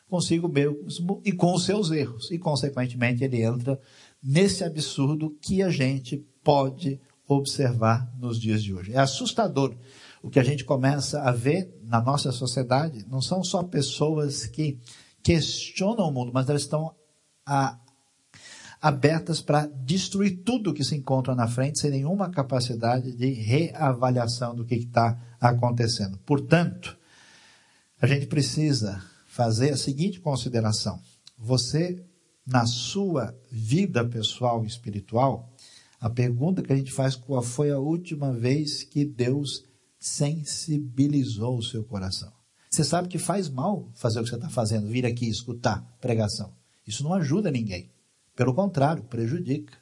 consigo 0.08 0.46
mesmo 0.46 1.22
e 1.24 1.32
com 1.32 1.54
os 1.54 1.64
seus 1.64 1.90
erros. 1.90 2.30
E, 2.30 2.38
consequentemente, 2.38 3.24
ele 3.24 3.42
entra 3.42 3.80
nesse 4.22 4.62
absurdo 4.62 5.36
que 5.40 5.62
a 5.62 5.70
gente 5.70 6.18
pode 6.44 7.00
observar 7.26 8.12
nos 8.18 8.38
dias 8.38 8.62
de 8.62 8.74
hoje. 8.74 8.92
É 8.92 8.98
assustador 8.98 9.74
o 10.22 10.28
que 10.28 10.38
a 10.38 10.44
gente 10.44 10.64
começa 10.64 11.22
a 11.22 11.32
ver 11.32 11.74
na 11.82 12.00
nossa 12.00 12.30
sociedade. 12.30 13.06
Não 13.08 13.22
são 13.22 13.42
só 13.42 13.62
pessoas 13.62 14.46
que 14.46 14.78
questionam 15.22 16.08
o 16.08 16.12
mundo, 16.12 16.30
mas 16.32 16.48
elas 16.48 16.62
estão 16.62 16.94
a, 17.46 17.78
abertas 18.82 19.40
para 19.40 19.66
destruir 19.66 20.42
tudo 20.42 20.74
que 20.74 20.82
se 20.82 20.96
encontra 20.96 21.36
na 21.36 21.46
frente 21.46 21.78
sem 21.78 21.92
nenhuma 21.92 22.28
capacidade 22.28 23.12
de 23.12 23.30
reavaliação 23.30 24.56
do 24.56 24.64
que 24.64 24.74
está 24.74 25.16
acontecendo. 25.40 26.18
Portanto, 26.26 26.98
a 28.00 28.08
gente 28.08 28.26
precisa 28.26 29.00
fazer 29.28 29.70
a 29.70 29.76
seguinte 29.76 30.18
consideração: 30.18 31.00
você, 31.38 32.04
na 32.44 32.66
sua 32.66 33.32
vida 33.52 34.04
pessoal 34.04 34.64
e 34.64 34.66
espiritual, 34.66 35.54
a 36.00 36.10
pergunta 36.10 36.60
que 36.60 36.72
a 36.72 36.76
gente 36.76 36.90
faz, 36.90 37.14
qual 37.14 37.40
foi 37.40 37.70
a 37.70 37.78
última 37.78 38.32
vez 38.32 38.82
que 38.82 39.04
Deus 39.04 39.64
sensibilizou 40.00 41.58
o 41.58 41.62
seu 41.62 41.84
coração? 41.84 42.32
Você 42.68 42.82
sabe 42.82 43.06
que 43.06 43.18
faz 43.18 43.48
mal 43.48 43.88
fazer 43.94 44.18
o 44.18 44.24
que 44.24 44.30
você 44.30 44.34
está 44.34 44.48
fazendo, 44.48 44.88
vir 44.88 45.06
aqui 45.06 45.28
escutar 45.28 45.80
pregação. 46.00 46.52
Isso 46.84 47.04
não 47.04 47.14
ajuda 47.14 47.48
ninguém. 47.48 47.91
Pelo 48.34 48.54
contrário, 48.54 49.04
prejudica. 49.04 49.76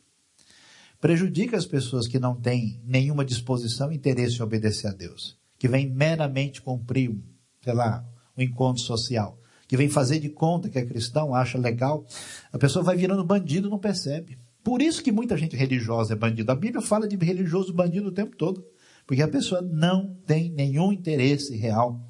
Prejudica 1.00 1.56
as 1.56 1.64
pessoas 1.64 2.06
que 2.06 2.18
não 2.18 2.34
têm 2.34 2.80
nenhuma 2.84 3.24
disposição 3.24 3.90
e 3.90 3.96
interesse 3.96 4.38
em 4.38 4.42
obedecer 4.42 4.88
a 4.88 4.92
Deus. 4.92 5.38
Que 5.58 5.68
vem 5.68 5.88
meramente 5.88 6.60
cumprir, 6.60 7.16
sei 7.62 7.72
lá, 7.72 8.04
um 8.36 8.42
encontro 8.42 8.82
social. 8.82 9.38
Que 9.66 9.76
vem 9.76 9.88
fazer 9.88 10.18
de 10.18 10.28
conta 10.28 10.68
que 10.68 10.78
é 10.78 10.84
cristão, 10.84 11.34
acha 11.34 11.56
legal. 11.56 12.04
A 12.52 12.58
pessoa 12.58 12.84
vai 12.84 12.96
virando 12.96 13.24
bandido 13.24 13.70
não 13.70 13.78
percebe. 13.78 14.38
Por 14.62 14.82
isso 14.82 15.02
que 15.02 15.12
muita 15.12 15.38
gente 15.38 15.56
religiosa 15.56 16.12
é 16.12 16.16
bandido. 16.16 16.52
A 16.52 16.56
Bíblia 16.56 16.82
fala 16.82 17.08
de 17.08 17.16
religioso 17.16 17.72
bandido 17.72 18.08
o 18.08 18.12
tempo 18.12 18.36
todo. 18.36 18.64
Porque 19.06 19.22
a 19.22 19.28
pessoa 19.28 19.62
não 19.62 20.14
tem 20.26 20.50
nenhum 20.50 20.92
interesse 20.92 21.56
real 21.56 22.09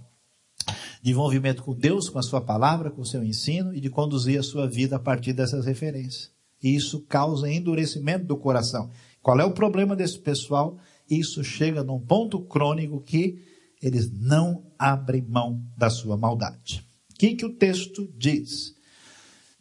de 1.03 1.11
envolvimento 1.11 1.63
com 1.63 1.75
Deus, 1.75 2.09
com 2.09 2.19
a 2.19 2.23
sua 2.23 2.41
palavra, 2.41 2.91
com 2.91 3.03
o 3.03 3.07
seu 3.07 3.25
ensino 3.25 3.75
e 3.75 3.81
de 3.81 3.89
conduzir 3.89 4.39
a 4.39 4.43
sua 4.43 4.67
vida 4.67 4.97
a 4.97 4.99
partir 4.99 5.33
dessas 5.33 5.65
referências. 5.65 6.31
E 6.63 6.75
isso 6.75 7.01
causa 7.09 7.51
endurecimento 7.51 8.27
do 8.27 8.37
coração. 8.37 8.91
Qual 9.23 9.39
é 9.41 9.45
o 9.45 9.53
problema 9.53 9.97
desse 9.97 10.19
pessoal? 10.19 10.79
Isso 11.09 11.43
chega 11.43 11.83
num 11.83 11.99
ponto 11.99 12.41
crônico 12.41 13.01
que 13.01 13.43
eles 13.83 14.11
não 14.11 14.63
abrem 14.79 15.23
mão 15.23 15.63
da 15.77 15.89
sua 15.89 16.17
maldade. 16.17 16.85
O 17.11 17.15
que, 17.19 17.35
que 17.35 17.47
o 17.47 17.55
texto 17.55 18.13
diz? 18.17 18.75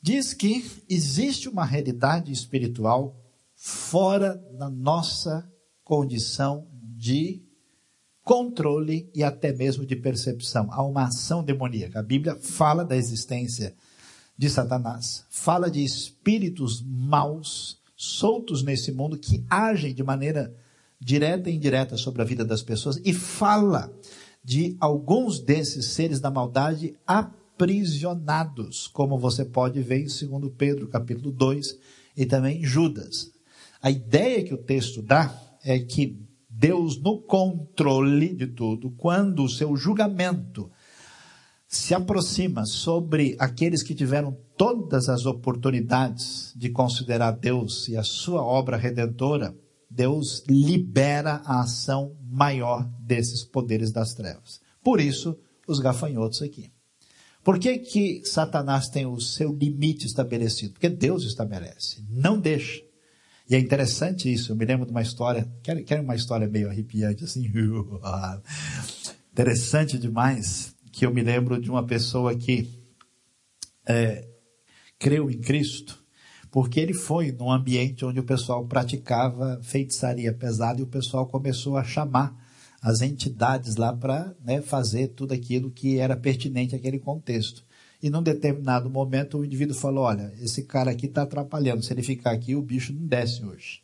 diz 0.01 0.33
que 0.33 0.65
existe 0.87 1.49
uma 1.49 1.65
realidade 1.65 2.31
espiritual 2.31 3.15
fora 3.55 4.35
da 4.57 4.69
nossa 4.69 5.49
condição 5.83 6.67
de 6.81 7.43
controle 8.29 9.09
e 9.15 9.23
até 9.23 9.51
mesmo 9.51 9.83
de 9.83 9.95
percepção. 9.95 10.67
Há 10.69 10.83
uma 10.83 11.05
ação 11.05 11.43
demoníaca. 11.43 11.99
A 11.99 12.03
Bíblia 12.03 12.37
fala 12.39 12.85
da 12.85 12.95
existência 12.95 13.73
de 14.37 14.47
Satanás, 14.47 15.25
fala 15.31 15.67
de 15.67 15.83
espíritos 15.83 16.79
maus 16.85 17.81
soltos 17.97 18.61
nesse 18.61 18.91
mundo 18.91 19.17
que 19.17 19.43
agem 19.49 19.95
de 19.95 20.03
maneira 20.03 20.53
direta 21.01 21.49
e 21.49 21.55
indireta 21.55 21.97
sobre 21.97 22.21
a 22.21 22.25
vida 22.25 22.45
das 22.45 22.61
pessoas 22.61 23.01
e 23.03 23.15
fala 23.15 23.91
de 24.43 24.77
alguns 24.79 25.39
desses 25.39 25.87
seres 25.87 26.19
da 26.19 26.29
maldade 26.29 26.95
aprisionados, 27.07 28.85
como 28.89 29.17
você 29.17 29.43
pode 29.43 29.81
ver 29.81 30.01
em 30.01 30.27
2 30.27 30.53
Pedro, 30.55 30.87
capítulo 30.87 31.31
2, 31.31 31.79
e 32.15 32.27
também 32.27 32.63
Judas. 32.63 33.31
A 33.81 33.89
ideia 33.89 34.43
que 34.43 34.53
o 34.53 34.57
texto 34.57 35.01
dá 35.01 35.35
é 35.63 35.79
que 35.79 36.28
Deus, 36.59 37.01
no 37.01 37.21
controle 37.21 38.35
de 38.35 38.45
tudo, 38.45 38.91
quando 38.91 39.45
o 39.45 39.49
seu 39.49 39.77
julgamento 39.77 40.69
se 41.65 41.93
aproxima 41.93 42.65
sobre 42.65 43.37
aqueles 43.39 43.81
que 43.81 43.95
tiveram 43.95 44.37
todas 44.57 45.07
as 45.07 45.25
oportunidades 45.25 46.51
de 46.57 46.69
considerar 46.69 47.31
Deus 47.31 47.87
e 47.87 47.95
a 47.95 48.03
sua 48.03 48.43
obra 48.43 48.75
redentora 48.75 49.55
Deus 49.89 50.43
libera 50.49 51.41
a 51.45 51.61
ação 51.61 52.17
maior 52.29 52.83
desses 52.99 53.45
poderes 53.45 53.89
das 53.89 54.13
trevas. 54.13 54.59
Por 54.83 54.99
isso, 54.99 55.39
os 55.65 55.79
gafanhotos 55.79 56.41
aqui. 56.41 56.69
Por 57.41 57.57
que, 57.57 57.77
que 57.79 58.21
Satanás 58.25 58.89
tem 58.89 59.05
o 59.05 59.21
seu 59.21 59.53
limite 59.53 60.05
estabelecido? 60.05 60.73
Porque 60.73 60.89
Deus 60.89 61.23
estabelece, 61.23 62.03
não 62.09 62.37
deixa. 62.37 62.88
E 63.49 63.55
é 63.55 63.59
interessante 63.59 64.31
isso, 64.31 64.51
eu 64.51 64.55
me 64.55 64.63
lembro 64.63 64.85
de 64.85 64.91
uma 64.91 65.01
história, 65.01 65.51
quer, 65.63 65.83
quer 65.83 65.99
uma 66.01 66.15
história 66.15 66.47
meio 66.47 66.69
arrepiante 66.69 67.23
assim? 67.23 67.51
interessante 69.33 69.97
demais, 69.97 70.75
que 70.91 71.05
eu 71.05 71.13
me 71.13 71.23
lembro 71.23 71.59
de 71.59 71.69
uma 71.69 71.83
pessoa 71.83 72.35
que 72.35 72.69
é, 73.87 74.27
creu 74.99 75.31
em 75.31 75.39
Cristo, 75.39 75.97
porque 76.51 76.79
ele 76.79 76.93
foi 76.93 77.31
num 77.31 77.51
ambiente 77.51 78.05
onde 78.05 78.19
o 78.19 78.23
pessoal 78.23 78.67
praticava 78.67 79.59
feitiçaria 79.63 80.31
pesada 80.31 80.79
e 80.79 80.83
o 80.83 80.87
pessoal 80.87 81.25
começou 81.25 81.75
a 81.75 81.83
chamar 81.83 82.35
as 82.81 83.01
entidades 83.01 83.75
lá 83.75 83.91
para 83.93 84.35
né, 84.43 84.61
fazer 84.61 85.09
tudo 85.09 85.33
aquilo 85.33 85.71
que 85.71 85.97
era 85.97 86.15
pertinente 86.15 86.75
àquele 86.75 86.99
contexto. 86.99 87.63
E 88.01 88.09
num 88.09 88.23
determinado 88.23 88.89
momento 88.89 89.37
o 89.37 89.45
indivíduo 89.45 89.75
falou: 89.75 90.05
Olha, 90.05 90.33
esse 90.39 90.63
cara 90.63 90.91
aqui 90.91 91.05
está 91.05 91.23
atrapalhando, 91.23 91.83
se 91.83 91.91
ele 91.91 92.03
ficar 92.03 92.31
aqui, 92.31 92.55
o 92.55 92.61
bicho 92.61 92.93
não 92.93 93.05
desce 93.05 93.43
hoje. 93.43 93.81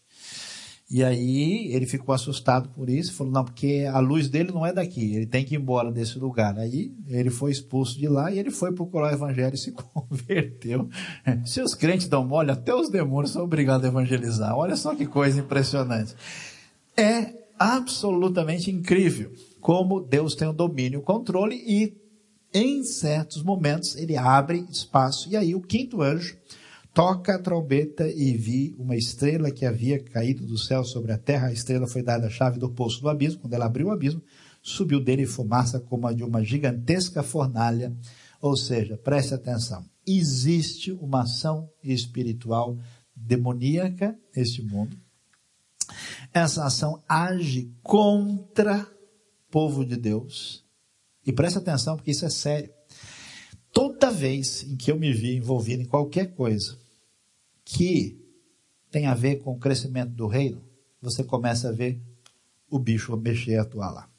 E 0.90 1.04
aí 1.04 1.74
ele 1.74 1.88
ficou 1.88 2.14
assustado 2.14 2.70
por 2.70 2.90
isso, 2.90 3.14
falou: 3.14 3.34
Não, 3.34 3.44
porque 3.44 3.90
a 3.92 4.00
luz 4.00 4.30
dele 4.30 4.52
não 4.52 4.66
é 4.66 4.72
daqui, 4.72 5.16
ele 5.16 5.26
tem 5.26 5.44
que 5.44 5.56
ir 5.56 5.58
embora 5.58 5.92
desse 5.92 6.18
lugar. 6.20 6.58
Aí 6.58 6.94
ele 7.08 7.30
foi 7.30 7.52
expulso 7.52 7.98
de 7.98 8.08
lá 8.08 8.32
e 8.32 8.40
ele 8.40 8.52
foi 8.52 8.72
procurar 8.72 9.12
o 9.12 9.16
evangelho 9.16 9.56
e 9.56 9.58
se 9.58 9.72
converteu. 9.74 10.88
Se 11.46 11.60
os 11.60 11.74
crentes 11.74 12.08
dão 12.08 12.26
mole, 12.26 12.52
até 12.52 12.74
os 12.74 12.90
demônios 12.90 13.32
são 13.32 13.44
obrigados 13.44 13.84
a 13.84 13.90
evangelizar. 13.90 14.56
Olha 14.56 14.76
só 14.76 14.96
que 14.96 15.06
coisa 15.06 15.40
impressionante. 15.40 16.16
É 16.96 17.34
absolutamente 17.58 18.70
incrível 18.70 19.32
como 19.60 20.00
Deus 20.00 20.36
tem 20.36 20.48
o 20.48 20.54
domínio, 20.54 21.00
o 21.00 21.04
controle 21.04 21.56
e 21.56 22.05
em 22.56 22.84
certos 22.84 23.44
momentos 23.44 23.96
ele 23.96 24.16
abre 24.16 24.66
espaço 24.70 25.30
e 25.30 25.36
aí 25.36 25.54
o 25.54 25.62
quinto 25.62 26.02
anjo 26.02 26.38
toca 26.94 27.36
a 27.36 27.40
trombeta 27.40 28.08
e 28.08 28.38
vi 28.38 28.74
uma 28.80 28.96
estrela 28.96 29.52
que 29.52 29.66
havia 29.66 30.02
caído 30.02 30.46
do 30.46 30.58
céu 30.58 30.84
sobre 30.86 31.12
a 31.12 31.18
terra. 31.18 31.48
A 31.48 31.54
estrela 31.54 31.86
foi 31.86 32.02
dada 32.02 32.28
a 32.28 32.30
chave 32.30 32.58
do 32.58 32.70
poço 32.70 33.02
do 33.02 33.10
abismo. 33.10 33.42
Quando 33.42 33.54
ela 33.54 33.66
abriu 33.66 33.88
o 33.88 33.92
abismo, 33.92 34.22
subiu 34.62 35.02
dele 35.02 35.26
fumaça 35.26 35.80
como 35.80 36.08
a 36.08 36.14
de 36.14 36.24
uma 36.24 36.42
gigantesca 36.42 37.22
fornalha. 37.22 37.94
Ou 38.42 38.56
seja, 38.56 38.98
preste 38.98 39.34
atenção. 39.34 39.84
Existe 40.08 40.94
uma 40.94 41.24
ação 41.24 41.70
espiritual 41.84 42.78
demoníaca 43.14 44.18
neste 44.34 44.62
mundo 44.62 44.98
essa 46.34 46.66
ação 46.66 47.02
age 47.08 47.72
contra 47.82 48.82
o 48.82 49.52
povo 49.52 49.86
de 49.86 49.96
Deus. 49.96 50.65
E 51.26 51.34
preste 51.34 51.58
atenção, 51.58 51.96
porque 51.96 52.12
isso 52.12 52.26
é 52.26 52.30
sério. 52.30 52.72
Toda 53.72 54.12
vez 54.12 54.64
em 54.64 54.76
que 54.76 54.92
eu 54.92 54.98
me 54.98 55.12
vi 55.12 55.36
envolvido 55.36 55.82
em 55.82 55.86
qualquer 55.86 56.34
coisa 56.34 56.78
que 57.64 58.22
tem 58.92 59.08
a 59.08 59.14
ver 59.14 59.38
com 59.38 59.54
o 59.54 59.60
crescimento 59.60 60.12
do 60.12 60.28
reino, 60.28 60.64
você 61.02 61.24
começa 61.24 61.70
a 61.70 61.72
ver 61.72 62.00
o 62.70 62.80
bicho 62.80 63.16
mexer 63.18 63.58
atuar 63.58 63.92
lá. 63.92 64.10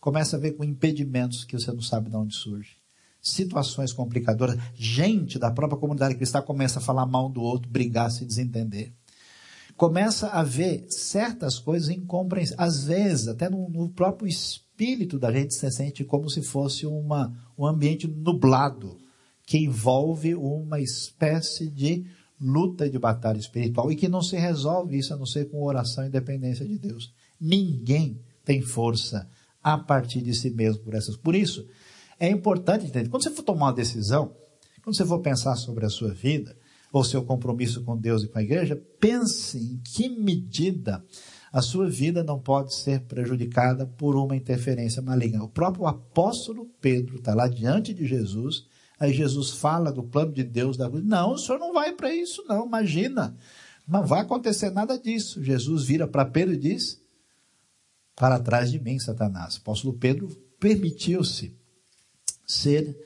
Começa 0.00 0.36
a 0.36 0.40
ver 0.40 0.52
com 0.52 0.64
impedimentos 0.64 1.44
que 1.44 1.56
você 1.56 1.70
não 1.70 1.82
sabe 1.82 2.10
de 2.10 2.16
onde 2.16 2.34
surge. 2.34 2.76
Situações 3.20 3.92
complicadoras. 3.92 4.58
Gente 4.74 5.38
da 5.38 5.50
própria 5.50 5.78
comunidade 5.78 6.16
cristã 6.16 6.42
começa 6.42 6.80
a 6.80 6.82
falar 6.82 7.06
mal 7.06 7.28
do 7.28 7.40
outro, 7.40 7.70
brigar, 7.70 8.10
se 8.10 8.24
desentender 8.24 8.92
começa 9.76 10.28
a 10.28 10.42
ver 10.42 10.86
certas 10.88 11.58
coisas 11.58 11.88
incompreensíveis. 11.88 12.60
Às 12.60 12.84
vezes, 12.84 13.28
até 13.28 13.48
no, 13.50 13.68
no, 13.68 13.88
próprio 13.88 14.28
espírito 14.82 15.18
da 15.18 15.32
gente 15.32 15.54
se 15.54 15.70
sente 15.70 16.04
como 16.04 16.28
se 16.28 16.42
fosse 16.42 16.86
uma, 16.86 17.32
um 17.56 17.64
ambiente 17.64 18.08
nublado, 18.08 18.98
que 19.46 19.58
envolve 19.58 20.34
uma 20.34 20.80
espécie 20.80 21.68
de 21.68 22.04
luta 22.40 22.90
de 22.90 22.98
batalha 22.98 23.38
espiritual 23.38 23.90
e 23.92 23.96
que 23.96 24.08
não 24.08 24.22
se 24.22 24.36
resolve 24.36 24.98
isso 24.98 25.14
a 25.14 25.16
não 25.16 25.26
ser 25.26 25.48
com 25.48 25.62
oração 25.62 26.04
e 26.04 26.10
dependência 26.10 26.66
de 26.66 26.78
Deus. 26.78 27.12
Ninguém 27.40 28.20
tem 28.44 28.60
força 28.60 29.28
a 29.62 29.78
partir 29.78 30.20
de 30.20 30.34
si 30.34 30.50
mesmo 30.50 30.82
por 30.82 30.94
essas. 30.94 31.16
Por 31.16 31.36
isso, 31.36 31.64
é 32.18 32.28
importante 32.28 32.86
entender. 32.86 33.08
Quando 33.08 33.22
você 33.22 33.30
for 33.30 33.44
tomar 33.44 33.66
uma 33.66 33.72
decisão, 33.72 34.34
quando 34.82 34.96
você 34.96 35.06
for 35.06 35.20
pensar 35.20 35.54
sobre 35.54 35.86
a 35.86 35.90
sua 35.90 36.12
vida, 36.12 36.56
ou 36.92 37.02
seu 37.02 37.24
compromisso 37.24 37.82
com 37.82 37.96
Deus 37.96 38.22
e 38.22 38.28
com 38.28 38.38
a 38.38 38.42
igreja, 38.42 38.80
pense 39.00 39.56
em 39.56 39.80
que 39.82 40.10
medida 40.10 41.02
a 41.52 41.60
sua 41.60 41.88
vida 41.88 42.24
não 42.24 42.40
pode 42.40 42.74
ser 42.74 43.02
prejudicada 43.02 43.84
por 43.86 44.16
uma 44.16 44.34
interferência 44.34 45.02
maligna. 45.02 45.44
O 45.44 45.48
próprio 45.48 45.86
apóstolo 45.86 46.70
Pedro 46.80 47.16
está 47.16 47.34
lá 47.34 47.46
diante 47.46 47.92
de 47.92 48.06
Jesus, 48.06 48.66
aí 48.98 49.12
Jesus 49.12 49.50
fala 49.50 49.92
do 49.92 50.02
plano 50.02 50.32
de 50.32 50.42
Deus 50.42 50.78
da 50.78 50.88
cruz. 50.88 51.04
Não, 51.04 51.32
o 51.32 51.38
senhor 51.38 51.58
não 51.58 51.74
vai 51.74 51.92
para 51.92 52.14
isso, 52.14 52.42
não, 52.48 52.64
imagina. 52.64 53.36
Não 53.86 54.06
vai 54.06 54.20
acontecer 54.20 54.70
nada 54.70 54.98
disso. 54.98 55.42
Jesus 55.42 55.84
vira 55.84 56.06
para 56.06 56.24
Pedro 56.24 56.54
e 56.54 56.58
diz: 56.58 57.02
Para 58.16 58.38
trás 58.38 58.70
de 58.70 58.80
mim, 58.80 58.98
Satanás. 58.98 59.56
O 59.56 59.58
apóstolo 59.58 59.92
Pedro 59.92 60.28
permitiu-se 60.58 61.54
ser 62.46 62.96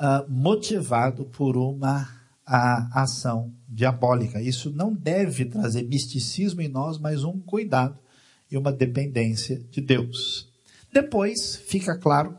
uh, 0.00 0.30
motivado 0.30 1.26
por 1.26 1.56
uma 1.56 2.08
a 2.46 3.02
ação 3.02 3.52
diabólica. 3.72 4.40
Isso 4.40 4.70
não 4.70 4.94
deve 4.94 5.46
trazer 5.46 5.82
misticismo 5.84 6.60
em 6.60 6.68
nós, 6.68 6.98
mas 6.98 7.24
um 7.24 7.40
cuidado 7.40 7.98
e 8.50 8.56
uma 8.56 8.70
dependência 8.70 9.58
de 9.70 9.80
Deus. 9.80 10.50
Depois 10.92 11.56
fica 11.56 11.96
claro 11.96 12.36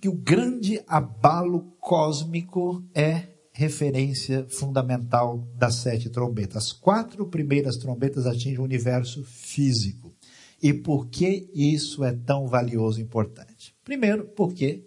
que 0.00 0.08
o 0.08 0.14
grande 0.14 0.80
abalo 0.86 1.72
cósmico 1.78 2.82
é 2.94 3.28
referência 3.52 4.46
fundamental 4.48 5.46
das 5.54 5.76
sete 5.76 6.08
trombetas. 6.10 6.56
As 6.56 6.72
quatro 6.72 7.26
primeiras 7.26 7.76
trombetas 7.76 8.26
atingem 8.26 8.58
o 8.58 8.64
universo 8.64 9.24
físico. 9.24 10.14
E 10.62 10.72
por 10.72 11.08
que 11.08 11.50
isso 11.54 12.02
é 12.02 12.12
tão 12.12 12.46
valioso 12.46 12.98
e 12.98 13.02
importante? 13.02 13.74
Primeiro, 13.84 14.26
porque 14.28 14.86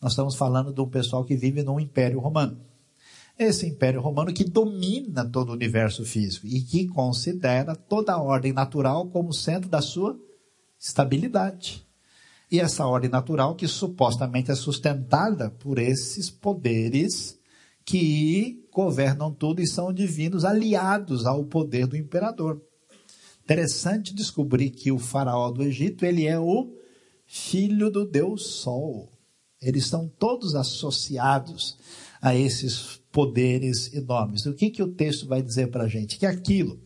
nós 0.00 0.12
estamos 0.12 0.36
falando 0.36 0.72
de 0.72 0.80
um 0.80 0.88
pessoal 0.88 1.24
que 1.24 1.36
vive 1.36 1.62
num 1.62 1.80
império 1.80 2.18
romano 2.18 2.67
esse 3.38 3.66
império 3.66 4.00
romano 4.00 4.32
que 4.32 4.44
domina 4.44 5.24
todo 5.24 5.50
o 5.50 5.52
universo 5.52 6.04
físico 6.04 6.46
e 6.46 6.60
que 6.60 6.88
considera 6.88 7.76
toda 7.76 8.12
a 8.12 8.20
ordem 8.20 8.52
natural 8.52 9.08
como 9.08 9.32
centro 9.32 9.68
da 9.68 9.80
sua 9.80 10.18
estabilidade. 10.78 11.86
E 12.50 12.58
essa 12.58 12.86
ordem 12.86 13.10
natural 13.10 13.54
que 13.54 13.68
supostamente 13.68 14.50
é 14.50 14.54
sustentada 14.54 15.50
por 15.50 15.78
esses 15.78 16.30
poderes 16.30 17.38
que 17.84 18.66
governam 18.72 19.32
tudo 19.32 19.60
e 19.60 19.66
são 19.66 19.92
divinos 19.92 20.44
aliados 20.44 21.24
ao 21.24 21.44
poder 21.44 21.86
do 21.86 21.96
imperador. 21.96 22.60
Interessante 23.44 24.14
descobrir 24.14 24.70
que 24.70 24.92
o 24.92 24.98
faraó 24.98 25.50
do 25.50 25.62
Egito, 25.62 26.04
ele 26.04 26.26
é 26.26 26.38
o 26.38 26.70
filho 27.26 27.90
do 27.90 28.04
Deus 28.04 28.46
Sol. 28.46 29.10
Eles 29.60 29.84
estão 29.84 30.06
todos 30.18 30.54
associados 30.54 31.78
a 32.20 32.34
esses 32.34 33.00
poderes 33.18 33.92
enormes. 33.92 34.46
O 34.46 34.54
que, 34.54 34.70
que 34.70 34.80
o 34.80 34.94
texto 34.94 35.26
vai 35.26 35.42
dizer 35.42 35.72
para 35.72 35.82
a 35.82 35.88
gente? 35.88 36.16
Que 36.16 36.24
aquilo 36.24 36.78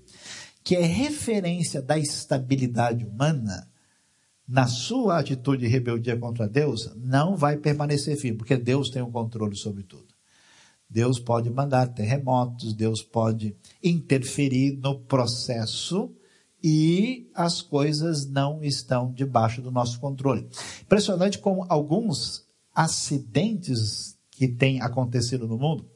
que 0.65 0.75
é 0.75 0.81
referência 0.81 1.83
da 1.83 1.99
estabilidade 1.99 3.05
humana, 3.05 3.69
na 4.49 4.67
sua 4.67 5.19
atitude 5.19 5.67
de 5.67 5.69
rebeldia 5.69 6.17
contra 6.17 6.49
Deus, 6.49 6.91
não 6.97 7.37
vai 7.37 7.59
permanecer 7.59 8.17
firme, 8.17 8.39
porque 8.39 8.57
Deus 8.57 8.89
tem 8.89 9.03
o 9.03 9.09
um 9.09 9.13
controle 9.13 9.55
sobre 9.55 9.83
tudo. 9.83 10.07
Deus 10.89 11.19
pode 11.19 11.51
mandar 11.51 11.89
terremotos, 11.89 12.73
Deus 12.73 13.03
pode 13.03 13.55
interferir 13.85 14.79
no 14.79 15.01
processo 15.01 16.17
e 16.65 17.31
as 17.35 17.61
coisas 17.61 18.27
não 18.27 18.65
estão 18.65 19.13
debaixo 19.13 19.61
do 19.61 19.71
nosso 19.71 20.01
controle. 20.01 20.49
Impressionante 20.81 21.39
como 21.39 21.67
alguns 21.69 22.47
acidentes 22.75 24.17
que 24.31 24.49
têm 24.49 24.81
acontecido 24.81 25.47
no 25.47 25.59
mundo 25.59 25.92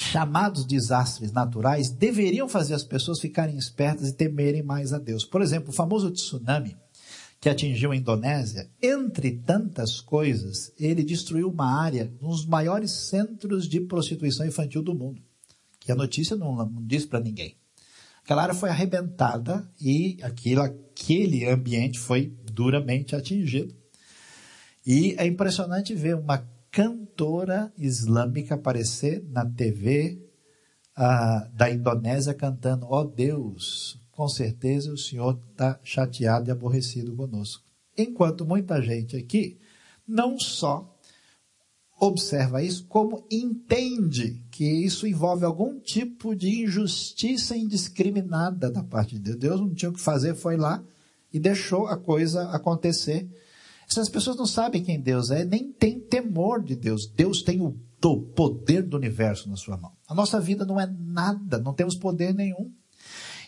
chamados 0.00 0.64
desastres 0.64 1.32
naturais 1.32 1.90
deveriam 1.90 2.48
fazer 2.48 2.72
as 2.72 2.84
pessoas 2.84 3.18
ficarem 3.18 3.58
espertas 3.58 4.08
e 4.08 4.14
temerem 4.14 4.62
mais 4.62 4.92
a 4.92 4.98
Deus. 4.98 5.24
Por 5.24 5.42
exemplo, 5.42 5.70
o 5.70 5.72
famoso 5.72 6.08
tsunami 6.12 6.76
que 7.40 7.48
atingiu 7.48 7.90
a 7.90 7.96
Indonésia, 7.96 8.70
entre 8.80 9.32
tantas 9.32 10.00
coisas, 10.00 10.72
ele 10.78 11.02
destruiu 11.02 11.48
uma 11.48 11.82
área, 11.82 12.12
um 12.22 12.28
dos 12.28 12.46
maiores 12.46 12.92
centros 12.92 13.68
de 13.68 13.80
prostituição 13.80 14.46
infantil 14.46 14.82
do 14.82 14.94
mundo, 14.94 15.20
que 15.80 15.90
a 15.90 15.96
notícia 15.96 16.36
não, 16.36 16.54
não 16.54 16.86
diz 16.86 17.04
para 17.04 17.18
ninguém. 17.18 17.56
Aquela 18.22 18.42
área 18.42 18.54
foi 18.54 18.70
arrebentada 18.70 19.68
e 19.80 20.18
aquilo, 20.22 20.62
aquele 20.62 21.44
ambiente 21.48 21.98
foi 21.98 22.32
duramente 22.52 23.16
atingido. 23.16 23.74
E 24.86 25.16
é 25.18 25.26
impressionante 25.26 25.92
ver 25.92 26.14
uma 26.14 26.38
cantora 26.70 27.72
islâmica 27.76 28.54
aparecer 28.54 29.24
na 29.30 29.44
TV 29.44 30.18
uh, 30.96 31.56
da 31.56 31.70
Indonésia 31.70 32.34
cantando: 32.34 32.86
Ó 32.86 33.00
oh 33.00 33.04
Deus, 33.04 34.00
com 34.10 34.28
certeza 34.28 34.92
o 34.92 34.98
Senhor 34.98 35.40
está 35.50 35.78
chateado 35.82 36.48
e 36.48 36.52
aborrecido 36.52 37.14
conosco. 37.14 37.64
Enquanto 37.96 38.46
muita 38.46 38.80
gente 38.82 39.16
aqui 39.16 39.58
não 40.06 40.38
só 40.38 40.94
observa 42.00 42.62
isso, 42.62 42.86
como 42.86 43.26
entende 43.30 44.40
que 44.50 44.64
isso 44.64 45.06
envolve 45.06 45.44
algum 45.44 45.80
tipo 45.80 46.34
de 46.34 46.62
injustiça 46.62 47.56
indiscriminada 47.56 48.70
da 48.70 48.84
parte 48.84 49.18
de 49.18 49.20
Deus. 49.20 49.36
Deus 49.36 49.60
não 49.60 49.74
tinha 49.74 49.90
o 49.90 49.94
que 49.94 50.00
fazer, 50.00 50.34
foi 50.34 50.56
lá 50.56 50.82
e 51.32 51.40
deixou 51.40 51.88
a 51.88 51.96
coisa 51.96 52.50
acontecer. 52.50 53.28
Essas 53.90 54.08
pessoas 54.08 54.36
não 54.36 54.46
sabem 54.46 54.82
quem 54.82 55.00
Deus 55.00 55.30
é, 55.30 55.44
nem 55.44 55.72
têm 55.72 55.98
temor 55.98 56.62
de 56.62 56.76
Deus. 56.76 57.06
Deus 57.06 57.42
tem 57.42 57.60
o 57.60 57.72
poder 58.34 58.82
do 58.82 58.96
universo 58.96 59.48
na 59.48 59.56
sua 59.56 59.76
mão. 59.76 59.92
A 60.06 60.14
nossa 60.14 60.40
vida 60.40 60.64
não 60.64 60.78
é 60.78 60.86
nada, 60.86 61.58
não 61.58 61.72
temos 61.72 61.96
poder 61.96 62.34
nenhum. 62.34 62.70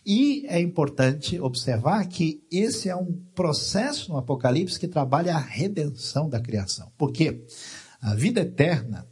E 0.05 0.47
é 0.47 0.59
importante 0.59 1.38
observar 1.38 2.07
que 2.07 2.43
esse 2.51 2.88
é 2.88 2.97
um 2.97 3.12
processo 3.34 4.11
no 4.11 4.18
Apocalipse 4.18 4.80
que 4.80 4.88
trabalha 4.88 5.34
a 5.34 5.41
redenção 5.41 6.28
da 6.28 6.41
criação. 6.41 6.91
Porque 6.97 7.45
a 8.01 8.14
vida 8.14 8.41
eterna, 8.41 9.07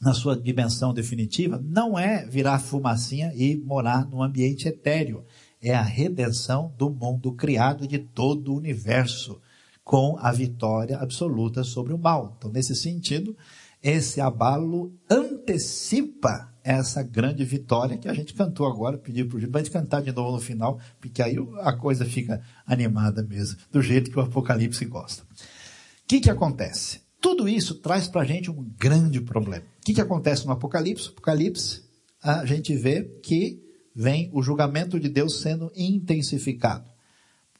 na 0.00 0.12
sua 0.12 0.36
dimensão 0.36 0.92
definitiva, 0.92 1.62
não 1.64 1.96
é 1.96 2.26
virar 2.26 2.58
fumacinha 2.58 3.32
e 3.34 3.56
morar 3.58 4.04
num 4.06 4.22
ambiente 4.22 4.66
etéreo. 4.66 5.24
É 5.60 5.72
a 5.72 5.82
redenção 5.82 6.74
do 6.76 6.90
mundo 6.90 7.32
criado 7.32 7.86
de 7.86 8.00
todo 8.00 8.52
o 8.52 8.56
universo, 8.56 9.40
com 9.84 10.16
a 10.18 10.30
vitória 10.32 10.98
absoluta 10.98 11.64
sobre 11.64 11.92
o 11.92 11.98
mal. 11.98 12.34
Então, 12.38 12.50
nesse 12.50 12.74
sentido, 12.74 13.36
esse 13.82 14.20
abalo 14.20 14.92
antecipa 15.10 16.52
essa 16.64 17.02
grande 17.02 17.44
vitória 17.44 17.98
que 17.98 18.08
a 18.08 18.14
gente 18.14 18.34
cantou 18.34 18.66
agora, 18.66 18.96
pediu 18.96 19.26
para 19.26 19.36
o 19.36 19.40
Gilberto 19.40 19.70
cantar 19.70 20.00
de 20.02 20.12
novo 20.12 20.32
no 20.32 20.40
final, 20.40 20.78
porque 21.00 21.20
aí 21.20 21.36
a 21.60 21.72
coisa 21.72 22.04
fica 22.04 22.40
animada 22.64 23.22
mesmo, 23.22 23.58
do 23.70 23.82
jeito 23.82 24.10
que 24.10 24.18
o 24.18 24.22
Apocalipse 24.22 24.84
gosta. 24.84 25.24
O 25.24 26.06
que, 26.06 26.20
que 26.20 26.30
acontece? 26.30 27.00
Tudo 27.20 27.48
isso 27.48 27.76
traz 27.76 28.06
para 28.06 28.22
a 28.22 28.24
gente 28.24 28.50
um 28.50 28.62
grande 28.78 29.20
problema. 29.20 29.64
O 29.64 29.84
que, 29.84 29.94
que 29.94 30.00
acontece 30.00 30.46
no 30.46 30.52
Apocalipse? 30.52 31.08
Apocalipse, 31.08 31.82
a 32.22 32.44
gente 32.44 32.76
vê 32.76 33.02
que 33.22 33.60
vem 33.94 34.30
o 34.32 34.42
julgamento 34.42 34.98
de 34.98 35.08
Deus 35.08 35.40
sendo 35.40 35.70
intensificado. 35.74 36.91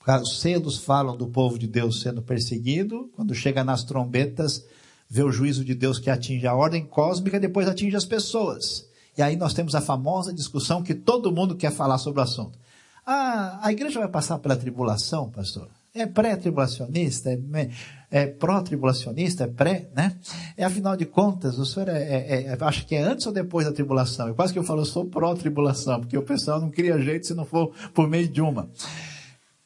Os 0.07 0.40
selos 0.40 0.78
falam 0.78 1.16
do 1.16 1.28
povo 1.28 1.59
de 1.59 1.66
Deus 1.66 2.00
sendo 2.00 2.20
perseguido, 2.20 3.11
quando 3.14 3.34
chega 3.34 3.62
nas 3.62 3.84
trombetas, 3.84 4.64
vê 5.09 5.22
o 5.22 5.30
juízo 5.30 5.64
de 5.64 5.74
Deus 5.74 5.98
que 5.98 6.11
atinge 6.11 6.46
a 6.46 6.55
ordem 6.55 6.84
cósmica, 6.84 7.38
depois 7.38 7.68
atinge 7.68 7.94
as 7.94 8.05
pessoas. 8.05 8.88
E 9.16 9.22
aí 9.22 9.36
nós 9.36 9.55
temos 9.55 9.74
a 9.74 9.80
famosa 9.80 10.32
discussão 10.32 10.82
que 10.82 10.94
todo 10.94 11.30
mundo 11.30 11.55
quer 11.55 11.70
falar 11.70 11.98
sobre 11.98 12.20
o 12.20 12.22
assunto. 12.22 12.59
Ah, 13.07 13.61
a 13.62 13.72
igreja 13.72 14.00
vai 14.00 14.09
passar 14.09 14.38
pela 14.38 14.57
tribulação, 14.57 15.28
pastor? 15.28 15.68
É 15.94 16.07
pré-tribulacionista? 16.07 17.30
É, 17.30 17.68
é 18.11 18.26
pró-tribulacionista? 18.26 19.44
É 19.44 19.46
pré, 19.46 19.90
né? 19.94 20.16
É, 20.57 20.64
afinal 20.64 20.96
de 20.96 21.05
contas, 21.05 21.59
o 21.59 21.66
senhor 21.66 21.90
é, 21.90 22.03
é, 22.03 22.42
é, 22.44 22.59
acha 22.61 22.84
que 22.84 22.94
é 22.94 23.03
antes 23.03 23.26
ou 23.26 23.32
depois 23.32 23.66
da 23.66 23.72
tribulação? 23.72 24.28
Eu 24.28 24.34
quase 24.34 24.53
que 24.53 24.59
eu 24.59 24.64
falo, 24.64 24.80
eu 24.80 24.86
sou 24.86 25.05
pró-tribulação, 25.05 26.00
porque 26.00 26.16
o 26.16 26.22
pessoal 26.22 26.61
não 26.61 26.70
cria 26.70 26.98
jeito 26.98 27.26
se 27.26 27.34
não 27.34 27.44
for 27.44 27.72
por 27.92 28.09
meio 28.09 28.26
de 28.28 28.40
uma. 28.40 28.70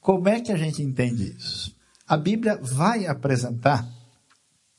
Como 0.06 0.28
é 0.28 0.40
que 0.40 0.52
a 0.52 0.56
gente 0.56 0.80
entende 0.80 1.34
isso? 1.36 1.74
A 2.06 2.16
Bíblia 2.16 2.56
vai 2.62 3.08
apresentar 3.08 3.84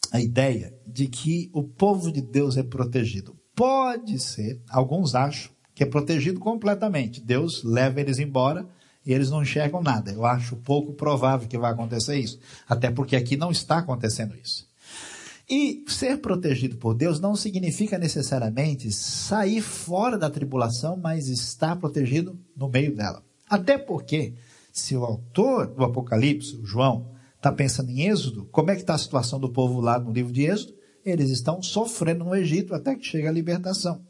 a 0.09 0.21
ideia 0.21 0.73
de 0.87 1.09
que 1.09 1.49
o 1.53 1.63
povo 1.63 2.09
de 2.13 2.21
Deus 2.21 2.55
é 2.55 2.63
protegido. 2.63 3.35
Pode 3.53 4.19
ser, 4.23 4.61
alguns 4.69 5.15
acham, 5.15 5.51
que 5.75 5.83
é 5.83 5.85
protegido 5.85 6.39
completamente. 6.39 7.19
Deus 7.19 7.61
leva 7.61 7.99
eles 7.99 8.19
embora 8.19 8.65
e 9.05 9.11
eles 9.11 9.29
não 9.29 9.41
enxergam 9.41 9.83
nada. 9.83 10.13
Eu 10.13 10.25
acho 10.25 10.55
pouco 10.55 10.93
provável 10.93 11.45
que 11.45 11.57
vai 11.57 11.73
acontecer 11.73 12.17
isso, 12.17 12.39
até 12.65 12.89
porque 12.89 13.17
aqui 13.17 13.35
não 13.35 13.51
está 13.51 13.79
acontecendo 13.79 14.33
isso. 14.41 14.65
E 15.49 15.83
ser 15.89 16.19
protegido 16.19 16.77
por 16.77 16.93
Deus 16.93 17.19
não 17.19 17.35
significa 17.35 17.97
necessariamente 17.97 18.93
sair 18.93 19.59
fora 19.59 20.17
da 20.17 20.29
tribulação, 20.29 20.95
mas 20.95 21.27
estar 21.27 21.75
protegido 21.75 22.39
no 22.55 22.69
meio 22.69 22.95
dela. 22.95 23.21
Até 23.49 23.77
porque, 23.77 24.33
se 24.79 24.95
o 24.95 25.03
autor 25.03 25.67
do 25.67 25.83
Apocalipse, 25.83 26.59
João, 26.63 27.11
está 27.35 27.51
pensando 27.51 27.89
em 27.89 28.07
Êxodo, 28.07 28.45
como 28.51 28.71
é 28.71 28.75
que 28.75 28.81
está 28.81 28.93
a 28.93 28.99
situação 28.99 29.39
do 29.39 29.49
povo 29.49 29.79
lá 29.79 29.99
no 29.99 30.11
livro 30.11 30.31
de 30.31 30.43
Êxodo? 30.43 30.73
Eles 31.05 31.29
estão 31.29 31.61
sofrendo 31.61 32.25
no 32.25 32.35
Egito 32.35 32.75
até 32.75 32.95
que 32.95 33.05
chega 33.05 33.29
a 33.29 33.31
libertação. 33.31 34.05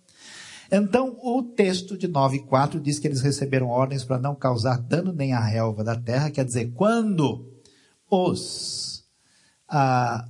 Então, 0.72 1.18
o 1.22 1.44
texto 1.44 1.98
de 1.98 2.08
9 2.08 2.38
e 2.38 2.44
4 2.44 2.80
diz 2.80 3.00
que 3.00 3.08
eles 3.08 3.22
receberam 3.22 3.68
ordens 3.68 4.04
para 4.04 4.20
não 4.20 4.36
causar 4.36 4.78
dano 4.80 5.14
nem 5.14 5.32
à 5.32 5.40
relva 5.40 5.84
da 5.84 5.96
terra, 5.96 6.30
quer 6.30 6.44
dizer, 6.44 6.74
quando 6.74 7.50
os 8.10 9.06
ah, 9.70 10.28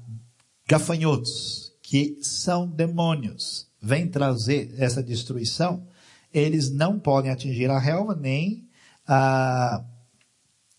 gafanhotos, 0.67 1.73
que 1.81 2.17
são 2.21 2.67
demônios, 2.67 3.67
vêm 3.81 4.07
trazer 4.07 4.75
essa 4.77 5.01
destruição, 5.01 5.87
eles 6.33 6.69
não 6.69 6.99
podem 6.99 7.31
atingir 7.31 7.69
a 7.69 7.79
relva 7.79 8.13
nem 8.13 8.67
a 9.07 9.83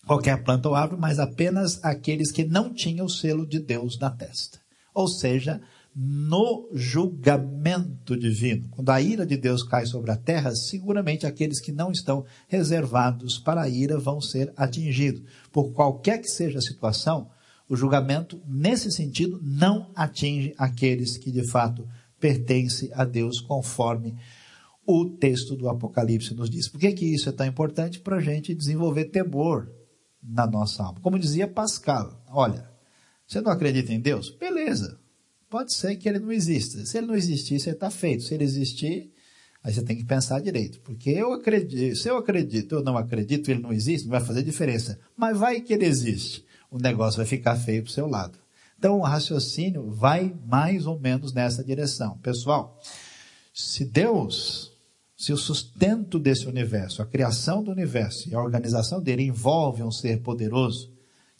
qualquer 0.09 0.41
planta 0.43 0.67
ou 0.67 0.73
árvore, 0.73 0.99
mas 0.99 1.19
apenas 1.19 1.79
aqueles 1.83 2.31
que 2.31 2.43
não 2.43 2.73
tinham 2.73 3.05
o 3.05 3.09
selo 3.09 3.45
de 3.45 3.59
Deus 3.59 3.99
na 3.99 4.09
testa. 4.09 4.57
Ou 4.91 5.07
seja, 5.07 5.61
no 5.95 6.67
julgamento 6.73 8.17
divino. 8.17 8.67
Quando 8.71 8.89
a 8.89 8.99
ira 8.99 9.23
de 9.23 9.37
Deus 9.37 9.61
cai 9.61 9.85
sobre 9.85 10.09
a 10.09 10.17
terra, 10.17 10.55
seguramente 10.55 11.27
aqueles 11.27 11.61
que 11.61 11.71
não 11.71 11.91
estão 11.91 12.25
reservados 12.47 13.37
para 13.37 13.61
a 13.61 13.69
ira 13.69 13.99
vão 13.99 14.19
ser 14.19 14.51
atingidos. 14.57 15.21
Por 15.51 15.73
qualquer 15.73 16.17
que 16.17 16.27
seja 16.27 16.57
a 16.57 16.63
situação, 16.63 17.29
o 17.69 17.75
julgamento, 17.75 18.41
nesse 18.47 18.91
sentido, 18.91 19.39
não 19.43 19.91
atinge 19.95 20.55
aqueles 20.57 21.17
que 21.17 21.31
de 21.31 21.47
fato 21.47 21.87
pertencem 22.19 22.89
a 22.95 23.05
Deus, 23.05 23.39
conforme 23.41 24.15
o 24.87 25.05
texto 25.05 25.55
do 25.55 25.69
Apocalipse 25.69 26.33
nos 26.33 26.49
diz. 26.49 26.67
Por 26.67 26.79
que, 26.79 26.93
que 26.93 27.05
isso 27.05 27.29
é 27.29 27.31
tão 27.31 27.45
importante? 27.45 27.99
Para 27.99 28.15
a 28.15 28.21
gente 28.21 28.55
desenvolver 28.55 29.05
temor 29.05 29.77
na 30.21 30.45
nossa 30.45 30.83
alma. 30.83 30.99
Como 31.01 31.19
dizia 31.19 31.47
Pascal, 31.47 32.23
olha, 32.27 32.69
você 33.27 33.41
não 33.41 33.51
acredita 33.51 33.93
em 33.93 33.99
Deus? 33.99 34.29
Beleza, 34.31 34.99
pode 35.49 35.73
ser 35.73 35.95
que 35.95 36.09
ele 36.09 36.19
não 36.19 36.31
exista. 36.31 36.85
Se 36.85 36.97
ele 36.97 37.07
não 37.07 37.15
existir, 37.15 37.59
você 37.59 37.71
está 37.71 37.89
feito. 37.89 38.23
Se 38.23 38.33
ele 38.33 38.43
existir, 38.43 39.11
aí 39.63 39.73
você 39.73 39.83
tem 39.83 39.97
que 39.97 40.05
pensar 40.05 40.39
direito. 40.41 40.79
Porque 40.81 41.09
eu 41.09 41.33
acredito, 41.33 41.95
se 41.95 42.09
eu 42.09 42.17
acredito, 42.17 42.75
eu 42.75 42.83
não 42.83 42.97
acredito, 42.97 43.49
ele 43.49 43.61
não 43.61 43.71
existe, 43.71 44.05
não 44.05 44.11
vai 44.11 44.21
fazer 44.21 44.43
diferença. 44.43 44.99
Mas 45.15 45.37
vai 45.37 45.61
que 45.61 45.73
ele 45.73 45.85
existe. 45.85 46.45
O 46.71 46.77
negócio 46.77 47.17
vai 47.17 47.25
ficar 47.25 47.55
feio 47.55 47.83
para 47.83 47.89
o 47.89 47.93
seu 47.93 48.07
lado. 48.07 48.37
Então 48.77 48.97
o 48.97 49.03
raciocínio 49.03 49.91
vai 49.91 50.33
mais 50.45 50.85
ou 50.85 50.99
menos 50.99 51.33
nessa 51.33 51.63
direção. 51.63 52.17
Pessoal, 52.19 52.79
se 53.53 53.83
Deus, 53.83 54.68
se 55.19 55.33
o 55.33 55.37
sustento 55.37 56.17
desse 56.17 56.47
universo, 56.47 57.01
a 57.01 57.05
criação 57.05 57.61
do 57.61 57.71
universo 57.71 58.29
e 58.29 58.33
a 58.33 58.41
organização 58.41 59.01
dele 59.01 59.23
envolve 59.23 59.83
um 59.83 59.91
ser 59.91 60.21
poderoso, 60.21 60.93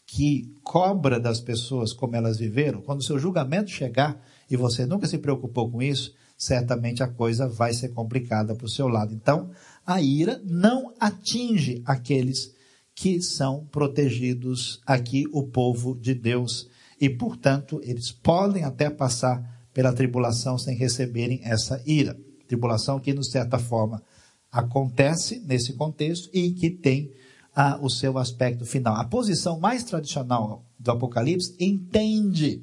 que 0.04 0.54
cobra 0.62 1.18
das 1.18 1.40
pessoas 1.40 1.94
como 1.94 2.14
elas 2.14 2.36
viveram, 2.36 2.82
quando 2.82 3.00
o 3.00 3.02
seu 3.02 3.18
julgamento 3.18 3.70
chegar 3.70 4.22
e 4.50 4.56
você 4.56 4.84
nunca 4.84 5.06
se 5.06 5.16
preocupou 5.16 5.70
com 5.70 5.80
isso, 5.80 6.14
certamente 6.36 7.02
a 7.02 7.08
coisa 7.08 7.48
vai 7.48 7.72
ser 7.72 7.88
complicada 7.88 8.54
para 8.54 8.66
o 8.66 8.70
seu 8.70 8.86
lado. 8.86 9.14
Então, 9.14 9.50
a 9.86 10.02
ira 10.02 10.42
não 10.44 10.92
atinge 11.00 11.82
aqueles 11.86 12.54
que 12.94 13.22
são 13.22 13.64
protegidos 13.72 14.82
aqui, 14.84 15.24
o 15.32 15.44
povo 15.44 15.96
de 15.98 16.12
Deus, 16.12 16.68
e 17.00 17.08
portanto, 17.08 17.80
eles 17.82 18.12
podem 18.12 18.62
até 18.62 18.90
passar 18.90 19.66
pela 19.72 19.90
tribulação 19.90 20.58
sem 20.58 20.76
receberem 20.76 21.40
essa 21.42 21.82
ira. 21.86 22.14
Tribulação 22.50 22.98
que, 22.98 23.12
de 23.12 23.30
certa 23.30 23.60
forma, 23.60 24.02
acontece 24.50 25.38
nesse 25.46 25.74
contexto 25.74 26.28
e 26.32 26.50
que 26.50 26.68
tem 26.68 27.12
a, 27.54 27.78
o 27.80 27.88
seu 27.88 28.18
aspecto 28.18 28.66
final. 28.66 28.96
A 28.96 29.04
posição 29.04 29.60
mais 29.60 29.84
tradicional 29.84 30.66
do 30.76 30.90
Apocalipse 30.90 31.54
entende 31.60 32.60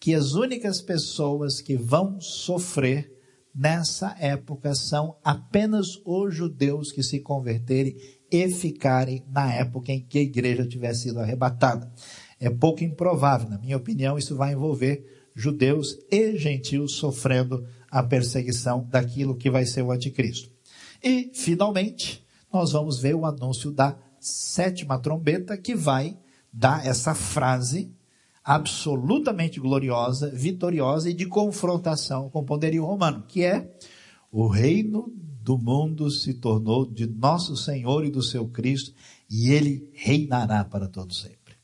que 0.00 0.14
as 0.14 0.32
únicas 0.32 0.80
pessoas 0.80 1.60
que 1.60 1.76
vão 1.76 2.18
sofrer 2.22 3.12
nessa 3.54 4.16
época 4.18 4.74
são 4.74 5.16
apenas 5.22 6.00
os 6.06 6.34
judeus 6.34 6.90
que 6.90 7.02
se 7.02 7.20
converterem 7.20 7.96
e 8.32 8.48
ficarem 8.48 9.22
na 9.30 9.52
época 9.52 9.92
em 9.92 10.00
que 10.00 10.20
a 10.20 10.22
igreja 10.22 10.66
tiver 10.66 10.94
sido 10.94 11.20
arrebatada. 11.20 11.92
É 12.40 12.48
pouco 12.48 12.82
improvável, 12.82 13.50
na 13.50 13.58
minha 13.58 13.76
opinião, 13.76 14.16
isso 14.16 14.34
vai 14.34 14.54
envolver 14.54 15.04
judeus 15.34 15.98
e 16.10 16.38
gentios 16.38 16.94
sofrendo 16.94 17.66
a 17.90 18.02
perseguição 18.02 18.86
daquilo 18.90 19.36
que 19.36 19.50
vai 19.50 19.64
ser 19.64 19.82
o 19.82 19.90
anticristo. 19.90 20.50
E, 21.02 21.30
finalmente, 21.34 22.24
nós 22.52 22.72
vamos 22.72 22.98
ver 22.98 23.14
o 23.14 23.26
anúncio 23.26 23.70
da 23.70 23.96
sétima 24.20 24.98
trombeta 24.98 25.56
que 25.56 25.74
vai 25.74 26.18
dar 26.52 26.86
essa 26.86 27.14
frase 27.14 27.92
absolutamente 28.42 29.60
gloriosa, 29.60 30.30
vitoriosa 30.30 31.10
e 31.10 31.14
de 31.14 31.26
confrontação 31.26 32.30
com 32.30 32.40
o 32.40 32.44
poderio 32.44 32.84
romano, 32.84 33.24
que 33.28 33.44
é 33.44 33.76
o 34.32 34.46
reino 34.46 35.12
do 35.42 35.56
mundo 35.56 36.10
se 36.10 36.34
tornou 36.34 36.84
de 36.84 37.06
nosso 37.06 37.56
Senhor 37.56 38.04
e 38.04 38.10
do 38.10 38.22
seu 38.22 38.48
Cristo, 38.48 38.92
e 39.30 39.50
ele 39.50 39.90
reinará 39.94 40.64
para 40.64 40.88
todo 40.88 41.14
sempre. 41.14 41.54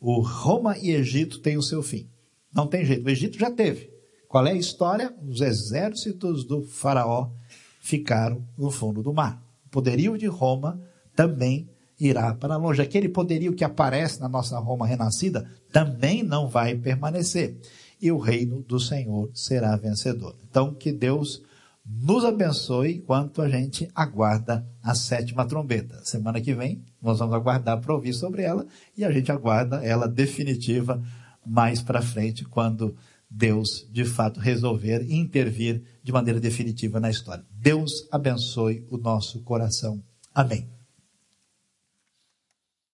O 0.00 0.20
Roma 0.20 0.76
e 0.78 0.90
Egito 0.90 1.38
têm 1.38 1.56
o 1.56 1.62
seu 1.62 1.82
fim. 1.82 2.08
Não 2.52 2.66
tem 2.66 2.84
jeito. 2.84 3.06
O 3.06 3.10
Egito 3.10 3.38
já 3.38 3.50
teve. 3.50 3.93
Qual 4.34 4.48
é 4.48 4.50
a 4.50 4.56
história? 4.56 5.14
Os 5.28 5.40
exércitos 5.40 6.44
do 6.44 6.64
faraó 6.64 7.30
ficaram 7.78 8.44
no 8.58 8.68
fundo 8.68 9.00
do 9.00 9.14
mar. 9.14 9.40
O 9.64 9.68
poderio 9.68 10.18
de 10.18 10.26
Roma 10.26 10.82
também 11.14 11.70
irá 12.00 12.34
para 12.34 12.56
longe. 12.56 12.82
Aquele 12.82 13.08
poderio 13.08 13.54
que 13.54 13.62
aparece 13.62 14.20
na 14.20 14.28
nossa 14.28 14.58
Roma 14.58 14.88
renascida 14.88 15.48
também 15.72 16.24
não 16.24 16.48
vai 16.48 16.74
permanecer. 16.74 17.56
E 18.02 18.10
o 18.10 18.18
reino 18.18 18.60
do 18.60 18.80
Senhor 18.80 19.30
será 19.32 19.76
vencedor. 19.76 20.34
Então, 20.50 20.74
que 20.74 20.90
Deus 20.90 21.40
nos 21.86 22.24
abençoe 22.24 22.96
enquanto 22.96 23.40
a 23.40 23.48
gente 23.48 23.88
aguarda 23.94 24.66
a 24.82 24.96
sétima 24.96 25.46
trombeta. 25.46 26.04
Semana 26.04 26.40
que 26.40 26.52
vem 26.52 26.82
nós 27.00 27.20
vamos 27.20 27.36
aguardar 27.36 27.80
para 27.80 27.94
ouvir 27.94 28.12
sobre 28.12 28.42
ela 28.42 28.66
e 28.96 29.04
a 29.04 29.12
gente 29.12 29.30
aguarda 29.30 29.76
ela 29.84 30.08
definitiva 30.08 31.00
mais 31.46 31.80
para 31.80 32.02
frente 32.02 32.44
quando 32.44 32.96
Deus 33.36 33.88
de 33.90 34.04
fato 34.04 34.38
resolver 34.38 35.04
intervir 35.10 35.82
de 36.02 36.12
maneira 36.12 36.38
definitiva 36.38 37.00
na 37.00 37.10
história. 37.10 37.44
Deus 37.50 38.06
abençoe 38.12 38.86
o 38.90 38.96
nosso 38.96 39.42
coração. 39.42 40.00
Amém. 40.32 40.73